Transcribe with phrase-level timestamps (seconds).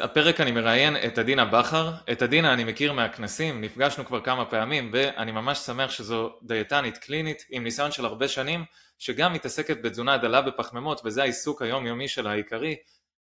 [0.00, 4.90] הפרק אני מראיין את עדינה בכר, את עדינה אני מכיר מהכנסים, נפגשנו כבר כמה פעמים
[4.92, 8.64] ואני ממש שמח שזו דיאטנית קלינית עם ניסיון של הרבה שנים
[8.98, 12.76] שגם מתעסקת בתזונה דלה בפחמימות וזה העיסוק היומיומי שלה העיקרי,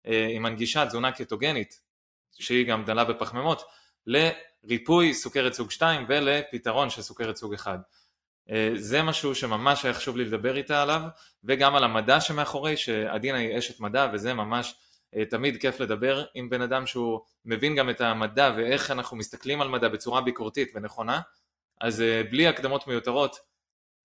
[0.06, 1.80] אה, היא מנגישה תזונה קטוגנית
[2.38, 3.62] שהיא גם דלה בפחמימות
[4.06, 7.78] לריפוי סוכרת סוג 2 ולפתרון של סוכרת סוג 1.
[8.50, 11.02] אה, זה משהו שממש היה חשוב לי לדבר איתה עליו
[11.44, 14.74] וגם על המדע שמאחורי שעדינה היא אשת מדע וזה ממש
[15.30, 19.68] תמיד כיף לדבר עם בן אדם שהוא מבין גם את המדע ואיך אנחנו מסתכלים על
[19.68, 21.20] מדע בצורה ביקורתית ונכונה.
[21.80, 23.36] אז אה, בלי הקדמות מיותרות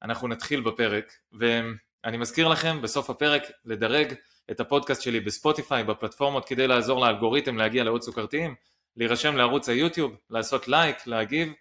[0.04, 1.12] אנחנו נתחיל בפרק.
[1.32, 4.14] ואני מזכיר לכם בסוף הפרק לדרג
[4.52, 8.56] את הפודקאסט שלי בספוטיפיי בפלטפורמות כדי לעזור לאלגוריתם להגיע לעוד סוכרתיים
[8.98, 11.54] להירשם לערוץ היוטיוב, לעשות לייק, להגיב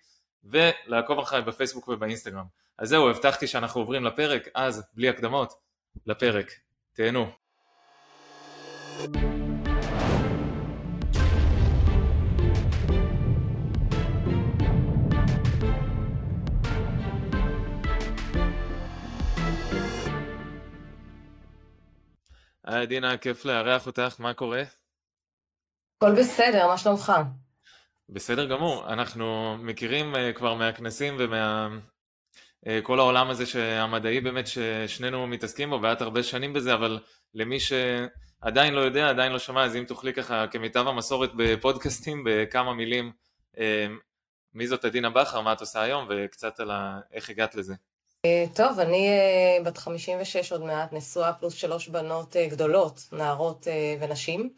[0.45, 2.45] ולעקוב אחריי בפייסבוק ובאינסטגרם.
[2.79, 5.53] אז זהו הבטחתי שאנחנו עוברים לפרק אז בלי הקדמות
[6.07, 6.53] לפרק.
[6.93, 7.27] תהנו
[22.67, 24.63] היי דינה, כיף לארח אותך, מה קורה?
[25.97, 27.13] הכל בסדר, מה שלומך?
[28.09, 31.69] בסדר גמור, אנחנו מכירים uh, כבר מהכנסים ומה...
[32.65, 33.45] uh, כל העולם הזה
[33.81, 36.99] המדעי באמת ששנינו מתעסקים בו ואת הרבה שנים בזה, אבל
[37.35, 42.75] למי שעדיין לא יודע, עדיין לא שמע, אז אם תוכלי ככה כמיטב המסורת בפודקאסטים בכמה
[42.75, 43.13] מילים,
[43.55, 43.59] uh,
[44.55, 47.01] מי זאת עדינה בכר, מה את עושה היום וקצת על ה...
[47.13, 47.75] איך הגעת לזה.
[48.27, 53.67] אה, טוב, אני אה, בת 56 עוד מעט, נשואה פלוס שלוש בנות אה, גדולות, נערות
[54.01, 54.51] ונשים.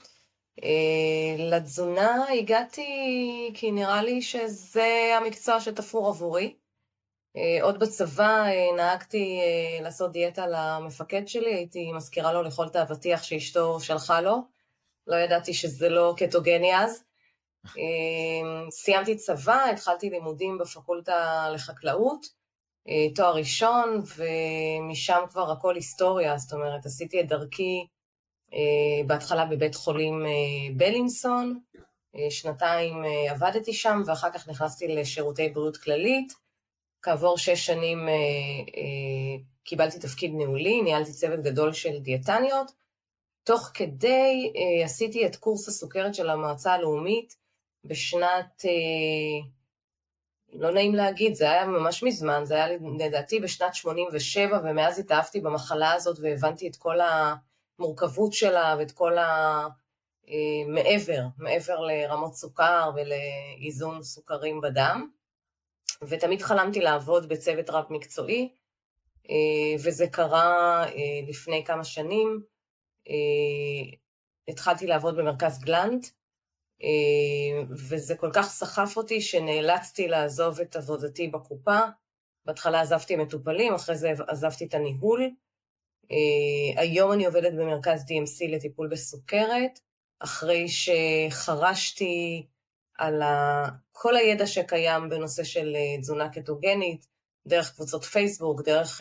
[1.38, 2.86] לתזונה הגעתי
[3.54, 6.54] כי נראה לי שזה המקצוע שתפור עבורי.
[7.62, 8.44] עוד בצבא
[8.76, 9.40] נהגתי
[9.82, 14.36] לעשות דיאטה למפקד שלי, הייתי מזכירה לו לאכול את האבטיח שאשתו שלחה לו.
[15.06, 17.04] לא ידעתי שזה לא קטוגני אז.
[18.70, 22.38] סיימתי צבא, התחלתי לימודים בפקולטה לחקלאות.
[22.88, 27.86] אה, תואר ראשון, ומשם כבר הכל היסטוריה, זאת אומרת, עשיתי את דרכי
[28.52, 31.60] אה, בהתחלה בבית חולים אה, בלינסון,
[32.30, 36.32] שנתיים עבדתי שם, ואחר כך נכנסתי לשירותי בריאות כללית.
[37.02, 38.08] כעבור שש שנים
[39.64, 42.72] קיבלתי תפקיד ניהולי, ניהלתי צוות גדול של דיאטניות.
[43.44, 44.52] תוך כדי
[44.84, 47.36] עשיתי את קורס הסוכרת של המועצה הלאומית
[47.84, 48.64] בשנת
[50.58, 52.66] לא נעים להגיד, זה היה ממש מזמן, זה היה
[52.98, 59.66] לדעתי בשנת 87, ומאז התאהבתי במחלה הזאת והבנתי את כל המורכבות שלה ואת כל ה...
[60.28, 65.08] אה, מעבר, מעבר לרמות סוכר ולאיזון סוכרים בדם.
[66.02, 68.48] ותמיד חלמתי לעבוד בצוות רב-מקצועי,
[69.30, 69.34] אה,
[69.84, 70.92] וזה קרה אה,
[71.28, 72.42] לפני כמה שנים.
[74.48, 76.06] התחלתי לעבוד במרכז גלנט,
[77.88, 81.78] וזה כל כך סחף אותי שנאלצתי לעזוב את עבודתי בקופה.
[82.44, 85.30] בהתחלה עזבתי מטופלים, אחרי זה עזבתי את הניהול.
[86.10, 89.80] אה, היום אני עובדת במרכז DMC לטיפול בסוכרת,
[90.20, 92.46] אחרי שחרשתי
[92.98, 93.22] על
[93.92, 97.06] כל הידע שקיים בנושא של אה, תזונה קטוגנית,
[97.46, 99.00] דרך קבוצות פייסבוק, דרך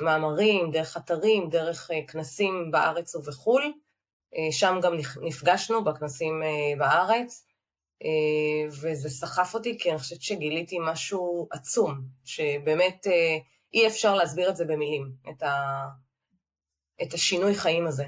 [0.00, 3.72] מאמרים, דרך אתרים, דרך כנסים בארץ ובחו"ל.
[4.36, 4.92] אה, שם גם
[5.22, 7.46] נפגשנו בכנסים אה, בארץ,
[8.02, 13.06] אה, וזה סחף אותי כי אני חושבת שגיליתי משהו עצום, שבאמת
[13.74, 15.84] אי אפשר להסביר את זה במילים, את, ה...
[17.02, 18.04] את השינוי חיים הזה.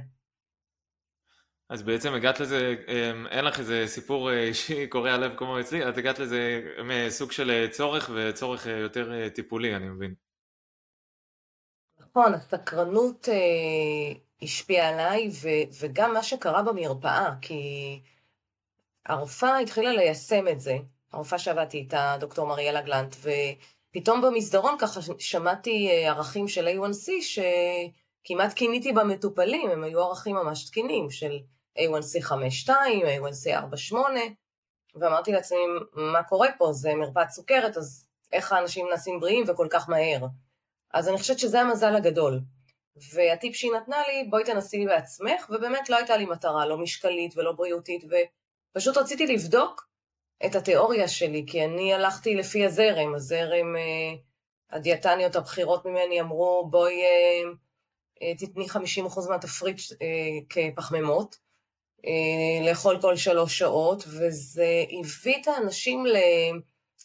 [1.69, 2.75] אז בעצם הגעת לזה,
[3.31, 8.11] אין לך איזה סיפור אישי קורע לב כמו אצלי, את הגעת לזה מסוג של צורך
[8.15, 10.15] וצורך יותר טיפולי, אני מבין.
[11.99, 13.29] נכון, הסקרנות
[14.43, 18.01] השפיע עליי, ו- וגם מה שקרה במרפאה, כי
[19.07, 20.77] הרופאה התחילה ליישם את זה,
[21.13, 28.53] הרופאה שעבדתי איתה, דוקטור מריאלה גלנט, ופתאום במסדרון ככה שמעתי אה, ערכים של A1C שכמעט
[28.53, 31.39] קיניתי במטופלים, הם היו ערכים ממש תקינים של
[31.79, 33.97] A1C 5.2, A1C 4.8,
[34.95, 35.59] ואמרתי לעצמי,
[35.93, 36.73] מה קורה פה?
[36.73, 40.27] זה מרפאת סוכרת, אז איך האנשים נעשים בריאים וכל כך מהר?
[40.95, 42.41] אז אני חושבת שזה המזל הגדול.
[42.97, 47.37] והטיפ שהיא נתנה לי, בואי תנסי לי בעצמך, ובאמת לא הייתה לי מטרה, לא משקלית
[47.37, 48.05] ולא בריאותית,
[48.75, 49.89] ופשוט רציתי לבדוק
[50.47, 54.15] את התיאוריה שלי, כי אני הלכתי לפי הזרם, הזרם, אה,
[54.71, 57.51] הדיאטניות הבכירות ממני אמרו, בואי אה,
[58.23, 59.81] אה, תתני 50% מהתפריט
[60.49, 61.53] כפחמימות,
[62.67, 66.05] לאכול כל שלוש שעות, וזה הביא את האנשים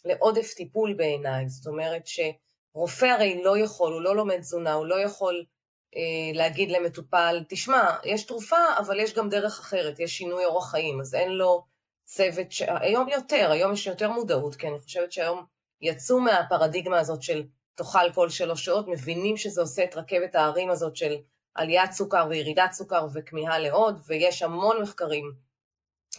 [0.04, 5.00] לעודף טיפול בעיניי, זאת אומרת שרופא הרי לא יכול, הוא לא לומד תזונה, הוא לא
[5.00, 5.44] יכול
[6.34, 11.14] להגיד למטופל, תשמע, יש תרופה, אבל יש גם דרך אחרת, יש שינוי אורח חיים, אז
[11.14, 11.64] אין לו
[12.04, 12.62] צוות, ש...
[12.66, 15.44] היום יותר, היום יש יותר מודעות, כי אני חושבת שהיום
[15.80, 17.42] יצאו מהפרדיגמה הזאת של
[17.74, 21.16] תאכל כל שלוש שעות, מבינים שזה עושה את רכבת ההרים הזאת של
[21.54, 25.32] עליית סוכר וירידת סוכר וכמיהה לעוד, ויש המון מחקרים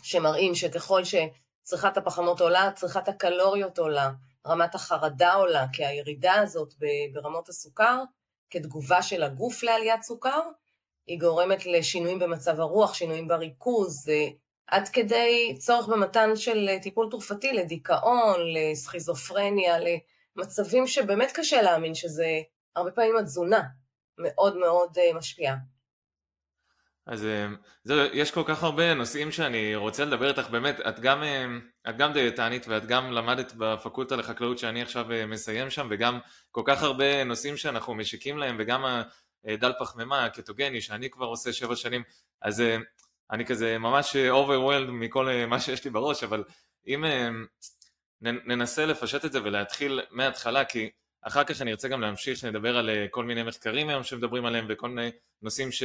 [0.02, 4.12] שמראים שככל שצריכת הפחמות עולה, צריכת הקלוריות עולה,
[4.48, 6.74] רמת החרדה עולה, כי הירידה הזאת
[7.14, 8.04] ברמות הסוכר,
[8.50, 10.42] כתגובה של הגוף לעליית סוכר,
[11.08, 14.06] היא גורמת לשינויים במצב הרוח, שינויים בריכוז,
[14.68, 19.76] עד כדי צורך במתן של טיפול תרופתי לדיכאון, לסכיזופרניה,
[20.36, 22.42] למצבים שבאמת קשה להאמין שזה
[22.76, 23.62] הרבה פעמים התזונה
[24.18, 25.56] מאוד מאוד אה, משפיעה.
[27.10, 27.48] אז אה,
[27.84, 31.46] זהו, יש כל כך הרבה נושאים שאני רוצה לדבר איתך, באמת, את גם, אה,
[31.90, 36.20] את גם דיאטנית ואת גם למדת בפקולטה לחקלאות שאני עכשיו מסיים שם, וגם
[36.52, 38.86] כל כך הרבה נושאים שאנחנו משיקים להם, וגם
[39.46, 42.04] הדל פחמימה, הקטוגני, שאני כבר עושה שבע שנים,
[42.42, 42.64] אז
[43.32, 46.44] אני כזה ממש overwhelmed מכל מה שיש לי בראש, אבל
[46.88, 47.06] אם
[48.22, 50.90] ננסה לפשט את זה ולהתחיל מההתחלה, כי
[51.22, 54.90] אחר כך אני ארצה גם להמשיך לדבר על כל מיני מחקרים היום שמדברים עליהם וכל
[54.90, 55.84] מיני נושאים ש...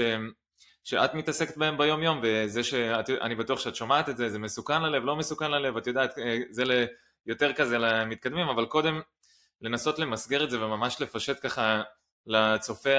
[0.85, 5.05] שאת מתעסקת בהם ביום יום וזה שאני בטוח שאת שומעת את זה, זה מסוכן ללב,
[5.05, 6.15] לא מסוכן ללב, את יודעת,
[6.51, 6.87] זה
[7.27, 9.01] יותר כזה למתקדמים, אבל קודם
[9.61, 11.83] לנסות למסגר את זה וממש לפשט ככה
[12.27, 12.91] לצופה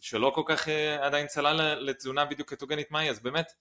[0.00, 0.68] שלא כל כך
[1.00, 3.52] עדיין צלל לתזונה בדיוק קטוגנית מהי, אז באמת,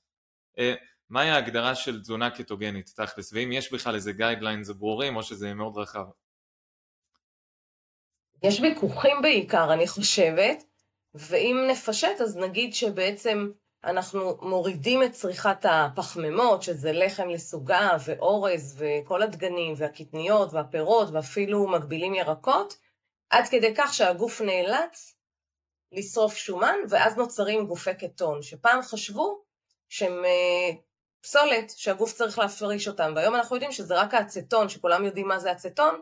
[1.09, 5.77] מהי ההגדרה של תזונה קטוגנית תכלס, ואם יש בכלל איזה guidelines ברורים או שזה מאוד
[5.77, 6.05] רחב?
[8.43, 10.63] יש ויכוחים בעיקר, אני חושבת,
[11.15, 13.51] ואם נפשט אז נגיד שבעצם
[13.83, 22.13] אנחנו מורידים את צריכת הפחמימות, שזה לחם לסוגיו ואורז וכל הדגנים והקטניות והפירות ואפילו מגבילים
[22.13, 22.77] ירקות,
[23.29, 25.15] עד כדי כך שהגוף נאלץ
[25.91, 29.43] לשרוף שומן, ואז נוצרים גופי קטון, שפעם חשבו
[29.89, 30.75] שהם אה,
[31.21, 35.51] פסולת שהגוף צריך להפריש אותם, והיום אנחנו יודעים שזה רק האצטון, שכולם יודעים מה זה
[35.51, 36.01] אצטון,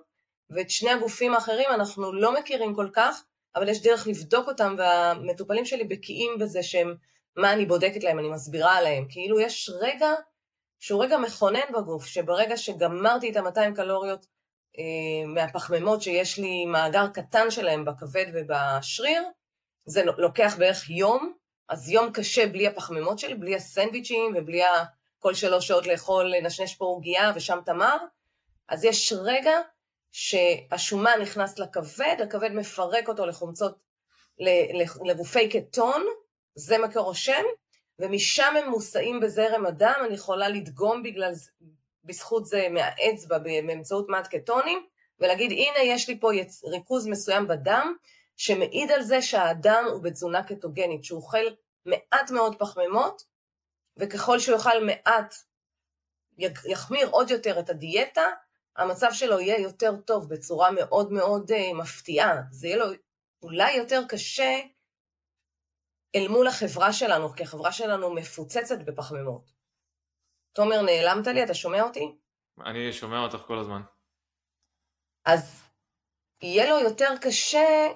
[0.50, 3.24] ואת שני הגופים האחרים אנחנו לא מכירים כל כך,
[3.56, 6.96] אבל יש דרך לבדוק אותם, והמטופלים שלי בקיאים בזה שהם,
[7.36, 9.06] מה אני בודקת להם, אני מסבירה עליהם.
[9.10, 10.10] כאילו יש רגע
[10.80, 14.26] שהוא רגע מכונן בגוף, שברגע שגמרתי את ה-200 קלוריות
[14.78, 19.24] אה, מהפחמימות שיש לי מאגר קטן שלהם בכבד ובשריר,
[19.86, 21.34] זה לוקח בערך יום,
[21.70, 24.62] אז יום קשה בלי הפחמימות שלי, בלי הסנדוויצ'ים ובלי
[25.20, 27.98] כל שלוש שעות לאכול, לנשנש פה עוגייה ושם תמר,
[28.70, 29.52] אז יש רגע
[30.12, 33.84] שהשומן נכנס לכבד, הכבד מפרק אותו לחומצות,
[35.06, 36.04] לגופי קטון,
[36.56, 37.44] זה מקור השם,
[38.00, 41.34] ומשם הם מוסעים בזרם הדם, אני יכולה לדגום בגלל,
[42.04, 44.86] בזכות זה מהאצבע באמצעות מעט קטונים,
[45.20, 46.64] ולהגיד הנה יש לי פה יצ...
[46.64, 47.96] ריכוז מסוים בדם,
[48.38, 51.46] שמעיד על זה שהאדם הוא בתזונה קטוגנית, שהוא אוכל
[51.86, 53.24] מעט מאוד פחמימות,
[53.98, 55.36] וככל שהוא יאכל מעט,
[56.66, 58.26] יחמיר עוד יותר את הדיאטה,
[58.76, 62.42] המצב שלו יהיה יותר טוב בצורה מאוד מאוד uh, מפתיעה.
[62.52, 62.86] זה יהיה לו
[63.44, 64.60] אולי יותר קשה
[66.16, 69.52] אל מול החברה שלנו, כי החברה שלנו מפוצצת בפחמימות.
[70.54, 71.44] תומר, נעלמת לי?
[71.44, 72.16] אתה שומע אותי?
[72.66, 73.82] אני שומע אותך כל הזמן.
[75.26, 75.64] אז
[76.42, 77.88] יהיה לו יותר קשה,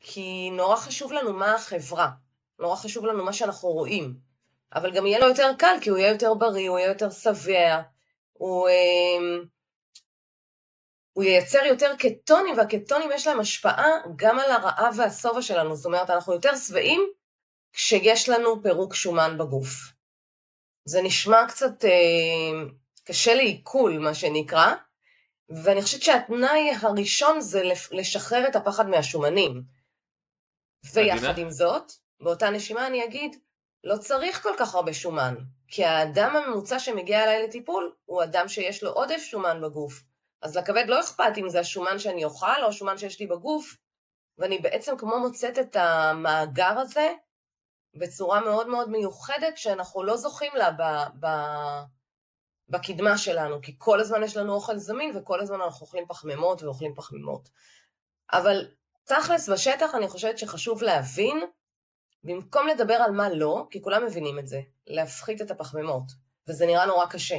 [0.00, 2.10] כי נורא חשוב לנו מה החברה.
[2.58, 4.18] נורא חשוב לנו מה שאנחנו רואים.
[4.74, 7.82] אבל גם יהיה לו יותר קל, כי הוא יהיה יותר בריא, הוא יהיה יותר שבע,
[8.32, 8.68] הוא...
[8.68, 9.44] אה,
[11.12, 15.76] הוא ייצר יותר קטונים, והקטונים יש להם השפעה גם על הרעב והשובע שלנו.
[15.76, 17.10] זאת אומרת, אנחנו יותר שבעים
[17.72, 19.92] כשיש לנו פירוק שומן בגוף.
[20.84, 22.62] זה נשמע קצת אה,
[23.04, 24.74] קשה לעיכול, מה שנקרא,
[25.64, 29.62] ואני חושבת שהתנאי הראשון זה לשחרר את הפחד מהשומנים.
[30.94, 33.36] ויחד עם זאת, באותה נשימה אני אגיד,
[33.84, 35.34] לא צריך כל כך הרבה שומן,
[35.68, 40.02] כי האדם הממוצע שמגיע אליי לטיפול הוא אדם שיש לו עודף שומן בגוף.
[40.42, 43.76] אז לכבד לא אכפת אם זה השומן שאני אוכל או השומן שיש לי בגוף,
[44.38, 47.12] ואני בעצם כמו מוצאת את המאגר הזה
[47.94, 50.82] בצורה מאוד מאוד מיוחדת שאנחנו לא זוכים לה ב,
[51.20, 51.26] ב,
[52.68, 56.94] בקדמה שלנו, כי כל הזמן יש לנו אוכל זמין וכל הזמן אנחנו אוכלים פחמימות ואוכלים
[56.94, 57.48] פחמימות.
[58.32, 58.68] אבל
[59.04, 61.40] תכלס בשטח אני חושבת שחשוב להבין,
[62.24, 66.04] במקום לדבר על מה לא, כי כולם מבינים את זה, להפחית את הפחמימות,
[66.48, 67.38] וזה נראה נורא קשה.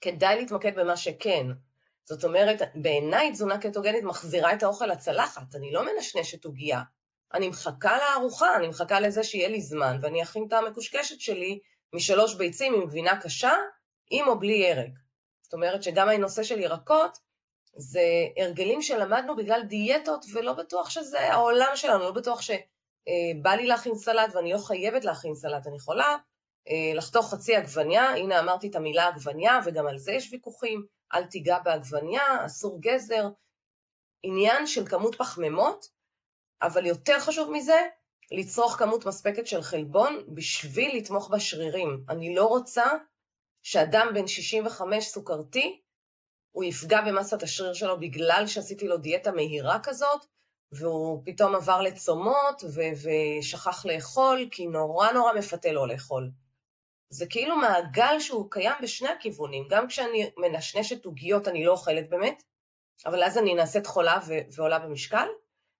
[0.00, 1.46] כדאי להתמקד במה שכן,
[2.04, 6.82] זאת אומרת, בעיניי תזונה קטוגנית מחזירה את האוכל לצלחת, אני לא מנשנשת עוגייה.
[7.34, 11.58] אני מחכה לארוחה, אני מחכה לזה שיהיה לי זמן, ואני אכין את המקושקשת שלי
[11.92, 13.52] משלוש ביצים עם גבינה קשה,
[14.10, 14.90] עם או בלי ירק.
[15.42, 17.18] זאת אומרת שגם הנושא של ירקות,
[17.76, 18.00] זה
[18.36, 22.40] הרגלים שלמדנו בגלל דיאטות, ולא בטוח שזה העולם שלנו, לא בטוח
[23.08, 26.16] אה, בא לי להכין סלט ואני לא חייבת להכין סלט, אני יכולה
[26.68, 31.24] אה, לחתוך חצי עגבניה, הנה אמרתי את המילה עגבניה, וגם על זה יש ויכוחים, אל
[31.24, 33.28] תיגע בעגבניה, אסור גזר.
[34.22, 35.88] עניין של כמות פחמימות,
[36.62, 37.80] אבל יותר חשוב מזה,
[38.32, 42.04] לצרוך כמות מספקת של חלבון בשביל לתמוך בשרירים.
[42.08, 42.84] אני לא רוצה
[43.62, 45.80] שאדם בן 65 סוכרתי,
[46.50, 50.26] הוא יפגע במסת השריר שלו בגלל שעשיתי לו דיאטה מהירה כזאת,
[50.72, 52.80] והוא פתאום עבר לצומות ו-
[53.40, 56.30] ושכח לאכול, כי נורא נורא מפתה לו לאכול.
[57.08, 59.68] זה כאילו מעגל שהוא קיים בשני הכיוונים.
[59.70, 62.42] גם כשאני מנשנשת עוגיות אני לא אוכלת באמת,
[63.06, 65.28] אבל אז אני נעשית חולה ו- ועולה במשקל,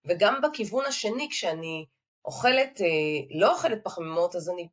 [0.05, 1.85] וגם בכיוון השני, כשאני
[2.25, 4.67] אוכלת, אה, לא אוכלת פחמימות, אז אני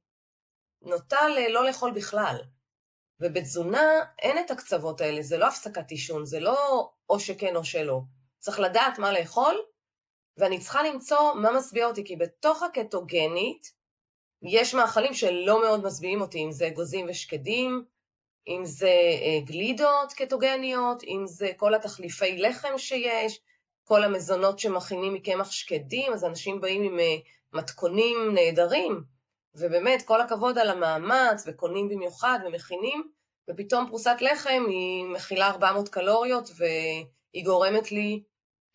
[0.83, 1.19] נוטה
[1.49, 2.37] לא לאכול בכלל.
[3.21, 3.83] ובתזונה
[4.19, 8.01] אין את הקצוות האלה, זה לא הפסקת עישון, זה לא או שכן או שלא.
[8.39, 9.63] צריך לדעת מה לאכול,
[10.37, 13.73] ואני צריכה למצוא מה משביע אותי, כי בתוך הקטוגנית
[14.43, 17.85] יש מאכלים שלא מאוד משביעים אותי, אם זה אגוזים ושקדים,
[18.49, 18.87] אם זה
[19.23, 23.41] אה, גלידות קטוגניות, אם זה כל התחליפי לחם שיש,
[23.85, 27.17] כל המזונות שמכינים מקמח שקדים, אז אנשים באים עם אה,
[27.53, 29.05] מתכונים נהדרים,
[29.55, 33.11] ובאמת, כל הכבוד על המאמץ, וקונים במיוחד ומכינים,
[33.51, 38.23] ופתאום פרוסת לחם היא מכילה 400 קלוריות, והיא גורמת לי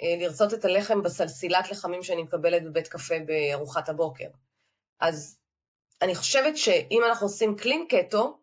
[0.02, 4.28] אה, לרצות את הלחם בסלסילת לחמים שאני מקבלת בבית קפה בארוחת הבוקר.
[5.00, 5.40] אז
[6.02, 8.40] אני חושבת שאם אנחנו עושים קלין קטו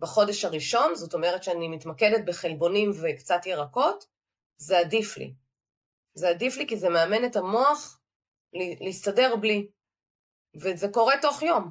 [0.00, 4.04] בחודש הראשון, זאת אומרת שאני מתמקדת בחלבונים וקצת ירקות,
[4.56, 5.34] זה עדיף לי.
[6.14, 8.00] זה עדיף לי כי זה מאמן את המוח
[8.80, 9.70] להסתדר בלי.
[10.62, 11.70] וזה קורה תוך יום.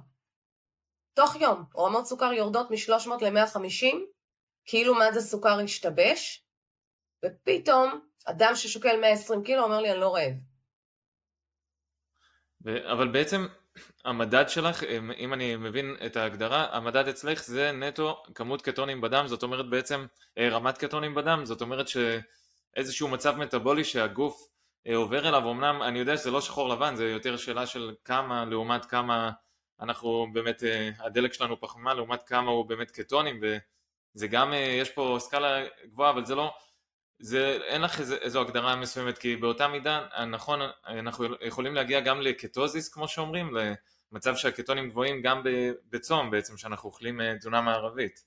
[1.13, 1.63] תוך יום.
[1.77, 3.95] רמות סוכר יורדות מ-300 ל-150,
[4.65, 6.47] כאילו מד הסוכר השתבש,
[7.25, 10.33] ופתאום אדם ששוקל 120 קילו אומר לי, אני לא רעב.
[12.91, 13.47] אבל בעצם
[14.05, 14.83] המדד שלך,
[15.17, 20.05] אם אני מבין את ההגדרה, המדד אצלך זה נטו כמות קטונים בדם, זאת אומרת בעצם
[20.37, 24.47] אה, רמת קטונים בדם, זאת אומרת שאיזשהו מצב מטאבולי שהגוף
[24.87, 28.45] אה, עובר אליו, אמנם אני יודע שזה לא שחור לבן, זה יותר שאלה של כמה
[28.45, 29.31] לעומת כמה
[29.81, 35.17] אנחנו באמת, אה, הדלק שלנו פחמה לעומת כמה הוא באמת קטונים, וזה גם, יש פה
[35.19, 36.53] סקאלה גבוהה, אבל זה לא,
[37.19, 42.21] זה, אין לך איזו, איזו הגדרה מסוימת, כי באותה מידה, נכון, אנחנו יכולים להגיע גם
[42.21, 43.51] לקטוזיס, כמו שאומרים,
[44.11, 45.41] למצב שהקטונים גבוהים גם
[45.89, 48.23] בצום בעצם, שאנחנו אוכלים אה, תזונה מערבית.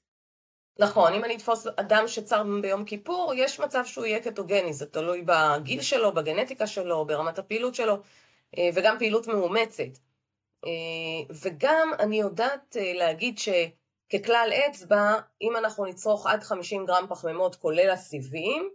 [0.78, 5.25] נכון, אם אני אתפוס אדם שצר ביום כיפור, יש מצב שהוא יהיה קטוגני, זה תלוי
[5.26, 7.97] בגיל שלו, בגנטיקה שלו, ברמת הפעילות שלו,
[8.59, 9.99] אה, וגם פעילות מאומצת.
[10.64, 17.90] אה, וגם אני יודעת להגיד שככלל אצבע, אם אנחנו נצרוך עד 50 גרם פחמימות כולל
[17.90, 18.70] הסיבים,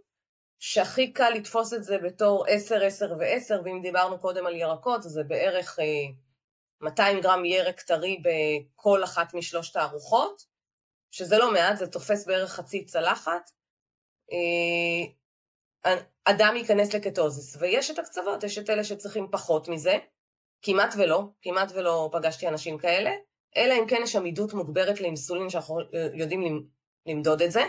[0.58, 5.22] שהכי קל לתפוס את זה בתור 10, 10 ו-10, ואם דיברנו קודם על ירקות, זה
[5.22, 5.78] בערך
[6.80, 10.42] 200 גרם ירק טרי בכל אחת משלושת הארוחות,
[11.10, 13.50] שזה לא מעט, זה תופס בערך חצי צלחת.
[16.24, 19.96] אדם ייכנס לקטוזיס, ויש את הקצוות, יש את אלה שצריכים פחות מזה,
[20.62, 23.10] כמעט ולא, כמעט ולא פגשתי אנשים כאלה,
[23.56, 25.80] אלא אם כן יש עמידות מוגברת לאינסולין שאנחנו
[26.14, 26.68] יודעים
[27.06, 27.62] למדוד את זה,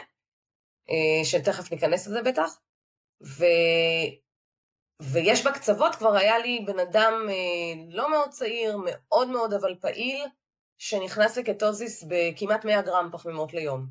[1.24, 2.60] שתכף ניכנס לזה בטח.
[3.24, 3.46] ו...
[5.02, 10.26] ויש בקצוות, כבר היה לי בן אדם אה, לא מאוד צעיר, מאוד מאוד אבל פעיל,
[10.78, 13.86] שנכנס לקטוזיס בכמעט 100 גרם פחמימות ליום.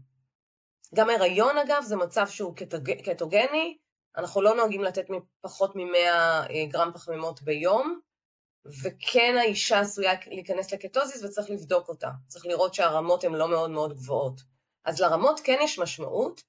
[0.95, 2.91] גם הריון אגב זה מצב שהוא קטוג...
[2.91, 3.79] קטוגני,
[4.17, 5.05] אנחנו לא נוהגים לתת
[5.41, 5.97] פחות מ-100
[6.51, 8.01] אה, גרם פחמימות ביום,
[8.83, 13.93] וכן האישה עשויה להיכנס לקטוזיס וצריך לבדוק אותה, צריך לראות שהרמות הן לא מאוד מאוד
[13.93, 14.41] גבוהות.
[14.85, 16.43] אז לרמות כן יש משמעות,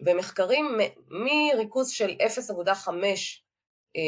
[0.00, 2.88] במחקרים מריכוז של 0.5
[3.96, 4.02] אה,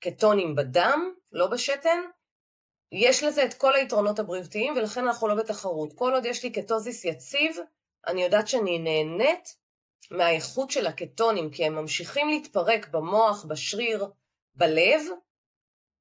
[0.00, 2.00] קטונים בדם, לא בשתן,
[2.92, 5.92] יש לזה את כל היתרונות הבריאותיים ולכן אנחנו לא בתחרות.
[5.92, 7.56] כל עוד יש לי קטוזיס יציב,
[8.06, 9.56] אני יודעת שאני נהנית
[10.10, 14.06] מהאיכות של הקטונים, כי הם ממשיכים להתפרק במוח, בשריר,
[14.54, 15.00] בלב,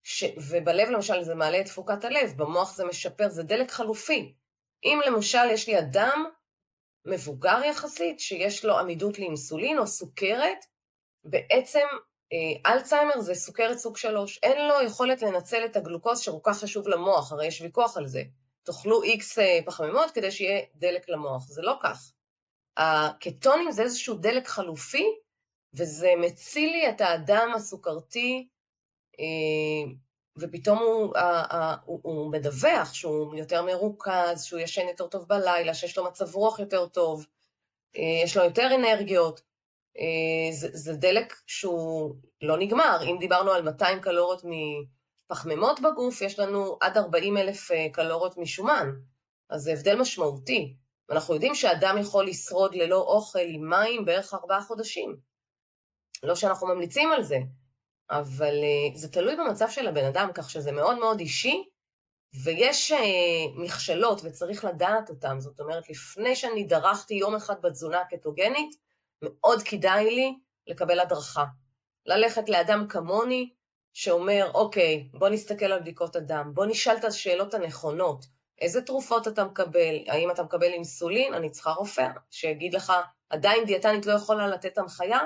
[0.03, 0.23] ש...
[0.49, 4.33] ובלב למשל זה מעלה את תפוקת הלב, במוח זה משפר, זה דלק חלופי.
[4.83, 6.25] אם למשל יש לי אדם
[7.05, 10.65] מבוגר יחסית, שיש לו עמידות לאינסולין או סוכרת,
[11.23, 11.87] בעצם
[12.33, 16.87] אה, אלצהיימר זה סוכרת סוג 3, אין לו יכולת לנצל את הגלוקוז שכל כך חשוב
[16.87, 18.23] למוח, הרי יש ויכוח על זה.
[18.63, 22.13] תאכלו איקס אה, פחמימות כדי שיהיה דלק למוח, זה לא כך.
[22.77, 25.05] הקטונים זה איזשהו דלק חלופי,
[25.73, 28.47] וזה מציל לי את האדם הסוכרתי
[29.19, 29.93] אה,
[30.37, 31.13] ופתאום הוא,
[31.85, 36.59] הוא, הוא מדווח שהוא יותר מרוכז, שהוא ישן יותר טוב בלילה, שיש לו מצב רוח
[36.59, 37.25] יותר טוב,
[37.97, 39.41] אה, יש לו יותר אנרגיות.
[39.97, 42.97] אה, זה, זה דלק שהוא לא נגמר.
[43.03, 44.43] אם דיברנו על 200 קלוריות
[45.27, 48.91] פחמימות בגוף, יש לנו עד 40 אלף אה, קלוריות משומן,
[49.49, 50.75] אז זה הבדל משמעותי.
[51.09, 55.17] ואנחנו יודעים שאדם יכול לשרוד ללא אוכל עם מים בערך ארבעה חודשים.
[56.23, 57.37] לא שאנחנו ממליצים על זה,
[58.11, 61.63] אבל uh, זה תלוי במצב של הבן אדם, כך שזה מאוד מאוד אישי,
[62.43, 62.95] ויש uh,
[63.55, 65.39] מכשלות וצריך לדעת אותן.
[65.39, 68.75] זאת אומרת, לפני שאני דרכתי יום אחד בתזונה הקטוגנית,
[69.21, 70.33] מאוד כדאי לי
[70.67, 71.45] לקבל הדרכה.
[72.05, 73.49] ללכת לאדם כמוני,
[73.93, 78.25] שאומר, אוקיי, בוא נסתכל על בדיקות הדם, בוא נשאל את השאלות הנכונות.
[78.61, 79.95] איזה תרופות אתה מקבל?
[80.07, 81.33] האם אתה מקבל אינסולין?
[81.33, 82.93] אני צריכה רופא שיגיד לך,
[83.29, 85.19] עדיין דיאטנית לא יכולה לתת הנחיה,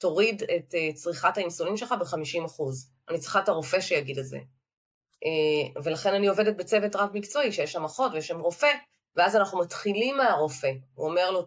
[0.00, 2.62] תוריד את uh, צריכת האינסולין שלך ב-50%.
[3.08, 4.38] אני צריכה את הרופא שיגיד את זה.
[4.38, 8.72] Uh, ולכן אני עובדת בצוות רב מקצועי, שיש שם אחות ויש שם רופא,
[9.16, 10.70] ואז אנחנו מתחילים מהרופא.
[10.94, 11.46] הוא אומר לו,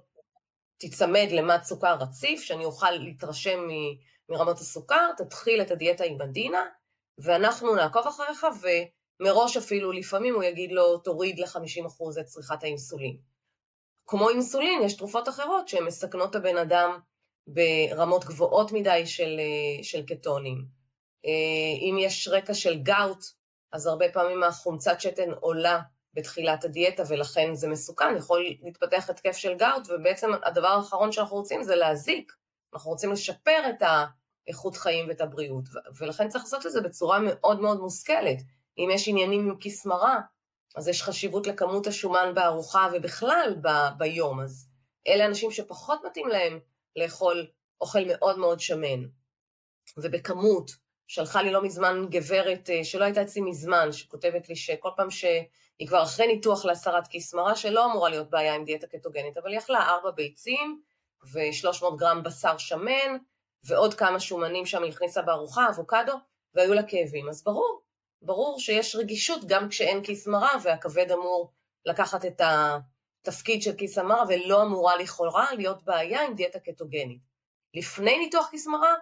[0.77, 3.72] תיצמד למד סוכר רציף, שאני אוכל להתרשם מ...
[4.29, 6.65] מרמות הסוכר, תתחיל את הדיאטה עם מדינה,
[7.17, 8.45] ואנחנו נעקוב אחריך,
[9.19, 13.17] ומראש אפילו לפעמים הוא יגיד לו, תוריד ל-50% את צריכת האינסולין.
[14.05, 17.00] כמו אינסולין, יש תרופות אחרות שהן מסכנות את הבן אדם
[17.47, 19.39] ברמות גבוהות מדי של,
[19.81, 20.65] של קטונים.
[21.25, 23.25] אה, אם יש רקע של גאוט,
[23.71, 25.79] אז הרבה פעמים החומצת שתן עולה
[26.13, 31.63] בתחילת הדיאטה ולכן זה מסוכן, יכול להתפתח התקף של גאוט, ובעצם הדבר האחרון שאנחנו רוצים
[31.63, 32.31] זה להזיק
[32.73, 33.83] אנחנו רוצים לשפר את
[34.47, 35.63] האיכות חיים ואת הבריאות,
[35.97, 38.38] ולכן צריך לעשות את זה בצורה מאוד מאוד מושכלת.
[38.77, 40.19] אם יש עניינים עם כיס מרה,
[40.75, 44.67] אז יש חשיבות לכמות השומן בארוחה ובכלל ב- ביום, אז
[45.07, 46.59] אלה אנשים שפחות מתאים להם
[46.95, 47.47] לאכול
[47.81, 49.03] אוכל מאוד מאוד שמן.
[49.97, 50.71] ובכמות,
[51.07, 55.88] שלחה לי לא מזמן גברת אה, שלא הייתה אצלי מזמן, שכותבת לי שכל פעם שהיא
[55.88, 59.59] כבר אחרי ניתוח להסרת כיס מרה, שלא אמורה להיות בעיה עם דיאטה קטוגנית, אבל היא
[59.59, 60.81] אכלה ארבע ביצים,
[61.33, 63.17] ו-300 גרם בשר שמן,
[63.63, 66.13] ועוד כמה שומנים שם היא הכניסה בארוחה, אבוקדו,
[66.53, 67.29] והיו לה כאבים.
[67.29, 67.81] אז ברור,
[68.21, 71.51] ברור שיש רגישות גם כשאין כיס מרה, והכבד אמור
[71.85, 72.41] לקחת את
[73.24, 77.22] התפקיד של כיס המרה, ולא אמורה לכאורה להיות בעיה עם דיאטה קטוגנית.
[77.74, 78.94] לפני ניתוח כיס מרה,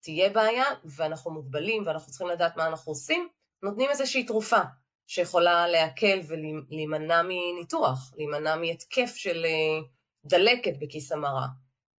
[0.00, 3.28] תהיה בעיה, ואנחנו מוגבלים, ואנחנו צריכים לדעת מה אנחנו עושים,
[3.62, 4.60] נותנים איזושהי תרופה
[5.06, 9.86] שיכולה להקל ולהימנע מניתוח, להימנע מהתקף של אה,
[10.24, 11.46] דלקת בכיס המרה.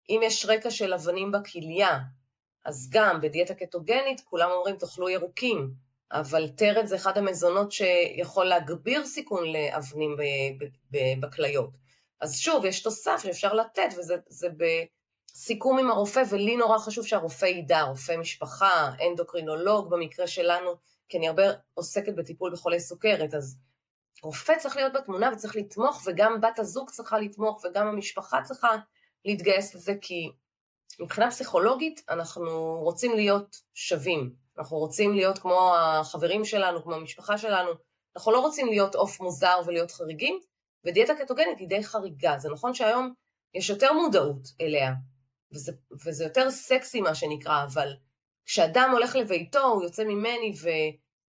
[0.10, 1.99] אם יש רקע של אבנים בכליה,
[2.65, 5.73] אז גם בדיאטה קטוגנית כולם אומרים תאכלו ירוקים,
[6.11, 10.15] אבל טרד זה אחד המזונות שיכול להגביר סיכון לאבנים
[11.19, 11.77] בכליות.
[12.21, 17.81] אז שוב, יש תוסף שאפשר לתת, וזה בסיכום עם הרופא, ולי נורא חשוב שהרופא ידע,
[17.81, 20.71] רופא משפחה, אנדוקרינולוג במקרה שלנו,
[21.09, 21.43] כי אני הרבה
[21.73, 23.57] עוסקת בטיפול בחולי סוכרת, אז
[24.23, 28.69] רופא צריך להיות בתמונה וצריך לתמוך, וגם בת הזוג צריכה לתמוך, וגם המשפחה צריכה
[29.25, 30.31] להתגייס לזה, כי
[30.99, 34.33] מבחינה פסיכולוגית אנחנו רוצים להיות שווים.
[34.59, 37.71] אנחנו רוצים להיות כמו החברים שלנו, כמו המשפחה שלנו.
[38.15, 40.39] אנחנו לא רוצים להיות עוף מוזר ולהיות חריגים,
[40.85, 42.37] ודיאטה קטוגנית היא די חריגה.
[42.37, 43.13] זה נכון שהיום
[43.53, 44.91] יש יותר מודעות אליה,
[45.53, 45.71] וזה,
[46.05, 47.93] וזה יותר סקסי מה שנקרא, אבל
[48.45, 50.69] כשאדם הולך לביתו, הוא יוצא ממני ו...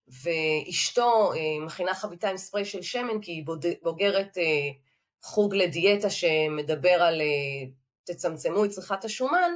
[0.09, 3.45] ואשתו אה, מכינה חביתה עם ספרי של שמן, כי היא
[3.83, 4.71] בוגרת אה,
[5.23, 7.71] חוג לדיאטה שמדבר על אה,
[8.05, 9.51] תצמצמו את צריכת השומן,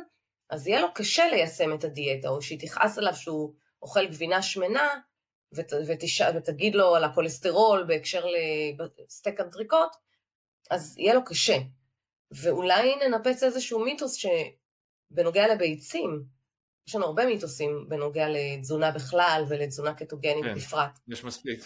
[0.51, 3.53] אז יהיה לו קשה ליישם את הדיאטה, או שהיא תכעס עליו שהוא
[3.83, 5.01] אוכל גבינה שמנה,
[5.53, 8.25] ות, ותש, ותגיד לו על הכולסטרול בהקשר
[9.07, 9.97] לסטייק אנטריקוט,
[10.71, 11.59] אז יהיה לו קשה.
[12.31, 16.25] ואולי ננפץ איזשהו מיתוס שבנוגע לביצים,
[16.89, 20.99] יש לנו הרבה מיתוסים בנוגע לתזונה בכלל ולתזונה קטוגנית כן, בפרט.
[21.09, 21.61] יש מספיק.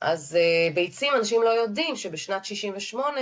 [0.00, 3.20] אז uh, ביצים, אנשים לא יודעים שבשנת 68' uh,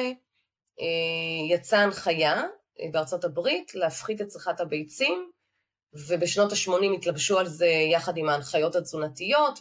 [0.81, 5.31] אה, יצאה הנחיה uh, בארצות הברית להפחית את צריכת הביצים,
[5.92, 9.59] ובשנות ה-80 התלבשו על זה יחד עם ההנחיות התזונתיות,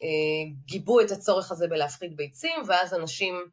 [0.00, 3.50] וגיבו את הצורך הזה בלהפחית ביצים, ואז אנשים,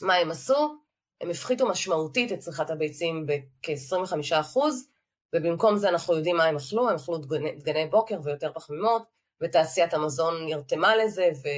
[0.00, 0.76] מה הם עשו?
[1.20, 4.88] הם הפחיתו משמעותית את צריכת הביצים בכ-25 אחוז,
[5.34, 9.02] ובמקום זה אנחנו יודעים מה הם אכלו, הם אכלו דגני, דגני בוקר ויותר פחמימות,
[9.40, 11.48] ותעשיית המזון נרתמה לזה ו,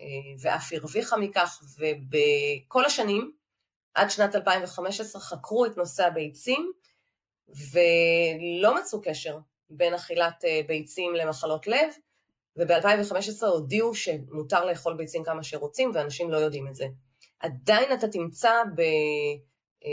[0.00, 0.06] אה,
[0.40, 3.32] ואף הרוויחה מכך, ובכל השנים,
[3.94, 6.72] עד שנת 2015, חקרו את נושא הביצים,
[7.48, 9.38] ולא מצאו קשר
[9.70, 11.88] בין אכילת אה, ביצים למחלות לב,
[12.56, 16.86] וב-2015 הודיעו שמותר לאכול ביצים כמה שרוצים, ואנשים לא יודעים את זה.
[17.38, 18.80] עדיין אתה תמצא ב...
[19.84, 19.90] אה,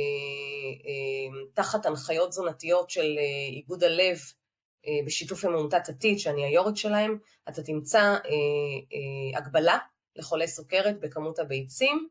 [0.85, 3.17] אה, תחת הנחיות תזונתיות של
[3.51, 4.17] איגוד הלב
[5.05, 7.17] בשיתוף עם עמותת עתיד, שאני היו"רית שלהם,
[7.49, 8.17] אתה תמצא
[9.35, 9.77] הגבלה
[10.15, 12.07] לחולי סוכרת בכמות הביצים.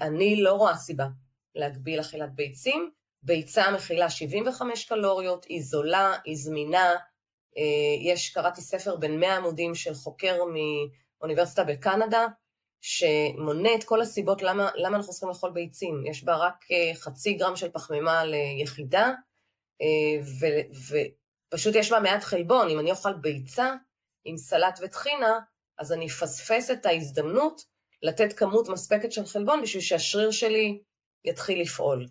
[0.00, 1.06] אני לא רואה סיבה
[1.54, 2.90] להגביל אכילת ביצים.
[3.22, 6.94] ביצה מכילה 75 קלוריות, היא זולה, היא זמינה,
[8.04, 10.38] יש, קראתי ספר בין 100 עמודים של חוקר
[11.20, 12.26] מאוניברסיטה בקנדה,
[12.80, 16.06] שמונה את כל הסיבות למה, למה אנחנו צריכים לאכול ביצים.
[16.06, 19.12] יש בה רק חצי גרם של פחמימה ליחידה,
[20.22, 20.46] ו,
[21.52, 22.70] ופשוט יש בה מעט חלבון.
[22.70, 23.74] אם אני אוכל ביצה
[24.24, 25.38] עם סלט וטחינה,
[25.78, 27.62] אז אני אפספס את ההזדמנות
[28.02, 30.80] לתת כמות מספקת של חלבון בשביל שהשריר שלי
[31.24, 32.06] יתחיל לפעול.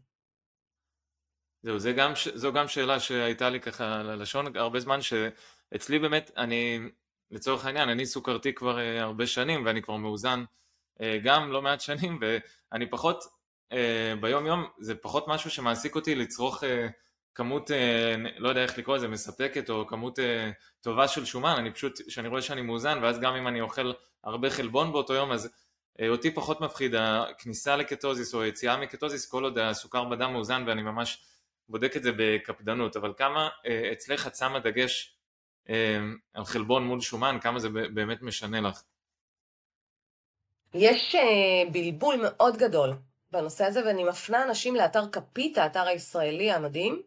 [1.63, 6.79] זהו, זה גם, זו גם שאלה שהייתה לי ככה ללשון הרבה זמן, שאצלי באמת, אני,
[7.31, 10.43] לצורך העניין, אני סוכרתי כבר uh, הרבה שנים ואני כבר מאוזן
[10.99, 12.19] uh, גם לא מעט שנים,
[12.71, 13.23] ואני פחות,
[13.73, 13.75] uh,
[14.21, 16.63] ביום יום, זה פחות משהו שמעסיק אותי לצרוך
[17.35, 17.71] כמות,
[18.37, 20.19] לא יודע איך לקרוא לזה, מספקת או כמות
[20.81, 23.93] טובה של שומן, אני פשוט, כשאני רואה שאני מאוזן, ואז גם אם אני אוכל
[24.23, 25.49] הרבה חלבון באותו יום, אז
[26.09, 31.23] אותי פחות מפחיד הכניסה לקטוזיס או היציאה מקטוזיס כל עוד הסוכר בדם מאוזן ואני ממש
[31.69, 33.49] בודק את זה בקפדנות, אבל כמה
[33.93, 35.15] אצלך את שמה דגש
[36.33, 38.83] על חלבון מול שומן, כמה זה באמת משנה לך?
[40.73, 41.15] יש
[41.71, 42.93] בלבול מאוד גדול
[43.31, 47.01] בנושא הזה, ואני מפנה אנשים לאתר כפית, האתר הישראלי המדהים,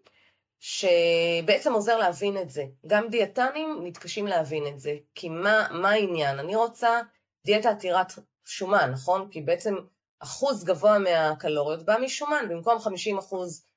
[0.61, 2.65] שבעצם עוזר להבין את זה.
[2.87, 6.39] גם דיאטנים מתקשים להבין את זה, כי מה, מה העניין?
[6.39, 7.01] אני רוצה
[7.47, 8.13] דיאטה עתירת
[8.45, 9.29] שומן, נכון?
[9.31, 9.75] כי בעצם
[10.19, 13.72] אחוז גבוה מהקלוריות בא משומן, במקום 50 אחוז אה,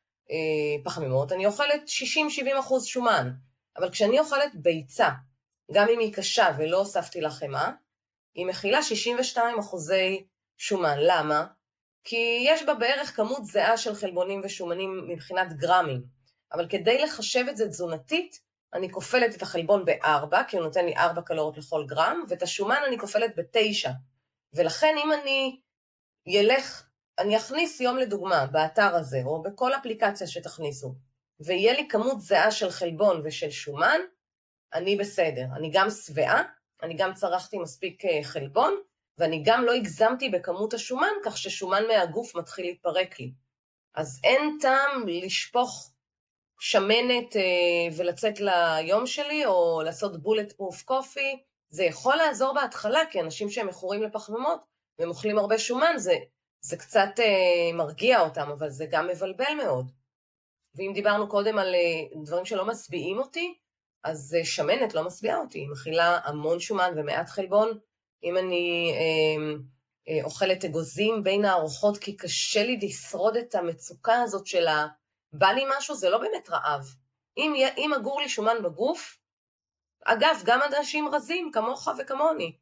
[0.83, 1.83] פחמימות, אני אוכלת
[2.55, 3.31] 60-70 אחוז שומן.
[3.77, 5.09] אבל כשאני אוכלת ביצה,
[5.71, 7.71] גם אם היא קשה ולא הוספתי לה חמאה,
[8.35, 10.25] היא מכילה 62 אחוזי
[10.57, 10.97] שומן.
[10.99, 11.45] למה?
[12.03, 16.03] כי יש בה בערך כמות זהה של חלבונים ושומנים מבחינת גרמים.
[16.53, 18.39] אבל כדי לחשב את זה תזונתית,
[18.73, 22.81] אני כופלת את החלבון ב-4, כי הוא נותן לי 4 קלוריות לכל גרם, ואת השומן
[22.87, 23.89] אני כופלת ב-9.
[24.53, 25.59] ולכן אם אני
[26.27, 26.85] ילך,
[27.19, 30.95] אני אכניס יום לדוגמה באתר הזה, או בכל אפליקציה שתכניסו,
[31.39, 33.99] ויהיה לי כמות זהה של חלבון ושל שומן,
[34.73, 35.45] אני בסדר.
[35.55, 36.43] אני גם שבעה,
[36.83, 38.75] אני גם צרכתי מספיק אה, חלבון,
[39.17, 43.31] ואני גם לא הגזמתי בכמות השומן, כך ששומן מהגוף מתחיל להתפרק לי.
[43.95, 45.91] אז אין טעם לשפוך
[46.59, 47.41] שמנת אה,
[47.97, 53.67] ולצאת ליום שלי, או לעשות בולט פרוף קופי, זה יכול לעזור בהתחלה, כי אנשים שהם
[53.67, 54.59] מכורים לפחמימות
[54.99, 56.15] והם אוכלים הרבה שומן, זה,
[56.65, 59.91] זה קצת אה, מרגיע אותם, אבל זה גם מבלבל מאוד.
[60.75, 63.57] ואם דיברנו קודם על אה, דברים שלא משביעים אותי,
[64.03, 67.79] אז אה, שמנת לא משביעה אותי, היא מכילה המון שומן ומעט חלבון.
[68.23, 69.55] אם אני אה,
[70.09, 74.87] אה, אוכלת אגוזים בין הארוחות, כי קשה לי לשרוד את המצוקה הזאת של ה...
[75.33, 76.85] בא לי משהו, זה לא באמת רעב.
[77.37, 79.17] אם, אם אגור לי שומן בגוף,
[80.05, 82.57] אגב, גם אנשים רזים, כמוך וכמוני,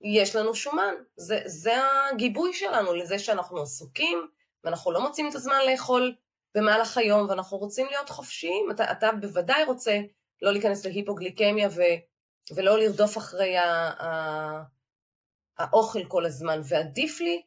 [0.00, 0.94] יש לנו שומן.
[1.16, 1.74] זה, זה
[2.12, 4.28] הגיבוי שלנו לזה שאנחנו עסוקים,
[4.64, 6.14] ואנחנו לא מוצאים את הזמן לאכול
[6.54, 8.70] במהלך היום, ואנחנו רוצים להיות חופשיים.
[8.70, 10.00] אתה, אתה בוודאי רוצה
[10.42, 11.82] לא להיכנס להיפוגליקמיה ו,
[12.54, 13.64] ולא לרדוף אחרי ה,
[14.02, 14.62] ה,
[15.58, 17.42] האוכל כל הזמן, ועדיף לי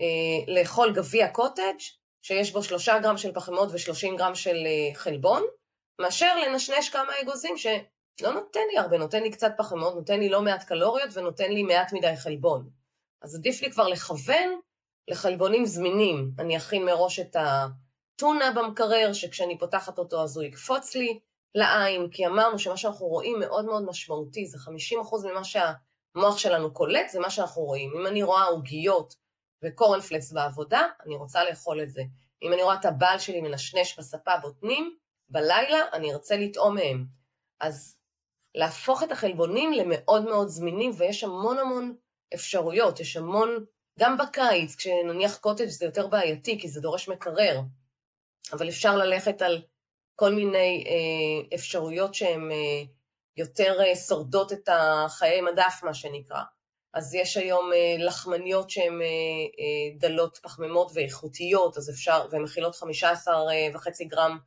[0.00, 1.78] אה, לאכול גביע קוטג'
[2.22, 5.42] שיש בו שלושה גרם של פחמות ושלושים גרם של אה, חלבון,
[5.98, 7.66] מאשר לנשנש כמה אגוזים ש...
[8.20, 11.62] לא נותן לי הרבה, נותן לי קצת פחמות, נותן לי לא מעט קלוריות ונותן לי
[11.62, 12.70] מעט מדי חלבון.
[13.22, 14.60] אז עדיף לי כבר לכוון
[15.08, 16.30] לחלבונים זמינים.
[16.38, 21.18] אני אכין מראש את הטונה במקרר, שכשאני פותחת אותו אז הוא יקפוץ לי
[21.54, 27.08] לעין, כי אמרנו שמה שאנחנו רואים מאוד מאוד משמעותי, זה 50% ממה שהמוח שלנו קולט,
[27.10, 27.92] זה מה שאנחנו רואים.
[28.00, 29.14] אם אני רואה עוגיות
[29.64, 32.02] וקורנפלקס בעבודה, אני רוצה לאכול את זה.
[32.42, 34.96] אם אני רואה את הבעל שלי מנשנש בספה בוטנים,
[35.28, 37.04] בלילה אני ארצה לטעום מהם.
[37.60, 38.01] אז
[38.54, 41.96] להפוך את החלבונים למאוד מאוד זמינים, ויש המון המון
[42.34, 43.64] אפשרויות, יש המון,
[43.98, 47.60] גם בקיץ, כשנניח קוטג' זה יותר בעייתי, כי זה דורש מקרר,
[48.52, 49.62] אבל אפשר ללכת על
[50.14, 52.82] כל מיני אה, אפשרויות שהן אה,
[53.36, 56.42] יותר אה, שורדות את החיי מדף, מה שנקרא.
[56.94, 62.74] אז יש היום אה, לחמניות שהן אה, אה, דלות פחמימות ואיכותיות, אז אפשר, והן מכילות
[62.74, 64.38] 15 אה, וחצי גרם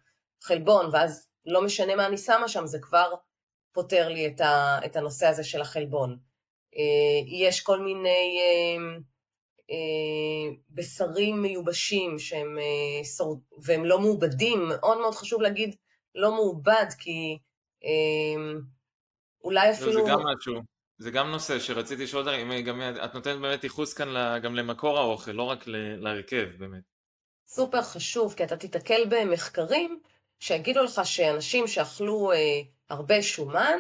[0.42, 3.14] חלבון, ואז לא משנה מה אני שמה שם, זה כבר
[3.76, 6.18] פותר לי את, ה, את הנושא הזה של החלבון.
[6.78, 8.98] אה, יש כל מיני אה,
[9.72, 12.58] אה, בשרים מיובשים שהם,
[13.58, 15.76] והם לא מעובדים, מאוד מאוד חשוב להגיד
[16.16, 17.38] לא מעובד, כי
[19.44, 20.06] אולי אפילו...
[20.06, 20.62] זה גם משהו,
[20.98, 25.32] זה גם נושא שרציתי לשאול אם גם את נותנת באמת ייחוס כאן גם למקור האוכל,
[25.32, 25.64] לא רק
[25.98, 26.84] להרכב באמת.
[27.48, 30.00] סופר חשוב, כי אתה תיתקל במחקרים
[30.46, 33.80] שיגידו לך שאנשים שאכלו אה, הרבה שומן,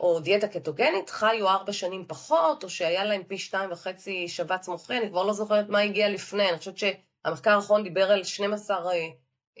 [0.00, 4.98] או דיאטה קטוגנית, חיו ארבע שנים פחות, או שהיה להם פי שתיים וחצי שבץ מוחי,
[4.98, 8.92] אני כבר לא זוכרת מה הגיע לפני, אני חושבת שהמחקר האחרון דיבר על 12 אה,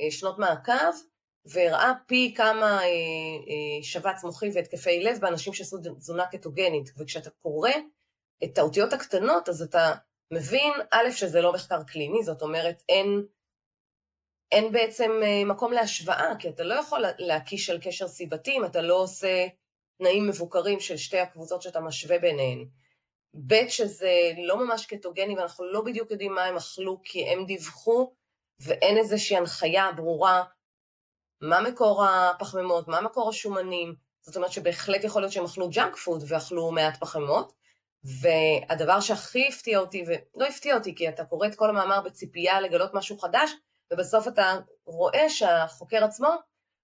[0.00, 0.72] אה, שנות מעקב,
[1.44, 6.90] והראה פי כמה אה, אה, שבץ מוחי והתקפי לב באנשים שעשו תזונה קטוגנית.
[6.98, 7.70] וכשאתה קורא
[8.44, 9.94] את האותיות הקטנות, אז אתה
[10.32, 13.26] מבין, א', שזה לא מחקר קליני, זאת אומרת, אין,
[14.52, 18.82] אין בעצם אה, מקום להשוואה, כי אתה לא יכול להקיש על קשר סיבתי אם אתה
[18.82, 19.46] לא עושה
[19.98, 22.64] תנאים מבוקרים של שתי הקבוצות שאתה משווה ביניהן.
[23.46, 28.12] ב', שזה לא ממש קטוגני ואנחנו לא בדיוק יודעים מה הם אכלו כי הם דיווחו
[28.60, 30.44] ואין איזושהי הנחיה ברורה
[31.40, 36.22] מה מקור הפחמימות, מה מקור השומנים, זאת אומרת שבהחלט יכול להיות שהם אכלו junk food
[36.28, 37.52] ואכלו מעט פחמימות,
[38.04, 42.94] והדבר שהכי הפתיע אותי, ולא הפתיע אותי כי אתה קורא את כל המאמר בציפייה לגלות
[42.94, 43.50] משהו חדש,
[43.92, 46.28] ובסוף אתה רואה שהחוקר עצמו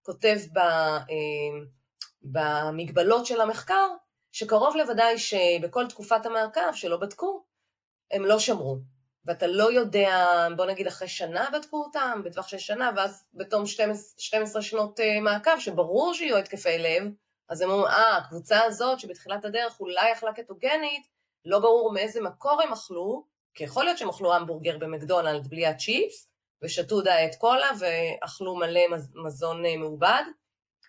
[0.02, 1.04] כותב ב, אה,
[2.22, 3.88] במגבלות של המחקר,
[4.32, 7.44] שקרוב לוודאי שבכל תקופת המעקב שלא בדקו,
[8.10, 8.78] הם לא שמרו.
[9.24, 14.14] ואתה לא יודע, בוא נגיד אחרי שנה בדקו אותם, בטווח של שנה, ואז בתום 12,
[14.18, 17.02] 12 שנות אה, מעקב, שברור שיהיו התקפי לב,
[17.48, 21.06] אז הם אומרים, אה, הקבוצה הזאת שבתחילת הדרך אולי אכלה קטוגנית,
[21.44, 26.33] לא ברור מאיזה מקור הם אכלו, כי יכול להיות שהם אכלו המבורגר במקדונלד בלי הצ'יפס,
[26.64, 28.80] ושתו דיאט קולה ואכלו מלא
[29.26, 30.22] מזון אה, מעובד,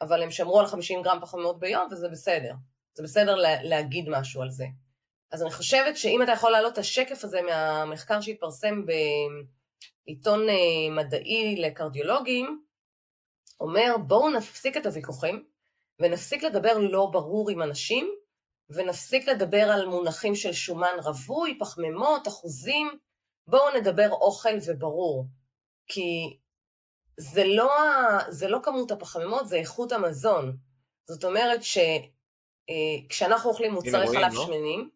[0.01, 2.53] אבל הם שמרו על 50 גרם פחמימות ביום וזה בסדר.
[2.93, 4.65] זה בסדר להגיד משהו על זה.
[5.31, 8.81] אז אני חושבת שאם אתה יכול להעלות את השקף הזה מהמחקר שהתפרסם
[10.05, 10.55] בעיתון אה,
[10.95, 12.63] מדעי לקרדיולוגים,
[13.59, 15.43] אומר בואו נפסיק את הוויכוחים
[15.99, 18.15] ונפסיק לדבר לא ברור עם אנשים
[18.69, 22.99] ונפסיק לדבר על מונחים של שומן רווי, פחמימות, אחוזים,
[23.47, 25.25] בואו נדבר אוכל וברור.
[25.87, 26.37] כי
[27.17, 27.71] זה לא,
[28.29, 30.57] זה לא כמות הפחמימות, זה איכות המזון.
[31.07, 34.45] זאת אומרת שכשאנחנו אה, אוכלים מוצרי חלב לא?
[34.45, 34.89] שמנים,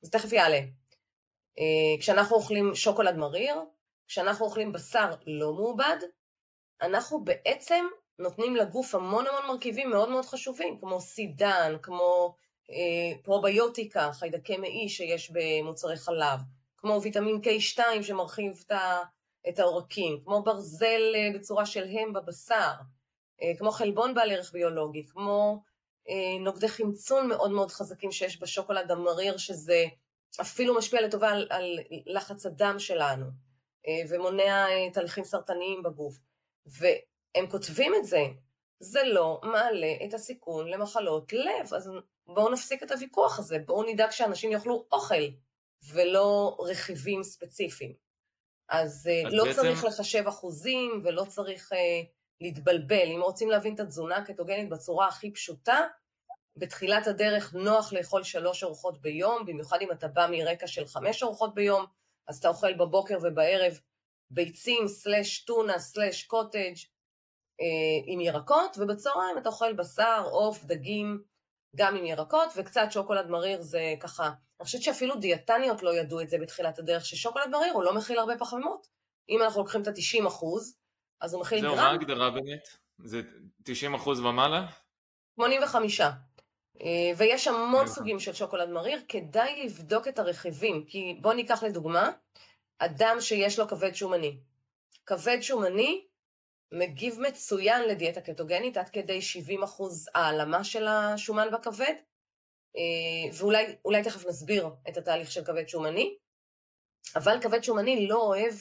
[0.00, 0.60] זה תכף יעלה.
[1.58, 3.54] אה, כשאנחנו אוכלים שוקולד מריר,
[4.06, 5.96] כשאנחנו אוכלים בשר לא מעובד,
[6.82, 7.86] אנחנו בעצם
[8.18, 12.34] נותנים לגוף המון המון מרכיבים מאוד מאוד חשובים, כמו סידן, כמו
[12.70, 16.40] אה, פרוביוטיקה, חיידקי מעי שיש במוצרי חלב,
[16.76, 18.72] כמו ויטמין K2 שמרחיב את
[19.58, 22.72] העורקים, כמו ברזל אה, בצורה של הם בבשר,
[23.42, 25.62] אה, כמו חלבון בעל ערך ביולוגי, כמו
[26.08, 29.84] אה, נוגדי חמצון מאוד מאוד חזקים שיש בשוקולד המריר, שזה
[30.40, 33.26] אפילו משפיע לטובה על, על לחץ הדם שלנו,
[34.08, 36.14] ומונע תהליכים סרטניים בגוף.
[36.66, 38.20] והם כותבים את זה,
[38.80, 41.74] זה לא מעלה את הסיכון למחלות לב.
[41.76, 41.90] אז
[42.26, 45.24] בואו נפסיק את הוויכוח הזה, בואו נדאג שאנשים יאכלו אוכל
[45.92, 48.03] ולא רכיבים ספציפיים.
[48.68, 49.56] אז, אז לא בעצם...
[49.56, 51.76] צריך לחשב אחוזים ולא צריך uh,
[52.40, 53.08] להתבלבל.
[53.14, 55.80] אם רוצים להבין את התזונה הקטוגנית בצורה הכי פשוטה,
[56.56, 61.54] בתחילת הדרך נוח לאכול שלוש ארוחות ביום, במיוחד אם אתה בא מרקע של חמש ארוחות
[61.54, 61.84] ביום,
[62.28, 63.80] אז אתה אוכל בבוקר ובערב
[64.30, 66.74] ביצים, סלש טונה, סלש קוטג'
[67.60, 71.22] אה, עם ירקות, ובצהריים אתה אוכל בשר, עוף, דגים,
[71.76, 74.30] גם עם ירקות, וקצת שוקולד מריר זה ככה.
[74.64, 78.18] אני חושבת שאפילו דיאטניות לא ידעו את זה בתחילת הדרך, ששוקולד מריר הוא לא מכיל
[78.18, 78.86] הרבה פחמימות.
[79.28, 80.76] אם אנחנו לוקחים את ה-90 אחוז,
[81.20, 81.68] אז הוא מכיל גרם.
[81.68, 82.68] זהו, מה ההגדרה באמת?
[83.04, 83.20] זה
[83.64, 84.66] 90 אחוז ומעלה?
[85.36, 86.00] 85.
[86.00, 86.10] אה,
[87.16, 92.10] ויש המון סוגים של שוקולד מריר, כדאי לבדוק את הרכיבים, כי בואו ניקח לדוגמה,
[92.78, 94.38] אדם שיש לו כבד שומני.
[95.06, 96.06] כבד שומני
[96.72, 101.94] מגיב מצוין לדיאטה קטוגנית, עד כדי 70 אחוז העלמה של השומן בכבד,
[103.32, 106.16] ואולי תכף נסביר את התהליך של כבד שומני,
[107.16, 108.54] אבל כבד שומני לא אוהב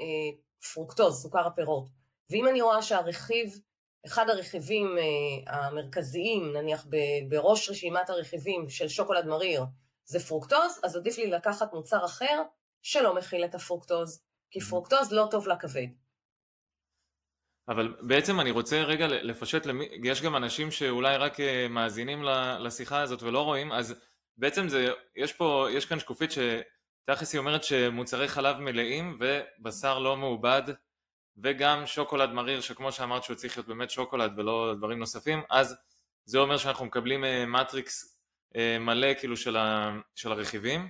[0.00, 0.04] אה,
[0.72, 1.88] פרוקטוז, סוכר הפירות.
[2.30, 3.60] ואם אני רואה שהרכיב,
[4.06, 6.86] אחד הרכיבים אה, המרכזיים, נניח
[7.28, 9.64] בראש רשימת הרכיבים של שוקולד מריר,
[10.04, 12.42] זה פרוקטוז, אז עדיף לי לקחת מוצר אחר
[12.82, 15.86] שלא מכיל את הפרוקטוז, כי פרוקטוז לא טוב לכבד.
[17.68, 22.22] אבל בעצם אני רוצה רגע לפשט, למי, יש גם אנשים שאולי רק אה, מאזינים
[22.60, 23.94] לשיחה הזאת ולא רואים, אז
[24.36, 30.16] בעצם זה, יש פה, יש כאן שקופית שתכלס היא אומרת שמוצרי חלב מלאים ובשר לא
[30.16, 30.62] מעובד
[31.36, 35.76] וגם שוקולד מריר שכמו שאמרת שהוא צריך להיות באמת שוקולד ולא דברים נוספים, אז
[36.24, 38.20] זה אומר שאנחנו מקבלים אה, מטריקס
[38.56, 40.88] אה, מלא כאילו של, ה, של הרכיבים.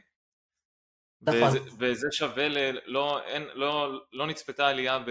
[1.23, 1.43] נכון.
[1.43, 2.79] וזה, וזה שווה ל...
[2.87, 5.11] לא, אין, לא, לא נצפתה עלייה ב...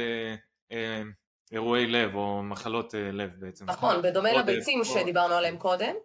[1.51, 3.65] אירועי לב או מחלות אה, לב בעצם.
[3.65, 5.95] נכון, בדומה לביצים שדיברנו עליהם קודם.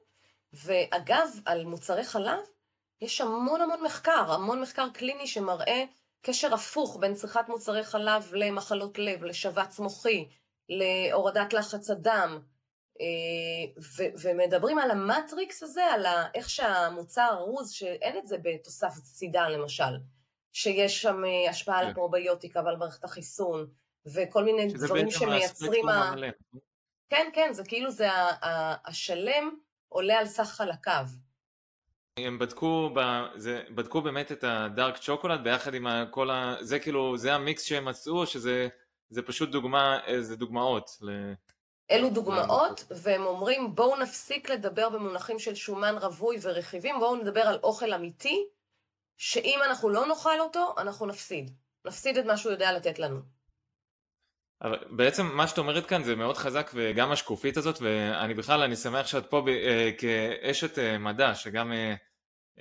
[0.53, 2.39] ואגב, על מוצרי חלב,
[3.01, 5.85] יש המון המון מחקר, המון מחקר קליני שמראה
[6.23, 10.29] קשר הפוך בין צריכת מוצרי חלב למחלות לב, לשבץ מוחי,
[10.69, 12.39] להורדת לחץ הדם,
[13.01, 19.53] אה, ו- ומדברים על המטריקס הזה, על איך שהמוצר ארוז, שאין את זה בתוסף סידן
[19.53, 19.99] למשל,
[20.53, 21.91] שיש שם אה, השפעה על כן.
[21.91, 23.67] הפרוביוטיקה ועל מערכת החיסון,
[24.07, 25.89] וכל מיני דברים שמייצרים...
[25.89, 26.15] ה...
[27.09, 28.09] כן, כן, זה כאילו זה
[28.85, 29.51] השלם
[29.89, 31.07] עולה על סך חלקיו.
[32.17, 33.01] הם בדקו, ב,
[33.37, 36.57] זה, בדקו באמת את הדארק צ'וקולד ביחד עם כל ה...
[36.61, 38.69] זה כאילו, זה המיקס שהם מצאו, שזה
[39.11, 40.91] זה פשוט דוגמה, זה דוגמאות.
[41.01, 41.33] ל...
[41.91, 47.59] אלו דוגמאות, והם אומרים בואו נפסיק לדבר במונחים של שומן רווי ורכיבים, בואו נדבר על
[47.63, 48.47] אוכל אמיתי,
[49.17, 51.51] שאם אנחנו לא נאכל אותו, אנחנו נפסיד.
[51.85, 53.21] נפסיד את מה שהוא יודע לתת לנו.
[54.63, 58.77] אבל בעצם מה שאת אומרת כאן זה מאוד חזק וגם השקופית הזאת ואני בכלל אני
[58.77, 61.95] שמח שאת פה ב, אה, כאשת אה, מדע שגם אה,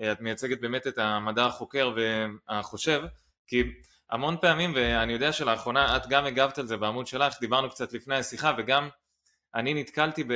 [0.01, 3.01] אה, את מייצגת באמת את המדע החוקר והחושב
[3.47, 3.63] כי
[4.12, 8.15] המון פעמים ואני יודע שלאחרונה את גם הגבת על זה בעמוד שלך דיברנו קצת לפני
[8.15, 8.89] השיחה וגם
[9.56, 10.32] אני נתקלתי ב...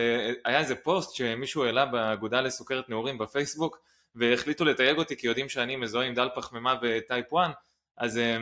[0.46, 3.78] היה איזה פוסט שמישהו העלה באגודה לסוכרת נעורים בפייסבוק
[4.15, 7.52] והחליטו לתייג אותי כי יודעים שאני מזוהה עם דל פחמימה וטייפ 1
[7.98, 8.38] אז אה,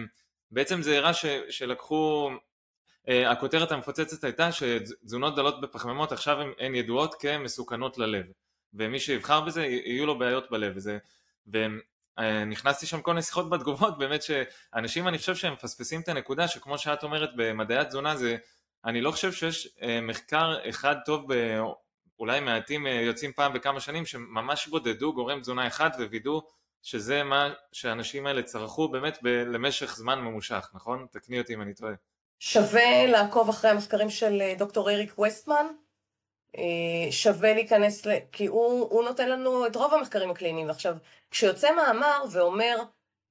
[0.51, 2.29] בעצם זה הראה ש, שלקחו
[3.07, 8.25] הכותרת המפוצצת הייתה שתזונות דלות בפחמימות עכשיו הן ידועות כמסוכנות ללב
[8.73, 10.97] ומי שיבחר בזה יהיו לו בעיות בלב וזה,
[11.47, 16.77] ונכנסתי שם כל מיני שיחות בתגובות באמת שאנשים אני חושב שהם מפספסים את הנקודה שכמו
[16.77, 18.37] שאת אומרת במדעי התזונה זה
[18.85, 21.59] אני לא חושב שיש אה, מחקר אחד טוב ב...
[22.19, 26.41] אולי מעטים אה, יוצאים פעם בכמה שנים שממש בודדו גורם תזונה אחד ווידאו
[26.81, 31.07] שזה מה שהאנשים האלה צרכו באמת ב- למשך זמן ממושך, נכון?
[31.11, 31.93] תקני אותי אם אני טועה.
[32.39, 35.65] שווה לעקוב אחרי המחקרים של אה, דוקטור אריק ווסטמן,
[36.57, 38.11] אה, שווה להיכנס, ל...
[38.31, 40.69] כי הוא, הוא נותן לנו את רוב המחקרים הקליניים.
[40.69, 40.95] עכשיו,
[41.31, 42.77] כשיוצא מאמר ואומר,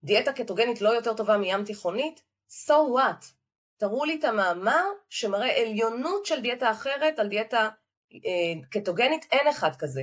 [0.04, 2.22] דיאטה קטוגנית לא יותר טובה מים תיכונית,
[2.66, 3.26] so what?
[3.76, 7.68] תראו לי את המאמר שמראה עליונות של דיאטה אחרת על דיאטה
[8.14, 8.20] אה,
[8.70, 10.02] קטוגנית, אין אחד כזה.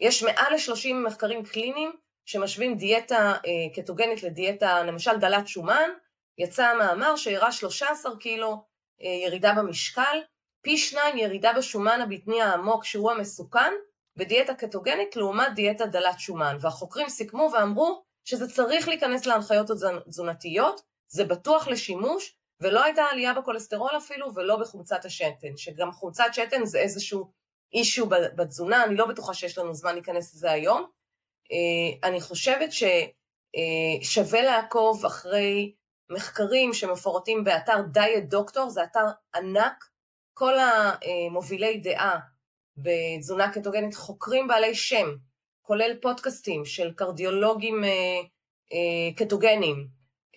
[0.00, 1.92] יש מעל ל-30 מחקרים קליניים
[2.24, 5.90] שמשווים דיאטה אה, קטוגנית לדיאטה, למשל דלת שומן,
[6.38, 8.64] יצא המאמר שהראה 13 קילו
[9.02, 10.22] אה, ירידה במשקל,
[10.62, 13.72] פי שניים ירידה בשומן הבטני העמוק שהוא המסוכן,
[14.16, 16.56] בדיאטה קטוגנית לעומת דיאטה דלת שומן.
[16.60, 23.96] והחוקרים סיכמו ואמרו שזה צריך להיכנס להנחיות התזונתיות, זה בטוח לשימוש, ולא הייתה עלייה בכולסטרול
[23.96, 27.30] אפילו, ולא בחומצת השתן, שגם חומצת שתן זה איזשהו
[27.72, 30.86] אישיו בתזונה, אני לא בטוחה שיש לנו זמן להיכנס לזה היום.
[31.52, 35.74] אה, אני חושבת ששווה אה, לעקוב אחרי
[36.10, 39.84] מחקרים שמפורטים באתר דיאט דוקטור, זה אתר ענק,
[40.34, 42.18] כל המובילי דעה
[42.76, 45.06] בתזונה קטוגנית חוקרים בעלי שם,
[45.62, 47.90] כולל פודקאסטים של קרדיולוגים אה,
[48.72, 49.86] אה, קטוגנים,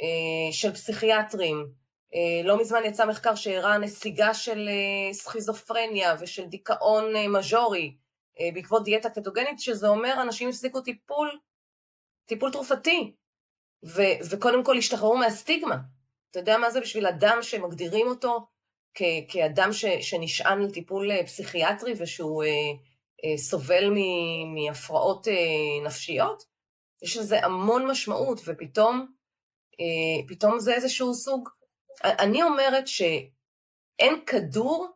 [0.01, 1.88] אה, של פסיכיאטרים.
[2.43, 4.69] לא מזמן יצא מחקר שהראה נסיגה של
[5.12, 7.95] סכיזופרניה ושל דיכאון מז'ורי
[8.53, 11.39] בעקבות דיאטה קטוגנית, שזה אומר אנשים הפסיקו טיפול,
[12.25, 13.15] טיפול תרופתי,
[13.86, 15.76] ו- וקודם כל השתחררו מהסטיגמה.
[16.32, 18.48] אתה יודע מה זה בשביל אדם שמגדירים אותו
[18.94, 22.50] כ- כאדם ש- שנשען על טיפול אה, פסיכיאטרי ושהוא אה,
[23.26, 25.34] אה, סובל מ- מהפרעות אה,
[25.86, 26.44] נפשיות?
[27.04, 29.13] יש לזה המון משמעות, ופתאום
[29.80, 31.50] אה, פתאום זה איזשהו סוג...
[32.04, 34.88] אני אומרת שאין כדור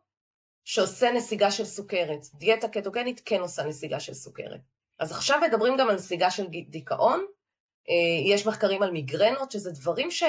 [0.64, 2.20] שעושה נסיגה של סוכרת.
[2.34, 4.60] דיאטה קטוגנית כן עושה נסיגה של סוכרת.
[4.98, 7.24] אז עכשיו מדברים גם על נסיגה של דיכאון,
[8.26, 10.22] יש מחקרים על מיגרנות, שזה דברים ש...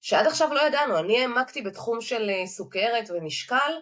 [0.00, 0.98] שעד עכשיו לא ידענו.
[0.98, 3.72] אני העמקתי בתחום של אה, סוכרת ומשקל,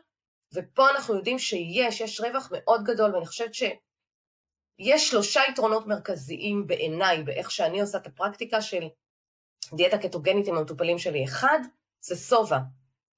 [0.55, 7.23] ופה אנחנו יודעים שיש, יש רווח מאוד גדול, ואני חושבת שיש שלושה יתרונות מרכזיים בעיניי,
[7.23, 8.89] באיך שאני עושה את הפרקטיקה של
[9.73, 11.25] דיאטה קטוגנית עם המטופלים שלי.
[11.25, 11.59] אחד,
[12.01, 12.59] זה סובה.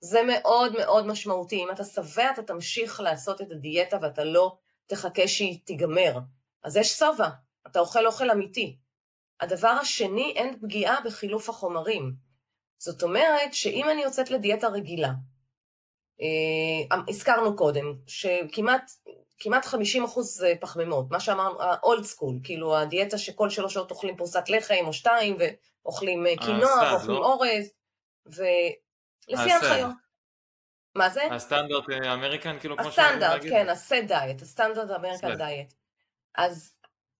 [0.01, 1.57] זה מאוד מאוד משמעותי.
[1.57, 4.57] אם אתה שבע, אתה תמשיך לעשות את הדיאטה ואתה לא
[4.87, 6.19] תחכה שהיא תיגמר.
[6.65, 7.29] אז יש סובה,
[7.67, 8.77] אתה אוכל אוכל אמיתי.
[9.40, 12.12] הדבר השני, אין פגיעה בחילוף החומרים.
[12.79, 15.12] זאת אומרת שאם אני יוצאת לדיאטה רגילה,
[16.20, 18.90] אה, הזכרנו קודם, שכמעט
[19.38, 24.49] כמעט 50 אחוז פחמימות, מה שאמרנו, ה-old school, כאילו הדיאטה שכל שלוש שעות אוכלים פרוסת
[24.49, 25.37] לחם או שתיים,
[25.85, 27.27] ואוכלים אה, קינוע, ואוכלים לא?
[27.27, 27.70] אורז,
[28.27, 29.90] ולפי ההנחיות.
[30.94, 31.22] מה זה?
[31.31, 31.85] ה standard
[32.15, 35.73] American, כאילו כמו שאני הסטנדרט, כן, ה SAD diet, ה standard American diet.
[36.35, 36.76] אז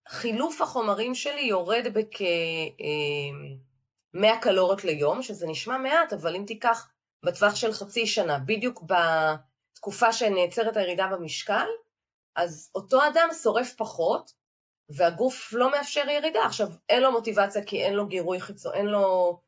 [0.09, 6.89] חילוף החומרים שלי יורד בכ-100 אה, קלוריות ליום, שזה נשמע מעט, אבל אם תיקח
[7.25, 11.65] בטווח של חצי שנה, בדיוק בתקופה שנעצרת הירידה במשקל,
[12.35, 14.31] אז אותו אדם שורף פחות,
[14.89, 16.45] והגוף לא מאפשר ירידה.
[16.45, 19.39] עכשיו, אין לו מוטיבציה כי אין לו גירוי חיצוני, אין לו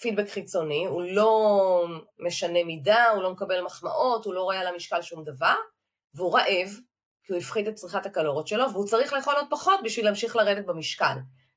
[0.00, 1.86] פידבק חיצוני, הוא לא
[2.18, 5.54] משנה מידה, הוא לא מקבל מחמאות, הוא לא רואה על המשקל שום דבר,
[6.14, 6.68] והוא רעב,
[7.24, 10.66] כי הוא הפחית את צריכת הקלוריות שלו, והוא צריך לאכול עוד פחות בשביל להמשיך לרדת
[10.66, 11.14] במשקל.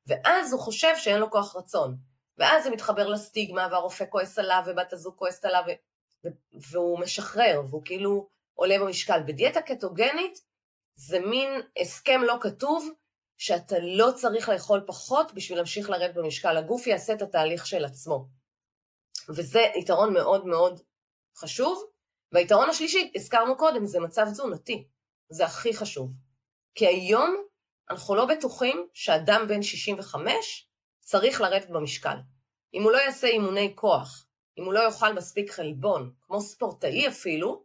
[0.07, 1.97] ואז הוא חושב שאין לו כוח רצון.
[2.38, 6.28] ואז זה מתחבר לסטיגמה, והרופא כועס עליו, ובת הזוג כועסת עליו, ו...
[6.72, 9.24] והוא משחרר, והוא כאילו עולה במשקל.
[9.28, 10.39] בדיאטה קטוגנית
[10.95, 12.89] זה מין הסכם לא כתוב,
[13.38, 16.57] שאתה לא צריך לאכול פחות בשביל להמשיך לרדת במשקל.
[16.57, 18.28] הגוף יעשה את התהליך של עצמו.
[19.30, 20.82] וזה יתרון מאוד מאוד
[21.38, 21.84] חשוב.
[22.32, 24.88] והיתרון השלישי, הזכרנו קודם, זה מצב תזונתי.
[25.30, 26.11] זה הכי חשוב.
[26.75, 27.36] כי היום
[27.89, 30.67] אנחנו לא בטוחים שאדם בן 65
[30.99, 32.17] צריך לרדת במשקל.
[32.73, 34.25] אם הוא לא יעשה אימוני כוח,
[34.57, 37.63] אם הוא לא יאכל מספיק חלבון, כמו ספורטאי אפילו,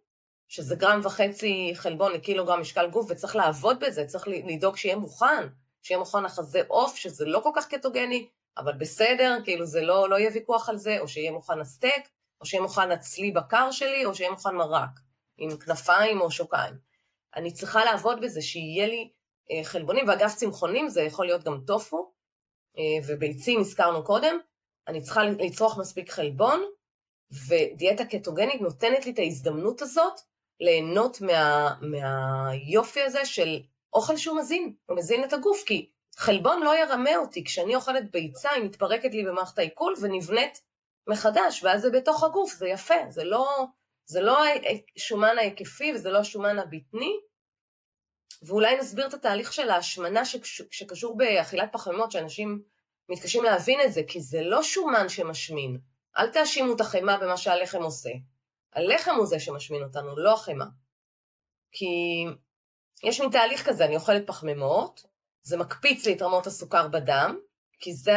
[0.48, 5.48] שזה גרם וחצי חלבון לקילוגרם משקל גוף, וצריך לעבוד בזה, צריך לדאוג שיהיה מוכן,
[5.82, 10.18] שיהיה מוכן החזה עוף, שזה לא כל כך קטוגני, אבל בסדר, כאילו זה לא, לא
[10.18, 12.08] יהיה ויכוח על זה, או שיהיה מוכן הסטייק,
[12.40, 15.00] או שיהיה מוכן הצלי בקר שלי, או שיהיה מוכן מרק,
[15.36, 16.91] עם כנפיים או שוקיים.
[17.37, 19.11] אני צריכה לעבוד בזה, שיהיה לי
[19.51, 22.12] אה, חלבונים, ואגב צמחונים זה יכול להיות גם טופו,
[22.78, 24.39] אה, וביצים הזכרנו קודם,
[24.89, 26.62] אני צריכה לצרוך מספיק חלבון,
[27.49, 30.20] ודיאטה קטוגנית נותנת לי את ההזדמנות הזאת
[30.61, 33.61] ליהנות מה, מהיופי הזה של
[33.93, 38.51] אוכל שהוא מזין, הוא מזין את הגוף, כי חלבון לא ירמה אותי, כשאני אוכלת ביצה
[38.51, 40.62] היא מתפרקת לי במערכת העיכול ונבנית
[41.07, 43.66] מחדש, ואז זה בתוך הגוף, זה יפה, זה לא,
[44.12, 44.38] זה לא
[44.96, 47.20] השומן ההיקפי וזה לא השומן הבטני,
[48.42, 50.24] ואולי נסביר את התהליך של ההשמנה
[50.70, 52.62] שקשור באכילת פחמימות, שאנשים
[53.08, 55.78] מתקשים להבין את זה, כי זה לא שומן שמשמין.
[56.18, 58.10] אל תאשימו את החמאה במה שהלחם עושה.
[58.72, 60.66] הלחם הוא זה שמשמין אותנו, לא החמאה.
[61.72, 61.86] כי
[63.04, 65.06] יש מין תהליך כזה, אני אוכלת פחמימות,
[65.42, 67.38] זה מקפיץ לי את רמות הסוכר בדם,
[67.78, 68.16] כי זה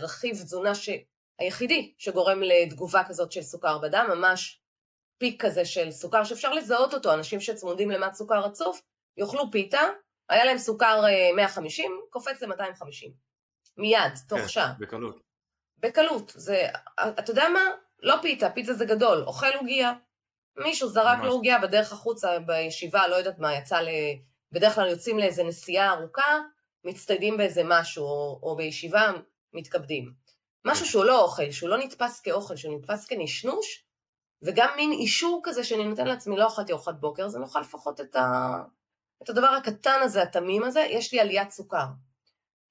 [0.00, 0.90] הרכיב תזונה ש...
[1.38, 4.60] היחידי שגורם לתגובה כזאת של סוכר בדם, ממש
[5.18, 8.80] פיק כזה של סוכר שאפשר לזהות אותו, אנשים שצמודים למט סוכר רצוף,
[9.16, 9.80] יאכלו פיתה,
[10.28, 11.04] היה להם סוכר
[11.36, 13.10] 150, אה, קופץ ל-250.
[13.76, 14.72] מיד, תוך כן, שעה.
[14.78, 15.20] בקלות.
[15.78, 16.32] בקלות.
[16.34, 16.66] זה,
[17.00, 17.60] אתה יודע מה?
[18.02, 19.92] לא פיתה, פיתה זה גדול, אוכל עוגייה.
[20.56, 23.88] מישהו זרק לו עוגייה בדרך החוצה בישיבה, לא יודעת מה, יצא ל...
[24.52, 26.38] בדרך כלל יוצאים לאיזה נסיעה ארוכה,
[26.84, 29.12] מצטיידים באיזה משהו, או, או בישיבה
[29.52, 30.12] מתכבדים.
[30.64, 30.90] משהו כן.
[30.90, 33.85] שהוא לא אוכל, שהוא לא נתפס כאוכל, שהוא נתפס כנשנוש,
[34.42, 38.00] וגם מין אישור כזה שאני נותן לעצמי, לא אכלתי ארוחת בוקר, אז אני אוכל לפחות
[38.00, 38.62] את, ה...
[39.22, 41.86] את הדבר הקטן הזה, התמים הזה, יש לי עליית סוכר.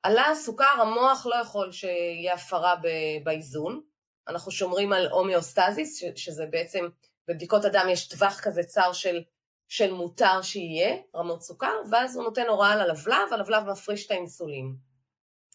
[0.03, 2.75] עלה הסוכר, המוח לא יכול שיהיה הפרה
[3.23, 3.81] באיזון.
[4.27, 6.85] אנחנו שומרים על הומיאוסטזיס, שזה בעצם,
[7.27, 9.23] בבדיקות הדם יש טווח כזה צר של,
[9.67, 14.75] של מותר שיהיה, רמות סוכר, ואז הוא נותן הוראה ללבלב, הלבלב מפריש את האינסולין.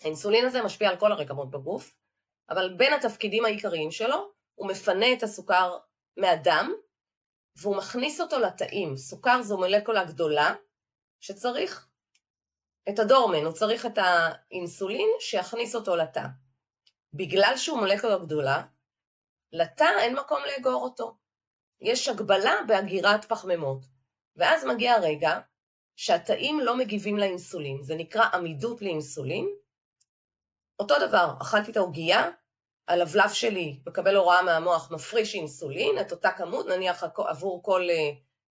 [0.03, 1.97] האינסולין הזה משפיע על כל הרקמות בגוף,
[2.51, 5.79] אבל בין התפקידים העיקריים שלו, הוא מפנה את הסוכר
[6.17, 6.73] מהדם,
[7.57, 8.97] והוא מכניס אותו לתאים.
[8.97, 10.55] סוכר זו מולקולה גדולה,
[11.21, 11.89] שצריך
[12.89, 16.25] את הדורמן, הוא צריך את האינסולין שיכניס אותו לתא.
[17.15, 18.63] בגלל שהוא מולקולה גדולה,
[19.53, 21.17] לתא אין מקום לאגור אותו.
[21.81, 23.87] יש הגבלה באגירת פחמימות.
[24.37, 25.41] ואז מגיע הרגע
[25.97, 29.49] שהתאים לא מגיבים לאינסולין, זה נקרא עמידות לאינסולין.
[30.79, 32.31] אותו דבר, אכלתי את העוגייה,
[32.91, 38.11] הלבלב שלי מקבל הוראה מהמוח, מפריש אינסולין, את אותה כמות, נניח עבור כל אה,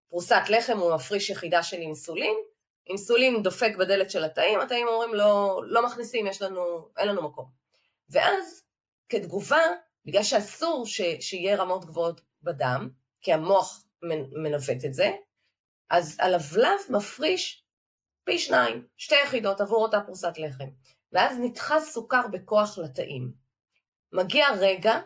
[0.09, 2.37] פרוסת לחם הוא מפריש יחידה של אינסולין,
[2.87, 7.47] אינסולין דופק בדלת של התאים, התאים אומרים לא, לא מכניסים, יש לנו, אין לנו מקום.
[8.09, 8.63] ואז
[9.09, 9.63] כתגובה,
[10.05, 12.89] בגלל שאסור ש, שיהיה רמות גבוהות בדם,
[13.21, 13.85] כי המוח
[14.43, 15.11] מנווט את זה,
[15.91, 17.65] אז הלבלב מפריש
[18.25, 20.69] פי שניים, שתי יחידות עבור אותה פרוסת לחם.
[21.13, 23.44] ואז נדחס סוכר בכוח לתאים.
[24.15, 25.01] מגיע רגע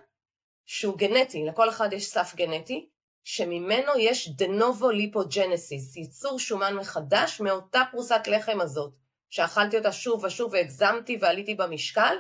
[0.67, 2.89] שהוא גנטי, לכל אחד יש סף גנטי,
[3.25, 8.97] שממנו יש דנובו ליפוג'נסיס, ייצור שומן מחדש מאותה פרוסת לחם הזאת,
[9.31, 12.17] שאכלתי אותה שוב ושוב והגזמתי ועליתי במשקל.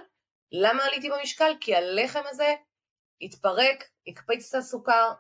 [0.53, 1.53] למה עליתי במשקל?
[1.61, 2.55] כי הלחם הזה
[3.20, 5.12] התפרק, הקפיץ את הסוכר,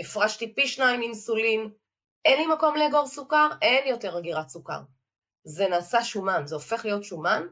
[0.00, 1.70] הפרשתי פי שניים אינסולין,
[2.24, 4.80] אין לי מקום לאגור סוכר, אין יותר אגירת סוכר.
[5.44, 7.46] זה נעשה שומן, זה הופך להיות שומן.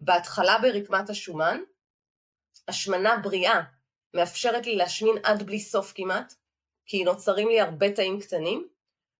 [0.00, 1.60] בהתחלה ברקמת השומן,
[2.70, 3.60] השמנה בריאה
[4.14, 6.34] מאפשרת לי להשמין עד בלי סוף כמעט,
[6.86, 8.68] כי נוצרים לי הרבה תאים קטנים,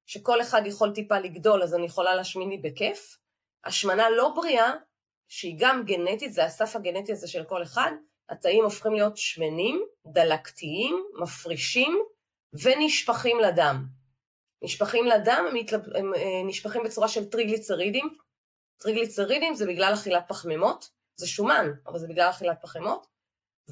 [0.07, 3.19] שכל אחד יכול טיפה לגדול, אז אני יכולה להשמין לי בכיף.
[3.65, 4.73] השמנה לא בריאה,
[5.29, 7.93] שהיא גם גנטית, זה הסף הגנטי הזה של כל אחד,
[8.29, 11.99] התאים הופכים להיות שמנים, דלקתיים, מפרישים
[12.53, 13.87] ונשפכים לדם.
[14.63, 15.81] נשפכים לדם, הם, מתלב...
[15.97, 18.17] הם אה, נשפכים בצורה של טריגליצרידים.
[18.81, 23.07] טריגליצרידים זה בגלל אכילת פחמימות, זה שומן, אבל זה בגלל אכילת פחמימות,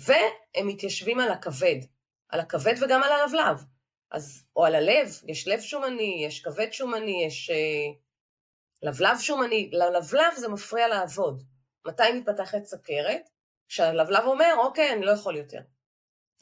[0.05, 1.77] והם מתיישבים על הכבד,
[2.29, 3.65] על הכבד וגם על הלבלב.
[4.11, 7.93] אז, או על הלב, יש לב שומני, יש כבד שומני, יש אה,
[8.83, 11.43] לבלב שומני, ללבלב זה מפריע לעבוד.
[11.87, 13.31] מתי מתפתחת סכרת?
[13.69, 15.61] כשהלבלב אומר, אוקיי, אני לא יכול יותר.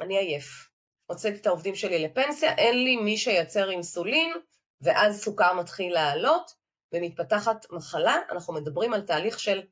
[0.01, 0.69] אני עייף.
[1.07, 4.33] הוצאתי את העובדים שלי לפנסיה, אין לי מי שייצר אינסולין,
[4.81, 6.51] ואז סוכר מתחיל לעלות
[6.93, 9.63] ומתפתחת מחלה, אנחנו מדברים על תהליך של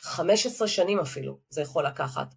[0.00, 2.34] 15 שנים אפילו, זה יכול לקחת.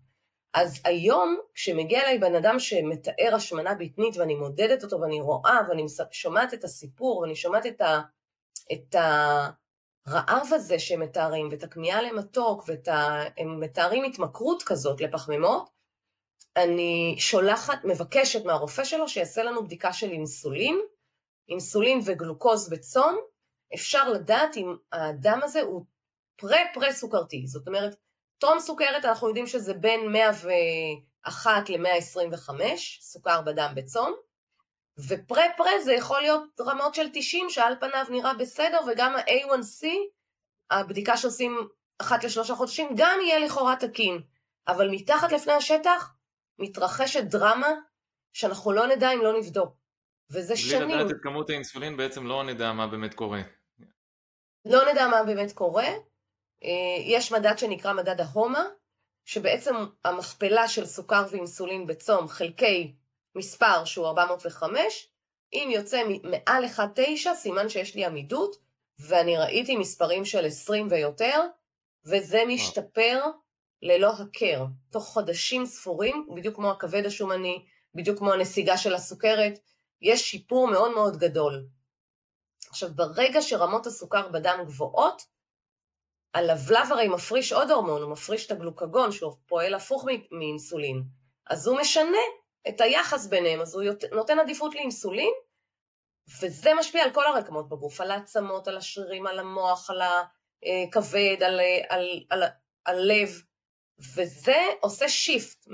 [0.54, 5.86] אז היום, כשמגיע אליי בן אדם שמתאר השמנה בטנית ואני מודדת אותו ואני רואה ואני
[6.12, 8.02] שומעת את הסיפור ואני שומעת את, ה,
[8.74, 8.96] את
[10.08, 13.24] הרעב הזה שהם מתארים ואת הכמיהה למתוק ואת ה...
[13.38, 15.70] הם מתארים התמכרות כזאת לפחמימות,
[16.58, 20.80] אני שולחת, מבקשת מהרופא שלו שיעשה לנו בדיקה של אינסולין,
[21.50, 23.18] אינסולין וגלוקוז בצום,
[23.74, 25.86] אפשר לדעת אם האדם הזה הוא
[26.36, 27.96] פרה-פרה סוכרתי, זאת אומרת,
[28.40, 32.52] טרום סוכרת אנחנו יודעים שזה בין 101 ל-125
[33.00, 34.16] סוכר בדם בצום,
[35.08, 39.88] ופרה-פרה זה יכול להיות רמות של 90 שעל פניו נראה בסדר, וגם ה-A1C,
[40.72, 41.68] הבדיקה שעושים
[42.02, 44.22] אחת לשלושה חודשים, גם יהיה לכאורה תקין.
[44.68, 46.14] אבל מתחת לפני השטח
[46.60, 47.70] מתרחשת דרמה
[48.34, 49.74] שאנחנו לא נדע אם לא נבדוק.
[50.32, 50.88] וזה בלי שנים.
[50.88, 53.42] בלי לדעת את כמות האינסולין בעצם לא נדע מה באמת קורה.
[54.66, 55.88] לא נדע מה באמת קורה.
[56.64, 58.66] אה, יש מדד שנקרא מדד ההומה,
[59.26, 62.96] שבעצם המכפלה של סוכר ואינסולין בצום חלקי
[63.36, 65.08] מספר שהוא 405,
[65.54, 68.56] אם יוצא מעל 1.9 סימן שיש לי עמידות,
[69.00, 71.42] ואני ראיתי מספרים של 20 ויותר,
[72.06, 73.24] וזה משתפר
[73.82, 74.66] ללא הכר.
[74.92, 79.60] תוך חודשים ספורים, בדיוק כמו הכבד השומני, בדיוק כמו הנסיגה של הסוכרת,
[80.02, 81.68] יש שיפור מאוד מאוד גדול.
[82.70, 85.26] עכשיו, ברגע שרמות הסוכר בדם גבוהות,
[86.34, 91.04] הלבלב הרי מפריש עוד הורמון, הוא מפריש את הגלוקגון, שהוא פועל הפוך מאינסולין.
[91.50, 92.18] אז הוא משנה
[92.70, 95.34] את היחס ביניהם, אז הוא נותן עדיפות לאינסולין,
[96.42, 101.60] וזה משפיע על כל הרקמות בגוף, על העצמות, על השרירים, על המוח, על הכבד, על,
[101.90, 102.44] על, על,
[102.86, 103.30] על לב,
[104.16, 105.68] וזה עושה שיפט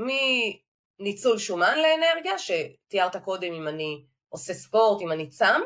[0.99, 5.61] מניצול שומן לאנרגיה, שתיארת קודם אם אני עושה ספורט, אם אני צם,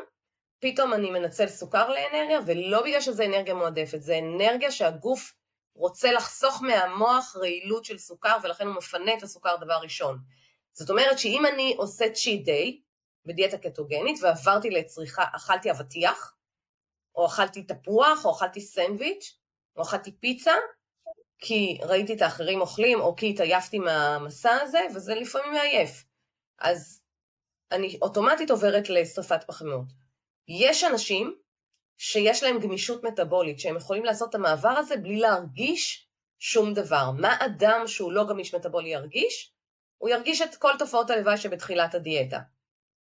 [0.60, 5.34] פתאום אני מנצל סוכר לאנרגיה, ולא בגלל שזה אנרגיה מועדפת, זה אנרגיה שהגוף
[5.74, 10.18] רוצה לחסוך מהמוח רעילות של סוכר, ולכן הוא מפנה את הסוכר דבר ראשון.
[10.72, 12.80] זאת אומרת שאם אני עושה צ'יט דיי
[13.24, 16.34] בדיאטה קטוגנית ועברתי לצריכה, אכלתי אבטיח,
[17.14, 19.38] או אכלתי תפוח, או אכלתי סנדוויץ',
[19.76, 20.54] או אכלתי פיצה,
[21.38, 26.04] כי ראיתי את האחרים אוכלים, או כי התעייפתי מהמסע הזה, וזה לפעמים מעייף.
[26.58, 27.02] אז
[27.72, 30.07] אני אוטומטית עוברת לשרפת פחמיות.
[30.48, 31.38] יש אנשים
[31.98, 37.10] שיש להם גמישות מטאבולית, שהם יכולים לעשות את המעבר הזה בלי להרגיש שום דבר.
[37.18, 39.52] מה אדם שהוא לא גמיש מטאבולי ירגיש?
[39.98, 42.38] הוא ירגיש את כל תופעות הלוואי שבתחילת הדיאטה,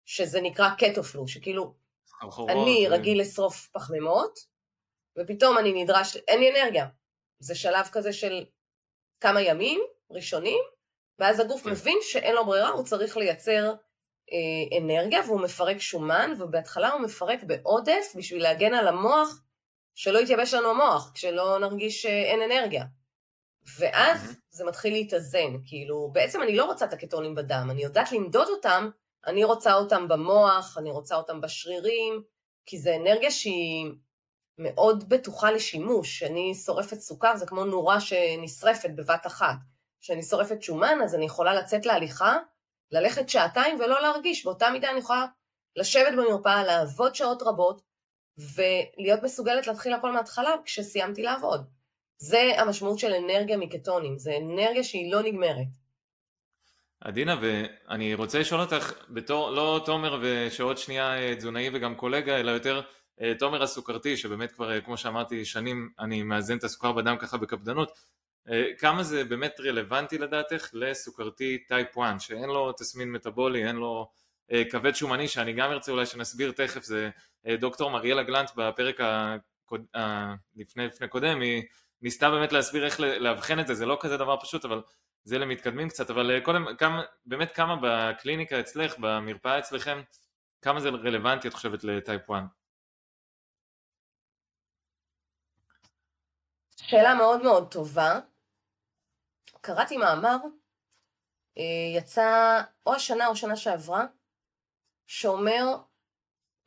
[0.06, 1.74] שזה נקרא קטופלו, שכאילו,
[2.50, 4.40] אני רגיל לשרוף פחמימות,
[5.18, 6.88] ופתאום אני נדרש, אין לי אנרגיה.
[7.40, 8.46] זה שלב כזה של
[9.20, 10.64] כמה ימים ראשונים,
[11.20, 11.70] ואז הגוף כן.
[11.70, 13.74] מבין שאין לו ברירה, הוא צריך לייצר
[14.82, 19.42] אנרגיה, והוא מפרק שומן, ובהתחלה הוא מפרק בעודף בשביל להגן על המוח,
[19.96, 22.86] שלא יתייבש לנו המוח, כשלא נרגיש שאין אנרגיה.
[23.80, 24.36] ואז mm-hmm.
[24.50, 28.90] זה מתחיל להתאזן, כאילו, בעצם אני לא רוצה את הקטונים בדם, אני יודעת למדוד אותם,
[29.28, 32.24] אני רוצה אותם במוח, אני רוצה אותם בשרירים,
[32.66, 33.92] כי זה אנרגיה שהיא
[34.58, 36.24] מאוד בטוחה לשימוש.
[36.24, 39.56] אני שורפת סוכר, זה כמו נורה שנשרפת בבת אחת.
[40.02, 42.38] כשאני שורפת שומן, אז אני יכולה לצאת להליכה,
[42.92, 44.46] ללכת שעתיים ולא להרגיש.
[44.46, 45.26] באותה מידה אני יכולה
[45.76, 47.82] לשבת במרפאה, לעבוד שעות רבות,
[48.38, 51.66] ולהיות מסוגלת להתחיל הכל מההתחלה כשסיימתי לעבוד.
[52.18, 55.68] זה המשמעות של אנרגיה מקטונים, זה אנרגיה שהיא לא נגמרת.
[57.02, 62.52] עדינה, ואני רוצה לשאול אותך, בתור, לא תומר ושעוד שנייה אה, תזונאי וגם קולגה, אלא
[62.52, 62.82] יותר
[63.22, 67.38] אה, תומר הסוכרתי, שבאמת כבר, אה, כמו שאמרתי, שנים אני מאזן את הסוכר בדם ככה
[67.38, 67.92] בקפדנות,
[68.78, 74.12] כמה זה באמת רלוונטי לדעתך לסוכרתי type 1, שאין לו תסמין מטאבולי, אין לו
[74.72, 77.10] כבד שומני, שאני גם ארצה אולי שנסביר תכף, זה
[77.60, 79.86] דוקטור אריאלה גלנט בפרק הקוד,
[80.56, 81.64] לפני, קודם, היא
[82.02, 84.82] ניסתה באמת להסביר איך לאבחן את זה, זה לא כזה דבר פשוט, אבל
[85.24, 90.02] זה למתקדמים קצת, אבל אה, קודם, כמה, באמת כמה בקליניקה אצלך, במרפאה אצלכם,
[90.62, 92.44] כמה זה רלוונטי את חושבת לטייפ 1?
[96.76, 98.20] שאלה מאוד מאוד טובה.
[99.66, 100.38] קראתי מאמר,
[101.58, 104.06] אה, יצא או השנה או שנה שעברה,
[105.08, 105.78] שאומר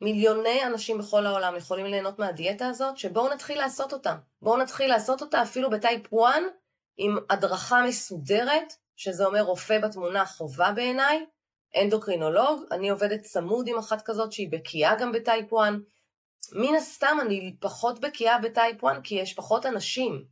[0.01, 4.15] מיליוני אנשים בכל העולם יכולים ליהנות מהדיאטה הזאת, שבואו נתחיל לעשות אותה.
[4.41, 6.19] בואו נתחיל לעשות אותה אפילו בטייפ 1,
[6.97, 11.25] עם הדרכה מסודרת, שזה אומר רופא בתמונה חובה בעיניי,
[11.81, 15.73] אנדוקרינולוג, אני עובדת צמוד עם אחת כזאת שהיא בקיאה גם ב type 1.
[16.53, 20.25] מן הסתם אני פחות בקיאה ב type 1 כי יש פחות אנשים,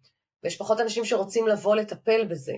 [0.47, 2.53] ויש פחות אנשים שרוצים לבוא לטפל בזה.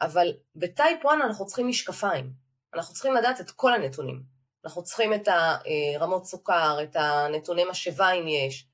[0.00, 2.32] אבל ב type 1 אנחנו צריכים משקפיים.
[2.74, 4.22] אנחנו צריכים לדעת את כל הנתונים.
[4.64, 5.28] אנחנו צריכים את
[5.96, 8.66] הרמות סוכר, את הנתוני משאבה אם יש,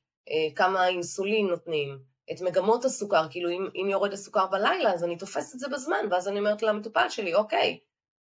[0.54, 1.98] כמה אינסולין נותנים,
[2.32, 6.06] את מגמות הסוכר, כאילו אם, אם יורד הסוכר בלילה, אז אני תופסת את זה בזמן,
[6.10, 7.78] ואז אני אומרת למטופל שלי, אוקיי,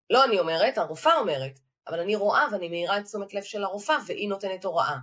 [0.09, 3.97] לא אני אומרת, הרופאה אומרת, אבל אני רואה ואני מאירה את תשומת לב של הרופאה,
[4.07, 4.97] והיא נותנת הוראה.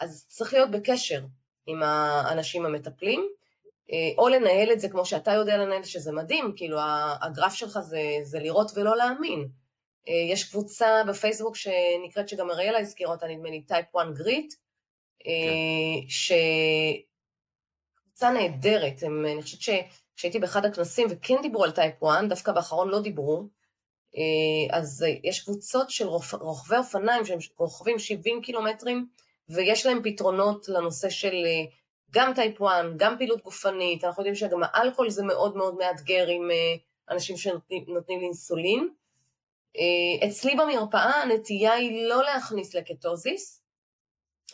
[0.00, 1.20] אז צריך להיות בקשר
[1.66, 3.41] עם האנשים המטפלים, אה,
[4.18, 6.78] או לנהל את זה כמו שאתה יודע לנהל, שזה מדהים, כאילו
[7.22, 9.48] הגרף שלך זה, זה לראות ולא להאמין.
[10.08, 14.54] אה, יש קבוצה בפייסבוק שנקראת, שגם אריאלה הזכירה אותה, נדמה לי, Type 1 Grit,
[15.18, 15.28] כן.
[16.08, 16.32] ש...
[17.94, 22.88] קבוצה נהדרת, הם, אני חושבת שכשהייתי באחד הכנסים וכן דיברו על type 1, דווקא באחרון
[22.88, 23.48] לא דיברו,
[24.16, 26.06] אה, אז יש קבוצות של
[26.40, 29.06] רוכבי אופניים שהם רוכבים 70 קילומטרים,
[29.48, 31.64] ויש להם פתרונות לנושא של אה,
[32.14, 36.50] גם type 1, גם פעילות גופנית, אנחנו יודעים שגם האלכוהול זה מאוד מאוד מאתגר עם
[36.50, 36.74] אה,
[37.10, 38.88] אנשים שנותנים לאינסולין.
[40.28, 43.62] אצלי במרפאה הנטייה היא לא להכניס לקטוזיס,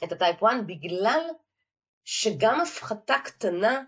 [0.05, 1.21] את ה type 1, בגלל
[2.05, 3.83] שגם הפחתה קטנה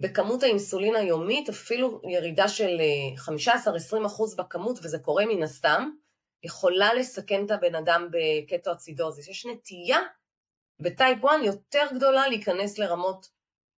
[0.00, 2.80] בכמות האינסולין היומית, אפילו ירידה של
[3.28, 5.90] 15-20% אה, בכמות, וזה קורה מן הסתם,
[6.42, 9.28] יכולה לסכן את הבן אדם בקטואצידוזיס.
[9.28, 9.98] יש נטייה
[10.80, 13.28] ב type 1 יותר גדולה להיכנס לרמות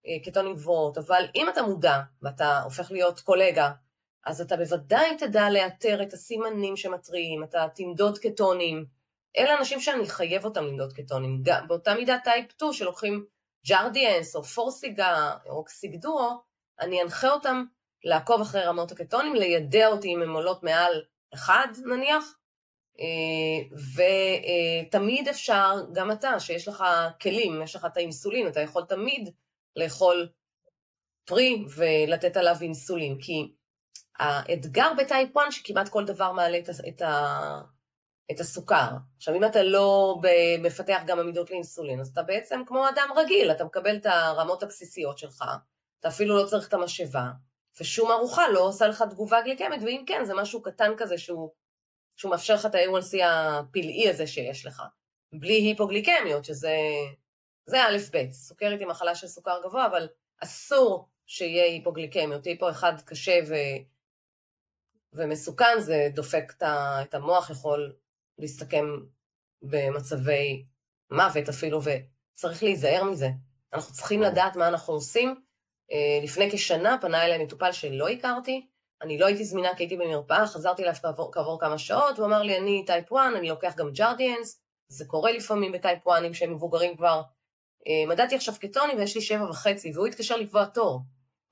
[0.06, 3.72] אה, קטונים גבוהות, אבל אם אתה מודע ואתה הופך להיות קולגה,
[4.26, 8.86] אז אתה בוודאי תדע לאתר את הסימנים שמתריעים, אתה תמדוד קטונים.
[9.36, 11.42] אלה אנשים שאני אחייב אותם למדוד קטונים.
[11.66, 13.24] באותה מידה type 2 שלוקחים
[13.68, 16.40] ג'רדיאנס או פורסיגה או סיגדואו,
[16.80, 17.64] אני אנחה אותם
[18.04, 21.02] לעקוב אחרי רמות הקטונים, לידע אותי אם הן עולות מעל
[21.34, 22.24] אחד נניח,
[23.94, 26.84] ותמיד אפשר, גם אתה, שיש לך
[27.22, 29.30] כלים, יש לך את האינסולין, אתה יכול תמיד
[29.76, 30.28] לאכול
[31.24, 33.52] פרי ולתת עליו אינסולין, כי
[34.18, 37.60] האתגר בטייפ 1 שכמעט כל דבר מעלה את, ה...
[38.30, 38.88] את הסוכר.
[39.16, 40.16] עכשיו, אם אתה לא
[40.58, 45.18] מפתח גם עמידות לאינסולין, אז אתה בעצם כמו אדם רגיל, אתה מקבל את הרמות הבסיסיות
[45.18, 45.44] שלך,
[46.00, 47.30] אתה אפילו לא צריך את המשאבה,
[47.80, 51.50] ושום ארוחה לא עושה לך תגובה גליקמית, ואם כן, זה משהו קטן כזה שהוא,
[52.16, 54.82] שהוא מאפשר לך את ה-A1C הפלאי הזה שיש לך,
[55.32, 56.76] בלי היפוגליקמיות, שזה
[57.66, 60.08] זה א' ב', סוכרת היא מחלה של סוכר גבוה, אבל
[60.42, 63.54] אסור שיהיה היפוגליקמיות, היפו אחד קשה ו...
[65.12, 67.96] ומסוכן, זה דופק את המוח, יכול
[68.38, 68.84] להסתכם
[69.62, 70.64] במצבי
[71.10, 73.28] מוות אפילו, וצריך להיזהר מזה.
[73.72, 75.42] אנחנו צריכים לדעת מה אנחנו עושים.
[75.92, 78.66] אה, לפני כשנה פנה אליי מטופל שלא הכרתי,
[79.02, 82.42] אני לא הייתי זמינה כי הייתי במרפאה, חזרתי אליו כעבור, כעבור כמה שעות, הוא אמר
[82.42, 86.54] לי, אני type 1, אני לוקח גם ג'רדיאנס, זה קורה לפעמים ב type 1 שהם
[86.54, 87.22] מבוגרים כבר.
[87.88, 91.00] אה, מדדתי עכשיו קטוני ויש לי שבע וחצי, והוא התקשר לקבוע תור.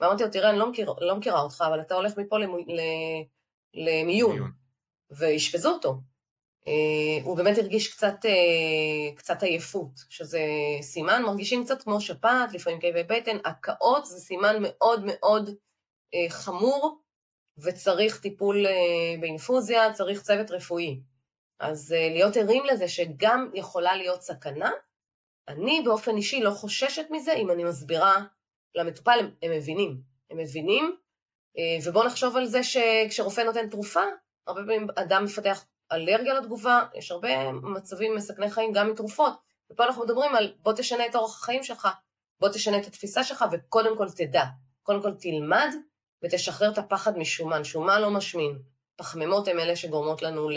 [0.01, 2.37] ואמרתי לו, תראה, אני לא, מכיר, לא מכירה אותך, אבל אתה הולך מפה
[3.75, 4.51] למיון,
[5.11, 5.95] ואשפזו אותו.
[6.65, 10.41] Uh, הוא באמת הרגיש קצת, uh, קצת עייפות, שזה
[10.81, 15.51] סימן, מרגישים קצת כמו שפעת, לפעמים כאבי בטן, הקאות זה סימן מאוד מאוד
[16.29, 17.04] חמור,
[17.59, 21.01] וצריך טיפול uh, באינפוזיה, צריך צוות רפואי.
[21.61, 24.71] אז uh, להיות ערים לזה שגם יכולה להיות סכנה,
[25.49, 28.25] אני באופן אישי לא חוששת מזה אם אני מסבירה
[28.75, 30.01] למטופל, הם, הם מבינים,
[30.31, 30.97] הם מבינים,
[31.57, 34.05] uh, ובואו נחשוב על זה שכשרופא נותן תרופה,
[34.47, 39.33] הרבה פעמים אדם מפתח אלרגיה לתגובה, יש הרבה מצבים מסכני חיים גם מתרופות,
[39.71, 41.89] ופה אנחנו מדברים על בוא תשנה את אורח החיים שלך,
[42.41, 44.45] בוא תשנה את התפיסה שלך וקודם כל תדע,
[44.83, 45.75] קודם כל תלמד
[46.25, 48.59] ותשחרר את הפחד משומן, שומן לא משמין,
[48.97, 50.49] פחמימות הן אלה שגורמות לנו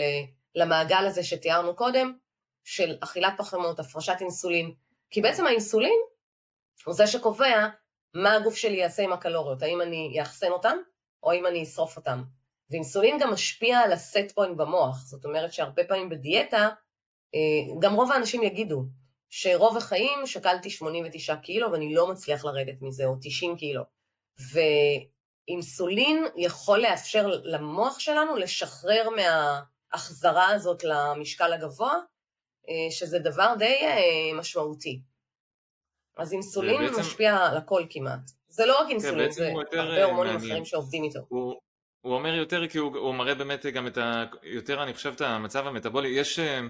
[0.54, 2.12] למעגל הזה שתיארנו קודם,
[2.64, 4.74] של אכילת פחמימות, הפרשת אינסולין,
[5.10, 6.00] כי בעצם האינסולין
[6.84, 7.68] הוא זה שקובע
[8.14, 10.76] מה הגוף שלי יעשה עם הקלוריות, האם אני אאחסן אותם
[11.22, 12.22] או האם אני אשרוף אותם.
[12.70, 16.68] ואינסולין גם משפיע על הסט פוינט במוח, זאת אומרת שהרבה פעמים בדיאטה,
[17.34, 18.84] אה, גם רוב האנשים יגידו
[19.28, 23.82] שרוב החיים שקלתי 89 קילו ואני לא מצליח לרדת מזה, או 90 קילו.
[25.48, 31.94] ואינסולין יכול לאפשר למוח שלנו לשחרר מההחזרה הזאת למשקל הגבוה,
[32.68, 35.00] אה, שזה דבר די אה, משמעותי.
[36.16, 37.00] אז אינסולין בעצם...
[37.00, 38.30] משפיע על הכל כמעט.
[38.48, 41.20] זה לא רק כן, אינסולין, כן, זה הרבה הורמונים אחרים שעובדים איתו.
[41.28, 41.54] הוא,
[42.00, 44.24] הוא אומר יותר כי הוא, הוא מראה באמת גם את ה...
[44.42, 46.08] יותר אני חושב את המצב המטאבולי.
[46.08, 46.60] יש, אה,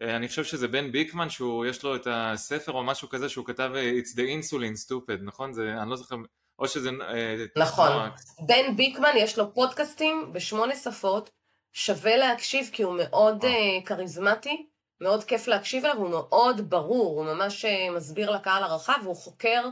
[0.00, 3.90] אני חושב שזה בן ביקמן שיש לו את הספר או משהו כזה שהוא כתב אה,
[3.90, 5.52] It's the insulin stupid, נכון?
[5.52, 6.16] זה, אני לא זוכר,
[6.62, 6.90] או שזה...
[7.08, 8.10] אה, נכון.
[8.46, 11.30] בן ביקמן יש לו פודקאסטים בשמונה שפות,
[11.72, 13.44] שווה להקשיב כי הוא מאוד
[13.84, 14.66] כריזמטי,
[15.00, 17.64] מאוד כיף להקשיב אליו, הוא מאוד ברור, הוא ממש
[17.96, 19.68] מסביר לקהל הרחב, והוא חוקר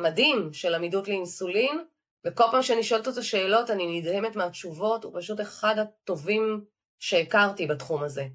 [0.00, 1.84] מדהים של עמידות לאינסולין.
[2.26, 6.64] וכל פעם שאני שואלת אותו שאלות, אני נדהמת מהתשובות, הוא פשוט אחד הטובים
[6.98, 8.26] שהכרתי בתחום הזה.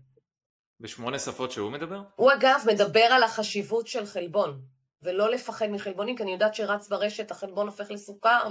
[0.80, 2.02] בשמונה שפות שהוא מדבר?
[2.16, 4.62] הוא אגב מדבר על החשיבות של חלבון,
[5.04, 8.48] ולא לפחד מחלבונים, כי אני יודעת שרץ ברשת, החלבון הופך לסוכר,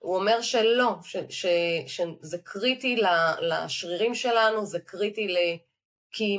[0.00, 1.46] והוא אומר שלא, ש, ש,
[1.86, 2.96] שזה קריטי
[3.40, 5.36] לשרירים שלנו, זה קריטי ל...
[6.10, 6.38] כי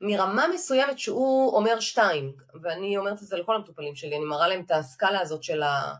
[0.00, 4.62] מרמה מסוימת שהוא אומר שתיים, ואני אומרת את זה לכל המטופלים שלי, אני מראה להם
[4.66, 5.94] את הסקאלה הזאת של ה...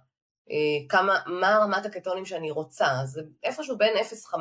[0.50, 4.36] אה, כמה, מה רמת הקטונים שאני רוצה, זה איפשהו בין 0.5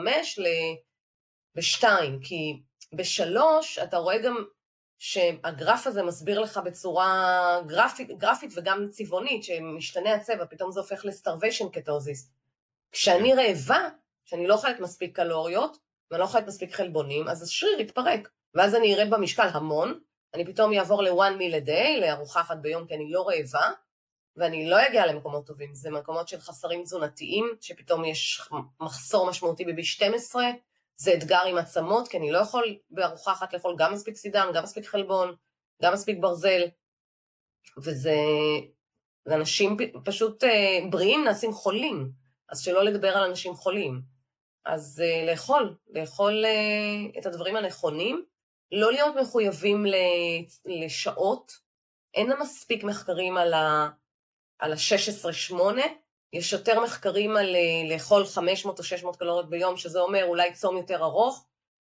[1.56, 1.84] ל-2,
[2.24, 2.62] כי
[2.94, 4.46] בשלוש אתה רואה גם
[4.98, 11.70] שהגרף הזה מסביר לך בצורה גרפית, גרפית וגם צבעונית, שמשתנה הצבע, פתאום זה הופך לסטרוויישן
[11.70, 12.30] קטוזיס.
[12.92, 13.40] כשאני כן.
[13.40, 13.90] רעבה,
[14.26, 15.78] כשאני לא אוכלת מספיק קלוריות,
[16.12, 18.30] ואני לא אוכלת מספיק חלבונים, אז השריר יתפרק.
[18.54, 20.00] ואז אני ארד במשקל המון,
[20.34, 23.72] אני פתאום אעבור ל-one meal a day, לארוחה אחת ביום, כי אני לא רעבה,
[24.38, 25.76] ואני לא אגיע למקומות טובים.
[25.76, 28.42] זה מקומות של חסרים תזונתיים, שפתאום יש
[28.80, 30.36] מחסור משמעותי ב-B12,
[30.98, 34.64] זה אתגר עם עצמות, כי אני לא יכול בארוחה אחת לאכול גם מספיק סידן, גם
[34.64, 35.36] מספיק חלבון,
[35.82, 36.62] גם מספיק ברזל,
[37.78, 38.16] וזה...
[39.34, 42.12] אנשים פשוט אה, בריאים נעשים חולים,
[42.50, 44.02] אז שלא לדבר על אנשים חולים.
[44.66, 48.26] אז אה, לאכול, לאכול אה, את הדברים הנכונים,
[48.72, 49.86] לא להיות מחויבים
[50.66, 51.52] לשעות,
[52.14, 55.56] אין מספיק מחקרים על ה-16-8,
[56.34, 60.78] יש יותר מחקרים על אה, לאכול 500 או 600 קלוריות ביום, שזה אומר אולי צום
[60.78, 61.46] יותר ארוך,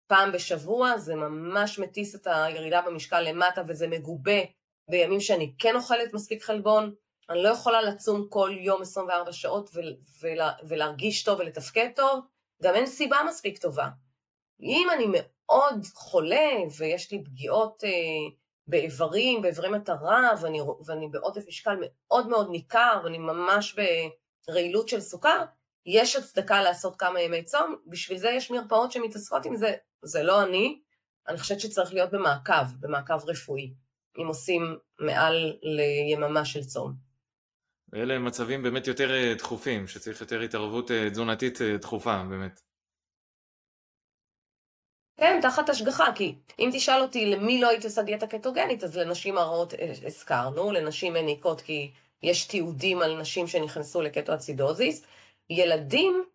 [0.07, 4.39] פעם בשבוע, זה ממש מטיס את הירידה במשקל למטה וזה מגובה
[4.89, 6.93] בימים שאני כן אוכלת מספיק חלבון,
[7.29, 9.69] אני לא יכולה לצום כל יום 24 שעות
[10.21, 12.25] ולה, ולהרגיש טוב ולתפקד טוב,
[12.63, 13.88] גם אין סיבה מספיק טובה.
[14.61, 17.89] אם אני מאוד חולה ויש לי פגיעות אה,
[18.67, 23.75] באיברים, באיברי מטרה, ואני, ואני בעודף משקל מאוד מאוד ניכר, ואני ממש
[24.47, 25.43] ברעילות של סוכר,
[25.85, 30.43] יש הצדקה לעשות כמה ימי צום, בשביל זה יש מרפאות שמתעסקות עם זה, זה לא
[30.43, 30.81] אני,
[31.27, 33.73] אני חושבת שצריך להיות במעקב, במעקב רפואי,
[34.17, 36.93] אם עושים מעל ליממה של צום.
[37.91, 42.61] ואלה מצבים באמת יותר אה, דחופים, שצריך יותר התערבות אה, תזונתית אה, דחופה, באמת.
[45.17, 49.37] כן, תחת השגחה, כי אם תשאל אותי למי לא הייתי עושה דיאטה קטוגנית, אז לנשים
[49.37, 49.73] הרעות
[50.05, 51.91] הזכרנו, לנשים מניקות כי
[52.24, 55.05] יש תיעודים על נשים שנכנסו לקטואצידוזיס.
[55.49, 56.26] ילדים,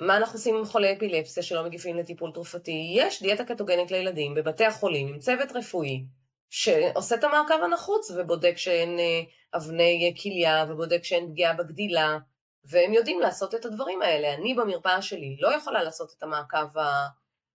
[0.00, 2.92] מה אנחנו עושים עם חולי אפילפסיה שלא מגיבים לטיפול תרופתי?
[2.94, 6.04] יש דיאטה קטוגנית לילדים בבתי החולים עם צוות רפואי
[6.50, 9.20] שעושה את המעקב הנחוץ ובודק שאין אה,
[9.54, 12.18] אבני כליה ובודק שאין פגיעה בגדילה,
[12.64, 14.34] והם יודעים לעשות את הדברים האלה.
[14.34, 16.78] אני במרפאה שלי לא יכולה לעשות את המעקב.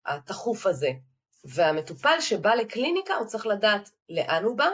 [0.06, 0.92] התכוף הזה.
[1.44, 4.70] והמטופל שבא לקליניקה הוא צריך לדעת לאן הוא בא,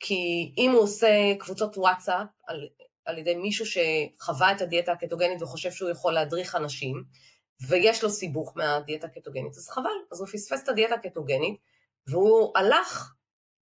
[0.00, 2.68] כי אם הוא עושה קבוצות וואטסאפ על,
[3.04, 7.04] על ידי מישהו שחווה את הדיאטה הקטוגנית וחושב שהוא יכול להדריך אנשים,
[7.68, 11.60] ויש לו סיבוך מהדיאטה הקטוגנית, אז חבל, אז הוא פספס את הדיאטה הקטוגנית,
[12.06, 13.12] והוא הלך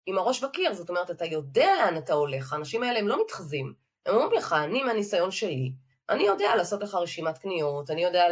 [0.06, 3.74] עם הראש בקיר, זאת אומרת, אתה יודע לאן אתה הולך, האנשים האלה הם לא מתחזים,
[4.06, 5.72] הם אומרים לך, אני מהניסיון שלי,
[6.10, 8.26] אני יודע לעשות לך רשימת קניות, אני יודע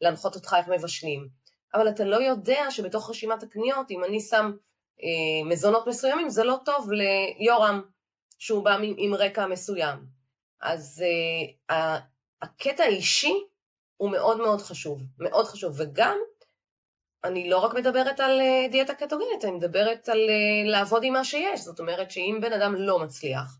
[0.00, 1.28] להנחות אותך איך מבשלים,
[1.74, 4.52] אבל אתה לא יודע שבתוך רשימת הקניות, אם אני שם
[5.44, 7.82] מזונות מסוימים, זה לא טוב ליורם,
[8.38, 9.98] שהוא בא עם, עם רקע מסוים.
[10.60, 11.04] אז
[11.70, 11.98] אה,
[12.42, 13.34] הקטע האישי
[13.96, 16.18] הוא מאוד מאוד חשוב, מאוד חשוב, וגם
[17.24, 21.24] אני לא רק מדברת על אה, דיאטה קטוגנית, אני מדברת על אה, לעבוד עם מה
[21.24, 23.58] שיש, זאת אומרת שאם בן אדם לא מצליח,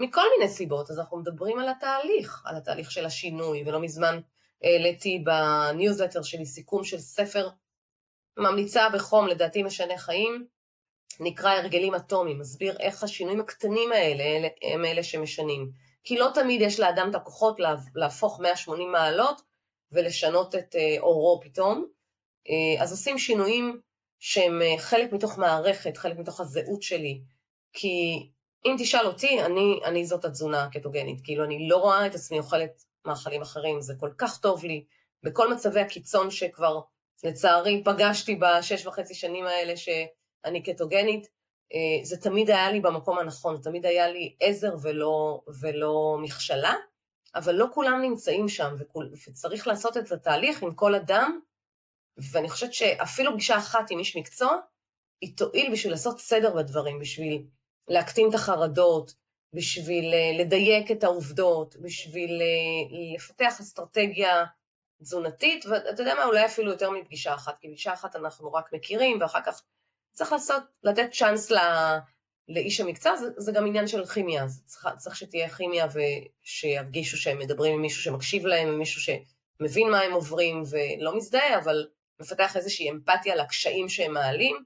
[0.00, 4.20] מכל מיני סיבות, אז אנחנו מדברים על התהליך, על התהליך של השינוי, ולא מזמן
[4.62, 7.48] העליתי בניוזלטר שלי סיכום של ספר
[8.36, 10.46] ממליצה בחום, לדעתי משנה חיים,
[11.20, 15.70] נקרא הרגלים אטומיים, מסביר איך השינויים הקטנים האלה הם אלה שמשנים.
[16.04, 17.60] כי לא תמיד יש לאדם את הכוחות
[17.94, 19.42] להפוך 180 מעלות
[19.92, 21.86] ולשנות את אה, אורו פתאום.
[22.48, 23.80] אה, אז עושים שינויים
[24.18, 27.20] שהם אה, חלק מתוך מערכת, חלק מתוך הזהות שלי.
[27.72, 28.28] כי
[28.66, 31.20] אם תשאל אותי, אני, אני זאת התזונה הקטוגנית.
[31.24, 34.84] כאילו, אני לא רואה את עצמי אוכלת מאכלים אחרים, זה כל כך טוב לי.
[35.22, 36.80] בכל מצבי הקיצון שכבר
[37.24, 41.28] לצערי פגשתי בשש וחצי שנים האלה שאני קטוגנית,
[41.74, 46.74] אה, זה תמיד היה לי במקום הנכון, תמיד היה לי עזר ולא, ולא מכשלה,
[47.34, 48.74] אבל לא כולם נמצאים שם,
[49.28, 51.40] וצריך לעשות את התהליך עם כל אדם,
[52.32, 54.56] ואני חושבת שאפילו פגישה אחת עם איש מקצוע,
[55.20, 57.46] היא תועיל בשביל לעשות סדר בדברים, בשביל
[57.88, 59.14] להקטין את החרדות,
[59.52, 64.44] בשביל אה, לדייק את העובדות, בשביל אה, לפתח אסטרטגיה
[65.02, 69.20] תזונתית, ואתה יודע מה, אולי אפילו יותר מפגישה אחת, כי פגישה אחת אנחנו רק מכירים,
[69.20, 69.62] ואחר כך
[70.12, 71.58] צריך לעשות, לתת צ'אנס ל...
[72.48, 77.38] לאיש המקצוע, זה, זה גם עניין של כימיה, זה צריך, צריך שתהיה כימיה ושירגישו שהם
[77.38, 81.86] מדברים עם מישהו שמקשיב להם, עם מישהו שמבין מה הם עוברים ולא מזדהה, אבל
[82.20, 84.56] מפתח איזושהי אמפתיה לקשיים שהם מעלים.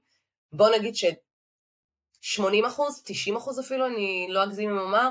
[0.53, 5.09] בוא נגיד ש-80 אחוז, 90 אחוז אפילו, אני לא אגזים אם אומר,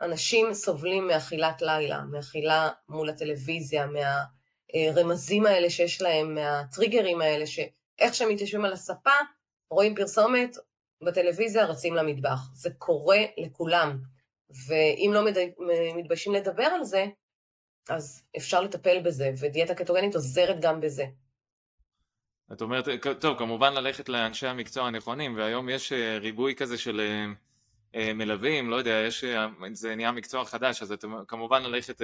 [0.00, 3.86] אנשים סובלים מאכילת לילה, מאכילה מול הטלוויזיה,
[4.74, 9.10] מהרמזים האלה שיש להם, מהטריגרים האלה, שאיך שהם מתיישבים על הספה,
[9.70, 10.56] רואים פרסומת
[11.02, 12.38] בטלוויזיה, רצים למטבח.
[12.54, 13.98] זה קורה לכולם.
[14.68, 15.24] ואם לא
[15.96, 17.06] מתביישים לדבר על זה,
[17.88, 21.04] אז אפשר לטפל בזה, ודיאטה קטוגנית עוזרת גם בזה.
[22.52, 22.84] את אומרת,
[23.20, 27.26] טוב, כמובן ללכת לאנשי המקצוע הנכונים, והיום יש אה, ריבוי כזה של אה,
[27.94, 29.24] אה, מלווים, לא יודע, יש,
[29.72, 32.02] זה נהיה מקצוע חדש, אז אתם כמובן ללכת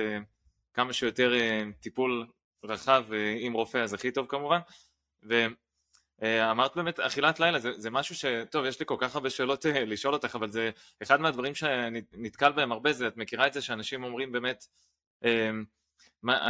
[0.74, 1.32] כמה שיותר
[1.80, 2.26] טיפול
[2.64, 3.06] רחב
[3.40, 4.58] עם רופא, אז הכי טוב כמובן.
[5.22, 8.24] ואמרת באמת, אכילת לילה זה, זה משהו ש...
[8.50, 10.70] טוב, יש לי כל כך הרבה שאלות לשאול אותך, אבל זה
[11.02, 14.66] אחד מהדברים שאני נתקל בהם הרבה, זה, את מכירה את זה שאנשים אומרים באמת,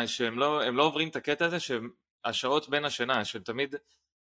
[0.07, 3.75] שהם לא, לא עוברים את הקטע הזה, שהשעות בין השינה, שתמיד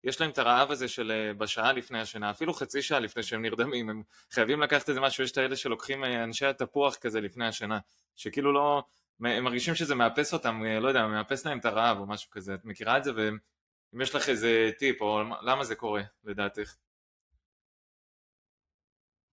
[0.05, 3.41] יש להם את הרעב הזה של אה, בשעה לפני השינה, אפילו חצי שעה לפני שהם
[3.41, 7.47] נרדמים, הם חייבים לקחת איזה משהו, יש את האלה שלוקחים אה, אנשי התפוח כזה לפני
[7.47, 7.79] השינה,
[8.15, 8.83] שכאילו לא,
[9.19, 12.53] הם מרגישים שזה מאפס אותם, אה, לא יודע, מאפס להם את הרעב או משהו כזה,
[12.53, 13.11] את מכירה את זה?
[13.15, 16.75] ואם יש לך איזה טיפ, או למה זה קורה, לדעתך?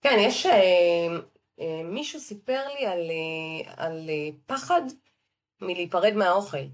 [0.00, 0.46] כן, יש...
[0.46, 1.06] אה,
[1.60, 3.10] אה, מישהו סיפר לי על,
[3.76, 4.10] על
[4.46, 4.82] פחד
[5.60, 6.66] מלהיפרד מהאוכל.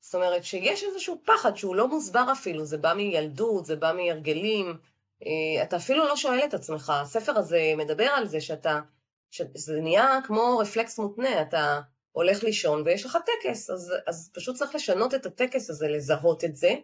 [0.00, 4.78] זאת אומרת שיש איזשהו פחד שהוא לא מוסבר אפילו, זה בא מילדות, זה בא מהרגלים,
[5.62, 8.80] אתה אפילו לא שואל את עצמך, הספר הזה מדבר על זה שאתה,
[9.30, 11.80] שזה נהיה כמו רפלקס מותנה, אתה
[12.18, 16.56] הולך לישון ויש לך טקס, אז, אז פשוט צריך לשנות את הטקס הזה, לזהות את
[16.56, 16.74] זה,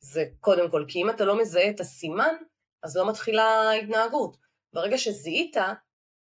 [0.00, 2.34] זה קודם כל, כי אם אתה לא מזהה את הסימן,
[2.82, 4.36] אז לא מתחילה ההתנהגות.
[4.72, 5.56] ברגע שזיהית,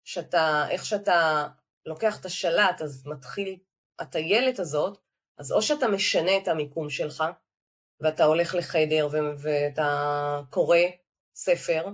[0.04, 1.48] שאתה, איך שאתה
[1.86, 3.58] לוקח את השלט, אז מתחיל
[3.98, 4.98] הטיילת הזאת,
[5.38, 7.24] אז או שאתה משנה את המיקום שלך,
[8.00, 9.08] ואתה הולך לחדר
[9.38, 10.78] ואתה קורא
[11.34, 11.84] ספר,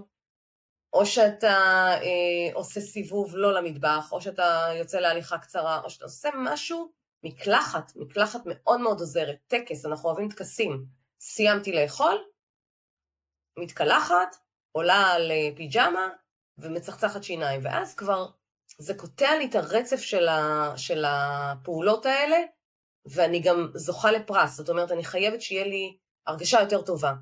[0.93, 1.57] או שאתה
[2.03, 7.93] אה, עושה סיבוב לא למטבח, או שאתה יוצא להליכה קצרה, או שאתה עושה משהו, מקלחת,
[7.97, 10.84] מקלחת מאוד מאוד עוזרת, טקס, אנחנו אוהבים טקסים.
[11.20, 12.24] סיימתי לאכול,
[13.59, 14.36] מתקלחת,
[14.72, 16.09] עולה על אה, פיג'מה
[16.59, 18.26] ומצחצחת שיניים, ואז כבר
[18.78, 22.36] זה קוטע לי את הרצף של, ה, של הפעולות האלה,
[23.07, 27.12] ואני גם זוכה לפרס, זאת אומרת, אני חייבת שיהיה לי הרגשה יותר טובה.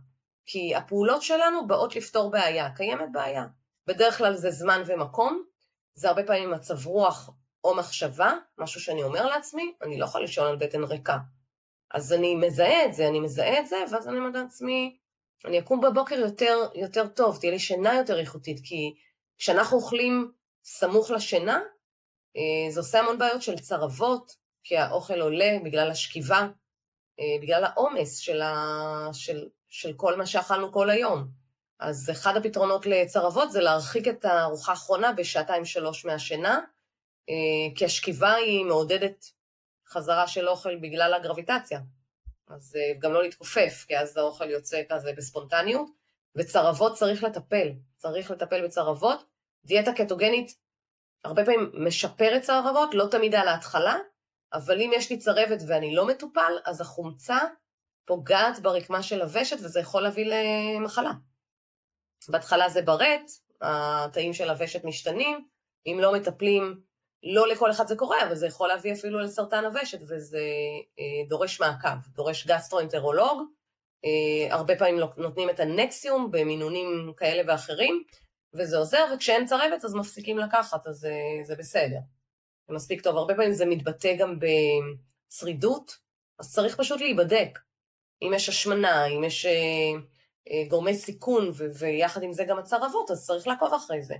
[0.46, 3.46] כי הפעולות שלנו באות לפתור בעיה, קיימת בעיה.
[3.86, 5.44] בדרך כלל זה זמן ומקום,
[5.94, 7.30] זה הרבה פעמים מצב רוח
[7.64, 11.18] או מחשבה, משהו שאני אומר לעצמי, אני לא יכולה לישון על בטן ריקה.
[11.90, 14.96] אז אני מזהה את זה, אני מזהה את זה, ואז אני אומר לעצמי,
[15.44, 18.94] אני אקום בבוקר יותר, יותר טוב, תהיה לי שינה יותר איכותית, כי
[19.38, 20.32] כשאנחנו אוכלים
[20.64, 21.60] סמוך לשינה,
[22.36, 24.32] אה, זה עושה המון בעיות של צרבות,
[24.62, 26.48] כי האוכל עולה בגלל השכיבה,
[27.20, 28.54] אה, בגלל העומס של, ה...
[29.12, 31.28] של, של כל מה שאכלנו כל היום.
[31.80, 36.60] אז אחד הפתרונות לצרבות זה להרחיק את הארוחה האחרונה בשעתיים-שלוש מהשינה,
[37.28, 39.24] אה, כי השכיבה היא מעודדת
[39.88, 41.80] חזרה של אוכל בגלל הגרביטציה.
[42.48, 45.90] אז גם לא להתכופף, כי אז האוכל יוצא כזה בספונטניות,
[46.36, 49.24] וצרבות צריך לטפל, צריך לטפל בצרבות.
[49.64, 50.54] דיאטה קטוגנית
[51.24, 53.96] הרבה פעמים משפרת צרבות, לא תמיד על ההתחלה,
[54.52, 57.38] אבל אם יש לי צרבת ואני לא מטופל, אז החומצה
[58.06, 61.12] פוגעת ברקמה של הוושט וזה יכול להביא למחלה.
[62.28, 63.30] בהתחלה זה ברט,
[63.60, 65.46] התאים של הוושט משתנים,
[65.86, 66.80] אם לא מטפלים,
[67.22, 70.40] לא לכל אחד זה קורה, אבל זה יכול להביא אפילו לסרטן הוושט, וזה
[70.98, 73.42] אה, דורש מעקב, דורש גסטרואנטרולוג,
[74.04, 78.02] אה, הרבה פעמים נותנים את הנקסיום במינונים כאלה ואחרים,
[78.54, 81.98] וזה עוזר, וכשאין צרבת אז מפסיקים לקחת, אז זה, זה בסדר.
[82.68, 83.16] זה מספיק טוב.
[83.16, 85.96] הרבה פעמים זה מתבטא גם בשרידות,
[86.38, 87.58] אז צריך פשוט להיבדק.
[88.22, 89.52] אם יש השמנה, אם יש אה,
[90.50, 94.14] אה, גורמי סיכון, ו- ויחד עם זה גם הצרבות, אז צריך לעקוב אחרי זה.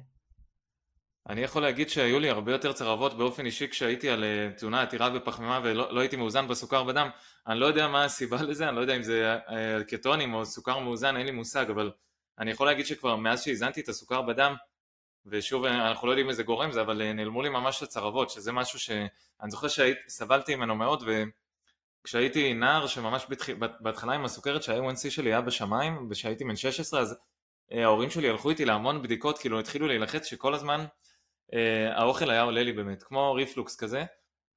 [1.28, 5.10] אני יכול להגיד שהיו לי הרבה יותר צרבות באופן אישי כשהייתי על אה, תזונה עתירה
[5.10, 7.08] בפחמימה ולא לא הייתי מאוזן בסוכר בדם.
[7.46, 10.78] אני לא יודע מה הסיבה לזה, אני לא יודע אם זה אה, קטונים או סוכר
[10.78, 11.90] מאוזן, אין לי מושג, אבל
[12.38, 14.54] אני יכול להגיד שכבר מאז שהזנתי את הסוכר בדם,
[15.26, 18.78] ושוב אנחנו לא יודעים איזה גורם זה, אבל אה, נעלמו לי ממש הצרבות, שזה משהו
[18.78, 21.02] שאני זוכר שסבלתי ממנו מאוד,
[22.06, 23.46] וכשהייתי נער שממש בתח...
[23.80, 27.16] בהתחלה עם הסוכרת שה-A1C שלי היה בשמיים, וכשהייתי בן 16 אז
[27.70, 30.84] ההורים שלי הלכו איתי להמון בדיקות, כאילו התחילו להילחץ שכל הזמן
[31.54, 34.04] אה, האוכל היה עולה לי באמת, כמו ריפלוקס כזה,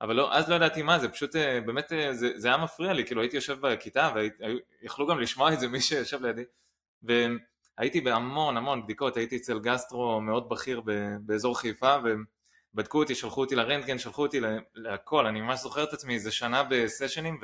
[0.02, 2.93] אבל לא, אז לא ידעתי מה זה, פשוט אה, באמת אה, זה, זה היה מפריע
[2.93, 6.43] לי, כאילו הייתי יושב בכיתה ויכלו גם לשמוע את זה מי שיושב לידי,
[7.04, 10.82] והייתי בהמון המון בדיקות, הייתי אצל גסטרו מאוד בכיר
[11.22, 11.97] באזור חיפה,
[12.74, 14.39] ובדקו אותי, שלחו אותי לרנטגן, שלחו אותי
[14.76, 17.39] להכל, אני ממש זוכר את עצמי איזה שנה בסשנים,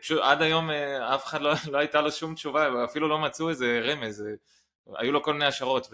[0.00, 0.70] פשוט עד היום
[1.14, 4.24] אף אחד לא, לא הייתה לו שום תשובה, אפילו לא מצאו איזה רמז,
[4.96, 5.92] היו לו כל מיני השערות,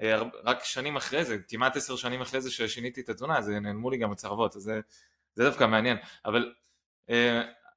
[0.00, 3.96] ורק שנים אחרי זה, כמעט עשר שנים אחרי זה ששיניתי את התזונה, אז נעלמו לי
[3.96, 4.80] גם הצרבות, אז זה,
[5.34, 6.52] זה דווקא מעניין, אבל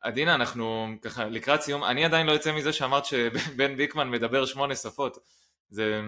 [0.02, 4.76] עדינה, אנחנו ככה לקראת סיום, אני עדיין לא יוצא מזה שאמרת שבן ביקמן מדבר שמונה
[4.76, 5.18] שפות,
[5.70, 6.02] זה...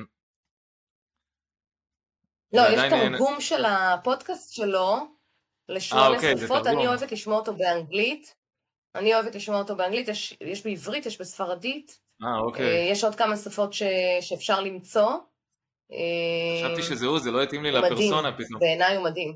[2.54, 4.96] לא, יש תרגום של הפודקאסט שלו
[5.70, 8.36] לשמונה 아, אוקיי, שפות, אני אוהבת לשמוע אותו באנגלית,
[8.96, 12.66] אני אוהבת לשמוע אותו באנגלית, יש, יש בעברית, יש בספרדית, 아, אוקיי.
[12.66, 13.84] אה, יש עוד כמה שפות ש,
[14.22, 15.12] שאפשר למצוא.
[16.58, 18.60] חשבתי שזה הוא, זה לא התאים לי לפרסונה פתאום.
[18.60, 19.36] בעיניי הוא מדהים.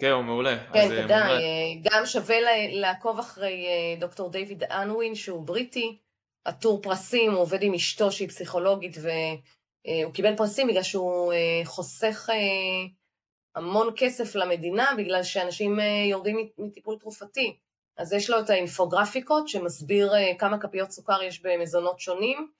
[0.00, 0.56] כן, הוא מעולה.
[0.72, 1.30] כן, כדאי.
[1.30, 2.36] אה, גם שווה
[2.72, 5.98] לעקוב אחרי אה, דוקטור דיוויד אנווין, שהוא בריטי,
[6.44, 9.38] עטור פרסים, הוא עובד עם אשתו שהיא פסיכולוגית, והוא
[9.86, 11.32] אה, קיבל פרסים בגלל שהוא
[11.64, 12.28] חוסך
[13.54, 15.78] המון כסף למדינה, בגלל שאנשים
[16.10, 17.56] יורדים מטיפול תרופתי.
[17.96, 22.52] אז יש לו את האינפוגרפיקות שמסביר כמה כפיות סוכר יש במזונות שונים.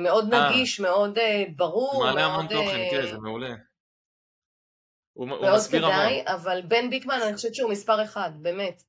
[0.00, 1.18] מאוד נגיש, מאוד
[1.56, 2.04] ברור.
[2.04, 3.54] מעלה המון תוכן, כן, זה מעולה.
[5.12, 6.26] הוא, מאוד מסביר כדאי, המון.
[6.26, 8.82] אבל בן ביקמן אני חושבת שהוא מספר אחד, באמת.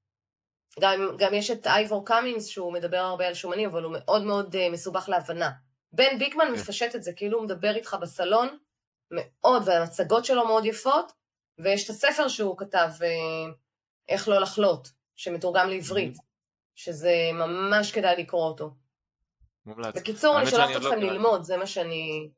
[0.79, 4.55] גם, גם יש את אייבור קאמינס שהוא מדבר הרבה על שומנים, אבל הוא מאוד מאוד
[4.71, 5.51] מסובך להבנה.
[5.93, 6.53] בן ביקמן כן.
[6.53, 8.57] מפשט את זה, כאילו הוא מדבר איתך בסלון,
[9.11, 11.11] מאוד, והמצגות שלו מאוד יפות,
[11.57, 13.53] ויש את הספר שהוא כתב, uh,
[14.09, 16.21] איך לא לחלות, שמתורגם לעברית, mm-hmm.
[16.75, 18.71] שזה ממש כדאי לקרוא אותו.
[19.65, 19.95] מומלץ.
[19.95, 22.29] בקיצור, אני שולחת לא אתכם לא ללמוד, זה מה שאני...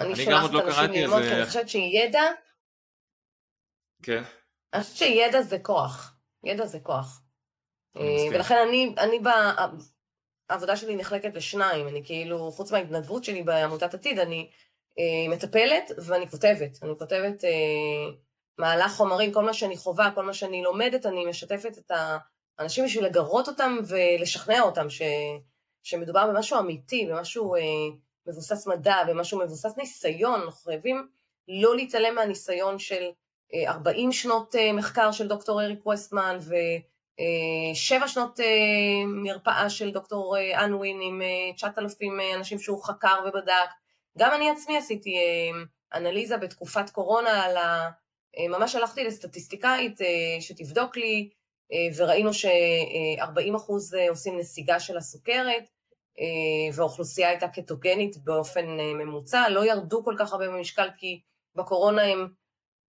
[0.00, 2.22] אני, אני שולחת לא אנשים ללמוד, כי אני חושבת שידע
[4.02, 4.22] כן.
[4.72, 6.16] אני חושבת שידע זה כוח.
[6.44, 7.22] ידע זה כוח.
[7.96, 9.28] אה, ולכן אני, אני ב...
[10.52, 14.50] העבודה שלי נחלקת לשניים, אני כאילו, חוץ מההתנדבות שלי בעמותת עתיד, אני
[14.98, 16.78] אה, מטפלת ואני כותבת.
[16.82, 18.14] אני כותבת אה,
[18.58, 21.92] מהלך חומרים, כל מה שאני חווה, כל מה שאני לומדת, אני משתפת את
[22.58, 25.02] האנשים בשביל לגרות אותם ולשכנע אותם ש,
[25.82, 27.60] שמדובר במשהו אמיתי, במשהו אה,
[28.26, 31.08] מבוסס מדע, במשהו מבוסס ניסיון, אנחנו חייבים
[31.48, 33.10] לא להתעלם מהניסיון של
[33.66, 36.38] 40 שנות אה, מחקר של דוקטור אריק ווסטמן
[37.20, 38.46] ושבע שנות אה,
[39.06, 41.22] מרפאה של דוקטור אה, אנווין עם
[41.56, 43.70] 9,000 אנשים שהוא חקר ובדק.
[44.18, 45.14] גם אני עצמי עשיתי
[45.94, 47.90] אנליזה בתקופת קורונה על ה...
[48.48, 49.98] ממש הלכתי לסטטיסטיקאית
[50.40, 51.30] שתבדוק לי,
[51.96, 53.72] וראינו ש-40%
[54.08, 55.64] עושים נסיגה של הסוכרת,
[56.74, 61.20] והאוכלוסייה הייתה קטוגנית באופן ממוצע, לא ירדו כל כך הרבה במשקל כי
[61.54, 62.28] בקורונה הם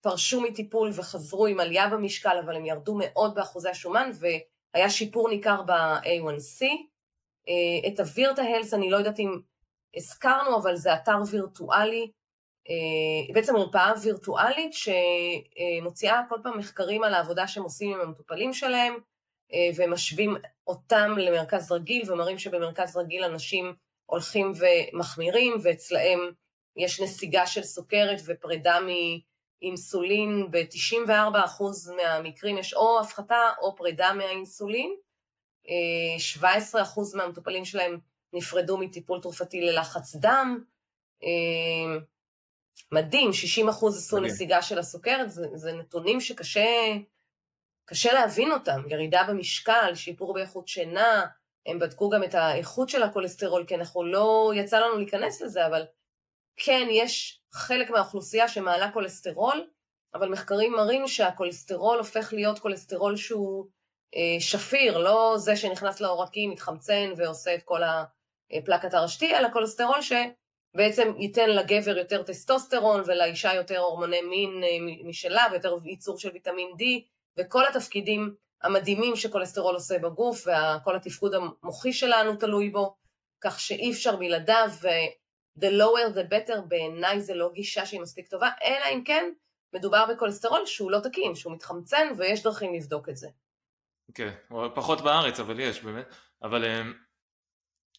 [0.04, 4.10] פרשו מטיפול וחזרו עם עלייה במשקל, אבל הם ירדו מאוד באחוזי השומן,
[4.74, 6.66] והיה שיפור ניכר ב-A1C.
[7.50, 9.40] אה, את הווירטה הלס, אני לא יודעת אם
[9.96, 12.12] הזכרנו, אבל זה אתר וירטואלי,
[12.70, 18.94] אה, בעצם מרפאה וירטואלית שמוציאה כל פעם מחקרים על העבודה שהם עושים עם המטופלים שלהם,
[19.54, 20.36] אה, ומשווים
[20.68, 23.76] אותם למרכז רגיל, ומראים שבמרכז רגיל אנשים
[24.06, 26.20] הולכים ומחמירים, ואצלהם
[26.78, 28.88] יש נסיגה של סוכרת ופרידה מ...
[29.64, 31.64] אינסולין, ב-94%
[31.96, 34.96] מהמקרים יש או הפחתה או פרידה מהאינסולין,
[35.66, 35.68] 17%
[36.46, 38.00] אה, מהמטופלים שלהם
[38.34, 40.64] נפרדו מטיפול תרופתי ללחץ דם,
[41.24, 42.00] אה,
[42.92, 43.34] מדהים, 60%
[43.88, 44.32] עשו מדהים.
[44.32, 46.96] נסיגה של הסוכרת, זה, זה נתונים שקשה
[47.86, 51.26] קשה להבין אותם, ירידה במשקל, שיפור באיכות שינה,
[51.66, 55.86] הם בדקו גם את האיכות של הכולסטרול, כי אנחנו לא, יצא לנו להיכנס לזה, אבל
[56.58, 59.68] כן, יש חלק מהאוכלוסייה שמעלה כולסטרול,
[60.14, 63.66] אבל מחקרים מראים שהכולסטרול הופך להיות כולסטרול שהוא
[64.16, 67.82] אה, שפיר, לא זה שנכנס לעורקים, מתחמצן ועושה את כל
[68.54, 75.48] הפלאק הטרשתי, אלא כולסטרול שבעצם ייתן לגבר יותר טסטוסטרון ולאישה יותר הורמוני מין אה, משלה
[75.52, 76.84] ויותר ייצור של ויטמין D
[77.38, 82.96] וכל התפקידים המדהימים שכולסטרול עושה בגוף וכל התפקוד המוחי שלנו תלוי בו,
[83.42, 84.70] כך שאי אפשר בלעדיו
[85.60, 89.32] the lower the better בעיניי זה לא גישה שהיא מספיק טובה, אלא אם כן
[89.74, 93.28] מדובר בכולסטרול שהוא לא תקין, שהוא מתחמצן ויש דרכים לבדוק את זה.
[94.14, 94.70] כן, okay.
[94.76, 96.06] פחות בארץ אבל יש באמת,
[96.44, 96.82] אבל אה,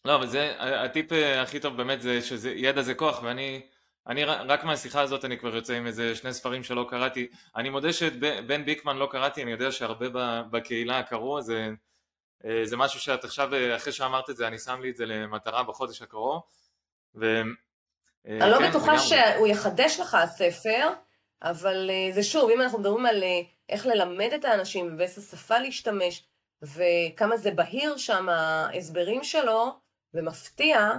[0.05, 3.61] לא, אבל זה, הטיפ אה, הכי טוב באמת זה שידע זה כוח ואני
[4.07, 7.93] אני רק מהשיחה הזאת אני כבר יוצא עם איזה שני ספרים שלא קראתי, אני מודה
[7.93, 11.69] שאת בן ביקמן לא קראתי, אני יודע שהרבה בקהילה קראו, זה,
[12.45, 15.63] אה, זה משהו שאת עכשיו, אחרי שאמרת את זה, אני שם לי את זה למטרה
[15.63, 16.41] בחודש הקרוב,
[17.15, 17.25] ו...
[18.27, 20.89] אה, אני לא כן, בטוחה שהוא יחדש לך הספר,
[21.43, 25.59] אבל אה, זה שוב, אם אנחנו מדברים על אה, איך ללמד את האנשים ובאיזה שפה
[25.59, 26.23] להשתמש,
[26.61, 29.71] וכמה זה בהיר שם ההסברים שלו,
[30.13, 30.91] ומפתיע,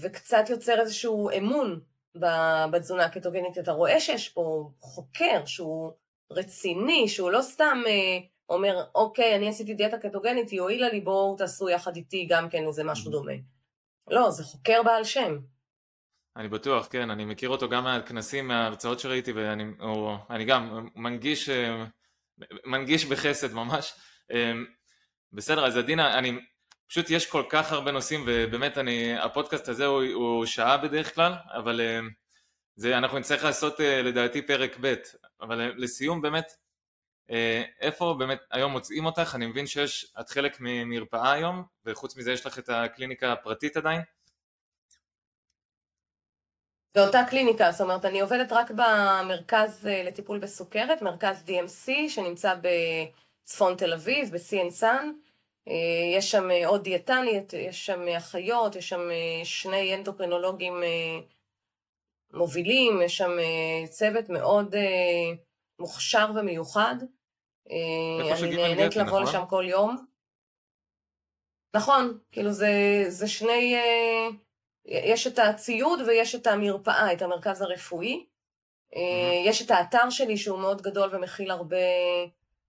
[0.00, 1.80] וקצת יוצר איזשהו אמון
[2.70, 3.58] בתזונה הקטוגנית.
[3.58, 5.92] אתה רואה שיש פה חוקר שהוא
[6.30, 7.82] רציני, שהוא לא סתם
[8.48, 12.66] אומר, אוקיי, אני עשיתי דיאטה קטוגנית, היא הועילה לי, בואו תעשו יחד איתי גם כן
[12.66, 13.32] איזה משהו דומה.
[14.10, 15.38] לא, זה חוקר בעל שם.
[16.36, 21.48] אני בטוח, כן, אני מכיר אותו גם מהכנסים, מההרצאות שראיתי, ואני גם מנגיש,
[22.64, 23.94] מנגיש בחסד ממש.
[25.32, 26.38] בסדר, אז עדינה, אני,
[26.88, 31.32] פשוט יש כל כך הרבה נושאים, ובאמת אני, הפודקאסט הזה הוא, הוא שעה בדרך כלל,
[31.54, 31.80] אבל
[32.76, 34.94] זה, אנחנו נצטרך לעשות לדעתי פרק ב',
[35.40, 36.52] אבל לסיום באמת,
[37.80, 39.34] איפה באמת היום מוצאים אותך?
[39.34, 44.00] אני מבין שיש, את חלק ממרפאה היום, וחוץ מזה יש לך את הקליניקה הפרטית עדיין?
[46.98, 53.76] באותה קליניקה, זאת אומרת, אני עובדת רק במרכז אה, לטיפול בסוכרת, מרכז DMC, שנמצא בצפון
[53.76, 54.84] תל אביב, ב-CN
[55.68, 55.74] אה,
[56.16, 59.00] יש שם אה, עוד דיאטנית, יש שם אחיות, יש שם
[59.44, 60.74] שני אנדוקרינולוגים
[62.32, 63.30] מובילים, יש שם
[63.90, 64.74] צוות מאוד
[65.78, 66.96] מוכשר ומיוחד.
[67.70, 69.22] אני נהנית לבוא נכון?
[69.22, 70.06] לשם כל יום.
[71.74, 73.76] נכון, כאילו זה, זה שני...
[74.84, 78.26] יש את הציוד ויש את המרפאה, את המרכז הרפואי.
[78.92, 78.96] Mm-hmm.
[79.44, 81.76] יש את האתר שלי שהוא מאוד גדול ומכיל הרבה,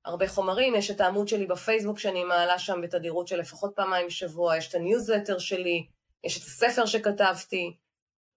[0.05, 4.57] הרבה חומרים, יש את העמוד שלי בפייסבוק שאני מעלה שם בתדירות של לפחות פעמיים בשבוע,
[4.57, 5.87] יש את הניוזלטר שלי,
[6.23, 7.73] יש את הספר שכתבתי.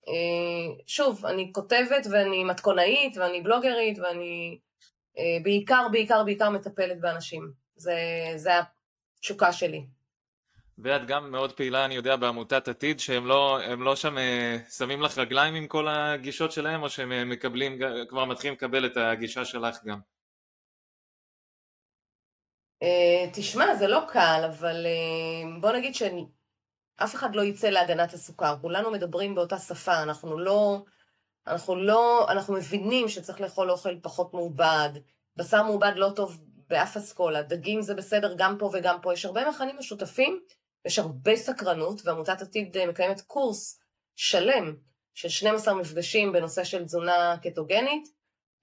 [0.09, 4.72] אה, שוב, אני כותבת ואני מתכונאית ואני בלוגרית ואני אה,
[5.43, 7.53] בעיקר, בעיקר, בעיקר מטפלת באנשים.
[7.77, 7.95] זה,
[8.37, 8.51] זה
[9.19, 9.87] התשוקה שלי.
[10.79, 15.19] ואת גם מאוד פעילה, אני יודע, בעמותת עתיד, שהם לא, לא שם אה, שמים לך
[15.19, 19.85] רגליים עם כל הגישות שלהם, או שהם אה, מקבלים, כבר מתחילים לקבל את הגישה שלך
[19.85, 19.99] גם?
[22.83, 24.87] אה, תשמע, זה לא קל, אבל
[25.61, 28.57] בוא נגיד שאף אחד לא יצא להגנת הסוכר.
[28.61, 30.83] כולנו מדברים באותה שפה, אנחנו לא...
[31.47, 32.27] אנחנו לא...
[32.29, 34.91] אנחנו מבינים שצריך לאכול אוכל פחות מעובד,
[35.37, 36.39] בשר מעובד לא טוב
[36.69, 40.41] באף אסכולה, דגים זה בסדר גם פה וגם פה, יש הרבה מכנים משותפים
[40.85, 43.81] יש הרבה סקרנות, ועמותת עתיד אה, מקיימת קורס
[44.17, 44.77] שלם
[45.15, 48.09] של 12 מפגשים בנושא של תזונה קטוגנית,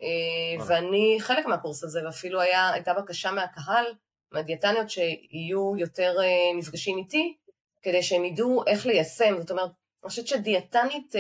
[0.02, 3.86] אה, ואני חלק מהקורס הזה, ואפילו היה, הייתה בקשה מהקהל,
[4.32, 7.38] מהדיאטניות, שיהיו יותר אה, מפגשים איתי,
[7.82, 9.40] כדי שהם ידעו איך ליישם.
[9.40, 9.72] זאת אומרת,
[10.04, 11.14] אני חושבת שדיאטנית,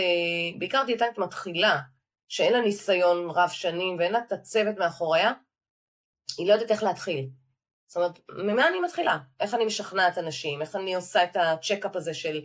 [0.59, 1.79] בעיקר דיאטנית מתחילה,
[2.27, 5.31] שאין לה ניסיון רב שנים ואין לה את הצוות מאחוריה,
[6.37, 7.29] היא לא יודעת איך להתחיל.
[7.87, 9.17] זאת אומרת, ממה אני מתחילה?
[9.39, 10.61] איך אני משכנעת אנשים?
[10.61, 12.41] איך אני עושה את הצ'קאפ הזה של,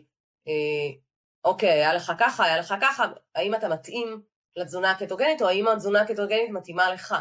[0.49, 0.97] אה,
[1.45, 3.05] אוקיי, היה לך ככה, היה לך ככה,
[3.35, 4.23] האם אתה מתאים
[4.57, 7.15] לתזונה הקטוגנית, או האם התזונה הקטוגנית מתאימה לך?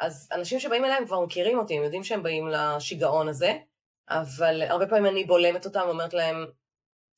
[0.00, 3.58] אז אנשים שבאים אליי הם כבר מכירים אותי, הם יודעים שהם באים לשיגעון הזה,
[4.08, 6.46] אבל הרבה פעמים אני בולמת אותם ואומרת להם,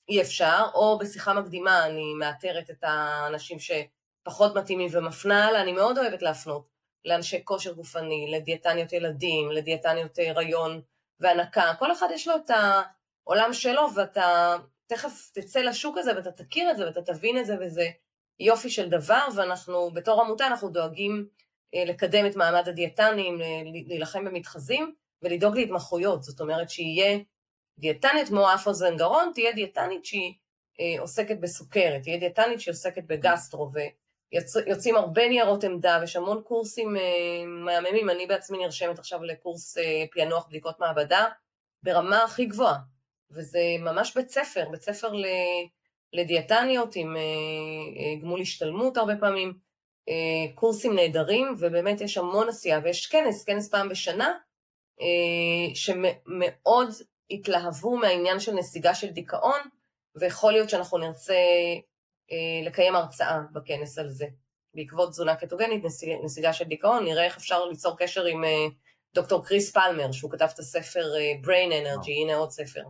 [0.09, 5.99] אי אפשר, או בשיחה מקדימה אני מאתרת את האנשים שפחות מתאימים ומפנה הלאה, אני מאוד
[5.99, 6.75] אוהבת להפנות.
[7.05, 10.81] לאנשי כושר גופני, לדיאטניות ילדים, לדיאטניות הריון
[11.21, 16.71] והנקה, כל אחד יש לו את העולם שלו ואתה תכף תצא לשוק הזה ואתה תכיר
[16.71, 17.89] את זה ואתה תבין את זה וזה
[18.41, 19.27] יופי של דבר.
[19.37, 21.27] ואנחנו בתור עמותה אנחנו דואגים
[21.75, 23.39] אה, לקדם את מעמד הדיאטנים,
[23.87, 27.19] להילחם במתחזים ולדאוג להתמחויות, זאת אומרת שיהיה
[27.79, 30.35] דיאטנית כמו אף אוזן גרון, תהיה דיאטנית שהיא
[30.81, 33.71] אה, עוסקת בסוכרת, תהיה דיאטנית שהיא עוסקת בגסטרו
[34.67, 40.05] יוצאים הרבה ניירות עמדה, ויש המון קורסים אה, מהממים, אני בעצמי נרשמת עכשיו לקורס אה,
[40.13, 41.25] פענוח בדיקות מעבדה
[41.83, 42.79] ברמה הכי גבוהה,
[43.31, 45.13] וזה ממש בית ספר, בית ספר
[46.13, 49.65] לדיאטניות עם אה, גמול השתלמות הרבה פעמים,
[50.55, 54.35] קורסים נהדרים, ובאמת יש המון עשייה, ויש כנס, כנס פעם בשנה,
[55.75, 56.89] שמאוד
[57.31, 59.61] התלהבו מהעניין של נסיגה של דיכאון,
[60.17, 61.35] ויכול להיות שאנחנו נרצה
[62.33, 64.27] אה, לקיים הרצאה בכנס על זה.
[64.75, 65.85] בעקבות תזונה קטוגנית,
[66.25, 68.67] נסיגה של דיכאון, נראה איך אפשר ליצור קשר עם אה,
[69.15, 72.83] דוקטור קריס פלמר, שהוא כתב את הספר אה, Brain Energy, הנה עוד ספר.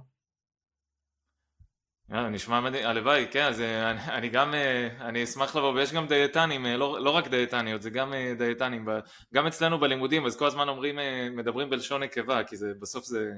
[2.09, 4.55] נשמע מדהים, הלוואי, כן, אז אני, אני גם,
[5.01, 8.89] אני אשמח לבוא, ויש גם דיאטנים, לא, לא רק דיאטניות, זה גם דיאטנים,
[9.35, 10.99] גם אצלנו בלימודים, אז כל הזמן אומרים,
[11.37, 13.33] מדברים בלשון נקבה, כי זה, בסוף זה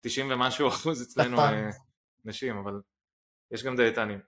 [0.00, 1.54] 90 ומשהו אחוז אצלנו נכון.
[2.24, 2.80] נשים, אבל
[3.50, 4.20] יש גם דיאטנים.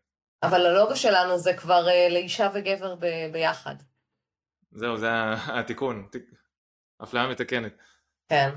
[0.43, 3.74] אבל הלוגו שלנו זה כבר uh, לאישה וגבר ב- ביחד.
[4.70, 6.09] זהו, זה התיקון,
[7.03, 7.73] אפליה מתקנת.
[8.28, 8.51] כן.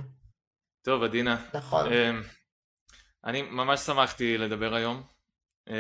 [0.82, 1.46] טוב, עדינה.
[1.54, 1.86] נכון.
[1.88, 2.26] Uh,
[3.24, 5.04] אני ממש שמחתי לדבר היום.
[5.70, 5.74] Uh,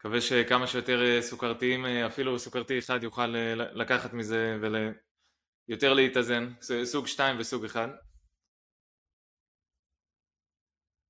[0.00, 3.26] מקווה שכמה שיותר אה, סוכרתיים, אפילו סוכרתי אחד יוכל
[3.56, 4.58] לקחת מזה
[5.68, 6.52] ויותר להתאזן,
[6.84, 7.90] סוג 2 וסוג 1.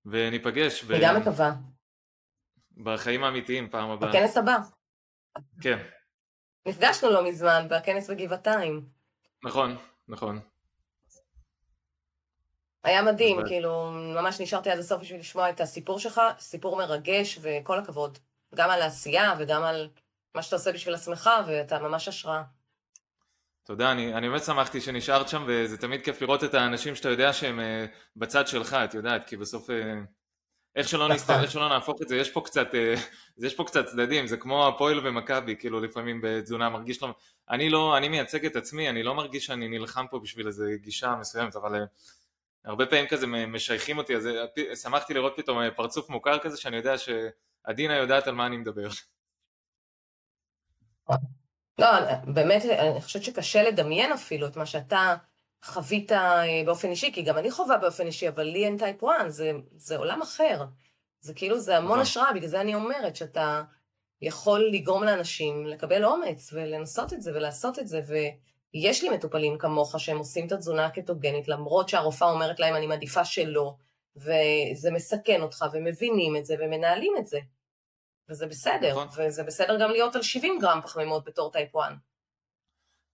[0.06, 0.84] וניפגש.
[0.84, 1.02] אני ב...
[1.02, 1.52] גם מקווה.
[2.76, 4.08] בחיים האמיתיים פעם הבאה.
[4.10, 4.56] בכנס הבא.
[5.62, 5.78] כן.
[6.66, 8.88] נפגשנו לא מזמן בכנס בגבעתיים.
[9.44, 9.76] נכון,
[10.08, 10.40] נכון.
[12.84, 17.38] היה מדהים, אבל- כאילו, ממש נשארתי עד הסוף בשביל לשמוע את הסיפור שלך, סיפור מרגש,
[17.42, 18.18] וכל הכבוד.
[18.54, 19.90] גם על העשייה וגם על
[20.34, 22.42] מה שאתה עושה בשביל עצמך, ואתה ממש השראה.
[23.64, 27.32] תודה, אני, אני באמת שמחתי שנשארת שם, וזה תמיד כיף לראות את האנשים שאתה יודע
[27.32, 30.00] שהם אה, בצד שלך, את יודעת, כי בסוף, אה,
[30.76, 31.16] איך שלא נכון.
[31.16, 32.94] נסתכל, איך שלא נהפוך את זה, יש פה קצת, אה,
[33.38, 37.14] יש פה קצת צדדים, זה כמו הפועל ומכבי, כאילו לפעמים בתזונה מרגיש לא,
[37.50, 41.14] אני לא, אני מייצג את עצמי, אני לא מרגיש שאני נלחם פה בשביל איזו גישה
[41.20, 41.84] מסוימת, אבל אה,
[42.64, 46.94] הרבה פעמים כזה משייכים אותי, אז אה, שמחתי לראות פתאום פרצוף מוכר כזה, שאני יודע
[46.98, 48.88] שעדינה יודעת על מה אני מדבר.
[51.80, 51.86] לא,
[52.24, 55.14] באמת, אני חושבת שקשה לדמיין אפילו את מה שאתה
[55.64, 59.28] חווית אה, באופן אישי, כי גם אני חווה באופן אישי, אבל לי אין טייפ 1,
[59.28, 60.64] זה, זה עולם אחר.
[61.20, 62.00] זה כאילו, זה המון נכון.
[62.00, 63.62] השראה, בגלל זה אני אומרת שאתה
[64.22, 70.00] יכול לגרום לאנשים לקבל אומץ ולנסות את זה ולעשות את זה, ויש לי מטופלים כמוך
[70.00, 73.74] שהם עושים את התזונה הקטוגנית, למרות שהרופאה אומרת להם אני מעדיפה שלא,
[74.16, 77.38] וזה מסכן אותך, ומבינים את זה, ומנהלים את זה.
[78.30, 79.08] וזה בסדר, נכון.
[79.16, 81.92] וזה בסדר גם להיות על 70 גרם פחמימות בתור type 1.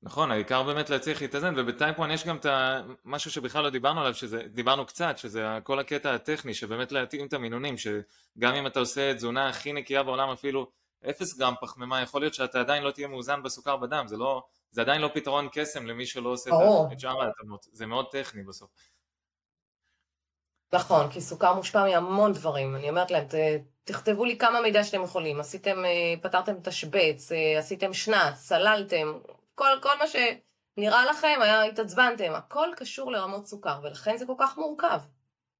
[0.02, 2.46] נכון, העיקר באמת להצליח להתאזן, וב type 1 יש גם את
[3.04, 7.32] המשהו שבכלל לא דיברנו עליו, שזה, דיברנו קצת, שזה כל הקטע הטכני, שבאמת להתאים את
[7.32, 10.70] המינונים, שגם אם אתה עושה תזונה הכי נקייה בעולם, אפילו
[11.10, 14.80] 0 גרם פחמימה, יכול להיות שאתה עדיין לא תהיה מאוזן בסוכר בדם, זה, לא, זה
[14.80, 16.50] עדיין לא פתרון קסם למי שלא עושה.
[16.50, 18.70] ה- את שאר ההתאמות, זה מאוד טכני בסוף.
[20.72, 22.76] נכון, כי סוכר מושפע מהמון דברים.
[22.76, 23.24] אני אומרת להם,
[23.84, 25.40] תכתבו לי כמה מידע שאתם יכולים.
[25.40, 29.18] עשיתם, אה, פתרתם תשבץ, אה, עשיתם שנץ, סללתם,
[29.54, 32.32] כל, כל מה שנראה לכם, היה, התעצבנתם.
[32.34, 35.00] הכל קשור לרמות סוכר, ולכן זה כל כך מורכב.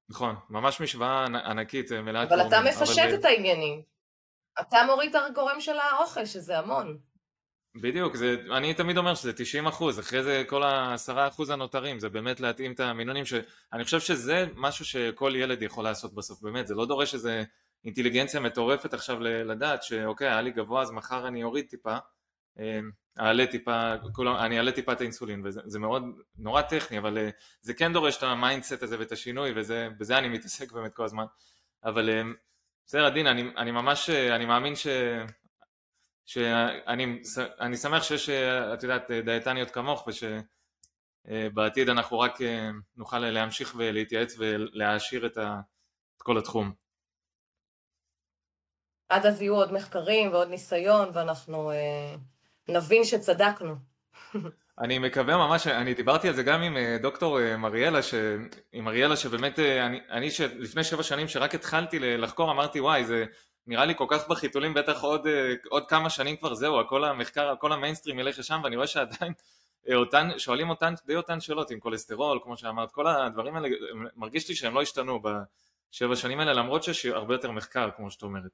[0.09, 3.81] נכון, ממש משוואה ענ- ענקית, אה, מלאת אבל אתה מפשט אבל, את העניינים.
[4.59, 6.97] אתה מוריד את הגורם של האוכל, שזה המון.
[7.81, 12.09] בדיוק, זה, אני תמיד אומר שזה 90 אחוז, אחרי זה כל ה-10 אחוז הנותרים, זה
[12.09, 16.75] באמת להתאים את המינונים, שאני חושב שזה משהו שכל ילד יכול לעשות בסוף, באמת, זה
[16.75, 17.43] לא דורש איזה
[17.85, 21.97] אינטליגנציה מטורפת עכשיו לדעת שאוקיי, היה לי גבוה אז מחר אני אוריד טיפה,
[22.59, 22.79] אה,
[23.19, 26.03] אעלה טיפה, כולם, אני אעלה טיפה את האינסולין, וזה זה מאוד,
[26.37, 27.29] נורא טכני, אבל אה,
[27.61, 31.25] זה כן דורש את ה mindset הזה ואת השינוי, ובזה אני מתעסק באמת כל הזמן,
[31.83, 32.21] אבל אה,
[32.85, 34.87] בסדר, עדין, אני, אני ממש, אני מאמין ש...
[36.27, 37.21] שאני
[37.59, 40.07] אני שמח שיש, אה, את יודעת, דיאטניות כמוך
[41.27, 45.59] ושבעתיד אנחנו רק אה, נוכל להמשיך ולהתייעץ ולהעשיר את, ה,
[46.17, 46.71] את כל התחום.
[49.09, 52.15] עד אז יהיו עוד מחקרים ועוד ניסיון, ואנחנו אה,
[52.67, 53.75] נבין שצדקנו.
[54.79, 58.13] אני מקווה ממש, אני דיברתי על זה גם עם אה, דוקטור אה, מריאלה, ש...
[58.71, 63.25] עם מריאלה שבאמת, אה, אני, אני שלפני שבע שנים שרק התחלתי לחקור, אמרתי וואי, זה
[63.67, 67.55] נראה לי כל כך בחיתולים, בטח עוד, אה, עוד כמה שנים כבר זהו, כל המחקר,
[67.59, 69.33] כל המיינסטרים ילך לשם, ואני רואה שעדיין
[69.89, 73.69] אה, אותן, שואלים אותן, די אותן שאלות עם כולסטרול, כמו שאמרת, כל הדברים האלה,
[74.15, 78.23] מרגיש לי שהם לא השתנו בשבע שנים האלה, למרות שיש הרבה יותר מחקר, כמו שאת
[78.23, 78.51] אומרת.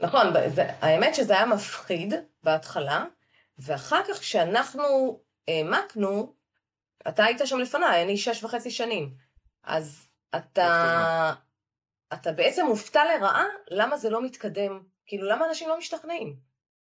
[0.00, 3.04] נכון, זה, האמת שזה היה מפחיד בהתחלה,
[3.58, 4.84] ואחר כך כשאנחנו
[5.48, 6.34] העמקנו,
[7.08, 9.14] אתה היית שם לפניי, אני שש וחצי שנים.
[9.64, 11.34] אז אתה,
[12.12, 16.36] אתה בעצם מופתע לרעה למה זה לא מתקדם, כאילו למה אנשים לא משתכנעים?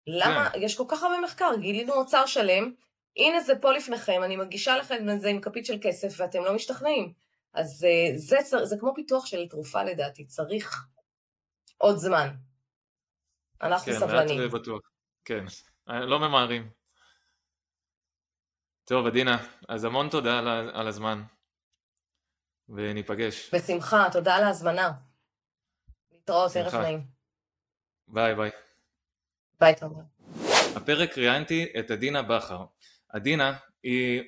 [0.08, 0.62] למה, כן.
[0.62, 2.74] יש כל כך הרבה מחקר, גילינו אוצר שלם,
[3.18, 6.56] הנה זה פה לפניכם, אני מגישה לכם את זה עם כפית של כסף ואתם לא
[6.56, 7.14] משתכנעים.
[7.54, 10.86] אז אה, זה, זה, זה כמו פיתוח של תרופה לדעתי, צריך
[11.78, 12.28] עוד זמן.
[13.62, 14.40] אנחנו כן, סבלנים.
[14.40, 14.82] לאט ובטוח.
[15.26, 15.45] כן,
[15.88, 16.70] לא ממהרים.
[18.86, 19.38] טוב, עדינה,
[19.70, 20.40] אז המון תודה
[20.74, 21.24] על הזמן,
[22.70, 23.54] וניפגש.
[23.56, 24.91] בשמחה, תודה על ההזמנה.
[26.24, 26.82] להתראות, ערב בשמחה.
[26.82, 27.02] נעים.
[28.08, 28.50] ביי ביי.
[29.60, 30.02] ביי, תומר.
[30.76, 32.66] הפרק ראיינתי את עדינה בכר.
[33.10, 34.24] עדינה היא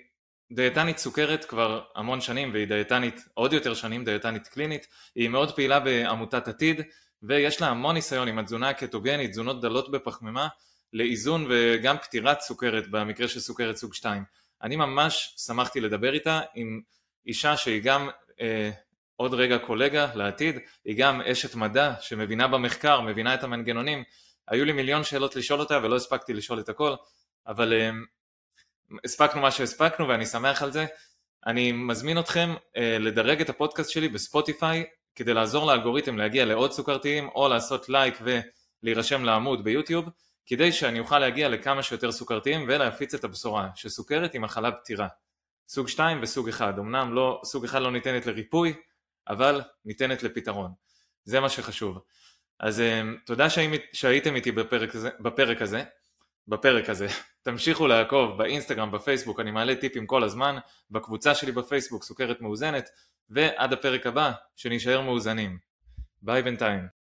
[0.52, 4.88] דיאטנית סוכרת כבר המון שנים, והיא דיאטנית עוד יותר שנים, דיאטנית קלינית.
[5.16, 6.82] היא מאוד פעילה בעמותת עתיד,
[7.24, 10.48] ויש לה המון ניסיון עם התזונה הקטוגנית, תזונות דלות בפחמימה,
[10.94, 14.24] לאיזון וגם פתירת סוכרת במקרה של סוכרת סוג 2.
[14.64, 16.82] אני ממש שמחתי לדבר איתה עם
[17.28, 18.10] אישה שהיא גם
[18.42, 18.72] אה,
[19.16, 24.04] עוד רגע קולגה לעתיד, היא גם אשת מדע שמבינה במחקר, מבינה את המנגנונים.
[24.48, 26.96] היו לי מיליון שאלות לשאול אותה ולא הספקתי לשאול את הכל,
[27.48, 27.90] אבל אה,
[29.06, 30.86] הספקנו מה שהספקנו ואני שמח על זה.
[31.46, 34.86] אני מזמין אתכם אה, לדרג את הפודקאסט שלי בספוטיפיי
[35.16, 40.06] כדי לעזור לאלגוריתם להגיע לעוד סוכרתיים או לעשות לייק ולהירשם לעמוד ביוטיוב
[40.46, 45.08] כדי שאני אוכל להגיע לכמה שיותר סוכרתיים ולהפיץ את הבשורה שסוכרת היא מחלה פתירה.
[45.68, 48.74] סוג 2 וסוג 1, אמנם לא, סוג 1 לא ניתנת לריפוי,
[49.27, 50.72] אבל ניתנת לפתרון.
[51.23, 51.99] זה מה שחשוב.
[52.60, 52.81] אז
[53.26, 55.84] תודה שהי- שהייתם איתי בפרק הזה, בפרק הזה.
[56.47, 57.07] בפרק הזה.
[57.43, 60.56] תמשיכו לעקוב באינסטגרם, בפייסבוק, אני מעלה טיפים כל הזמן,
[60.91, 62.89] בקבוצה שלי בפייסבוק, סוכרת מאוזנת,
[63.30, 65.57] ועד הפרק הבא, שנישאר מאוזנים.
[66.22, 66.95] ביי בינתיים.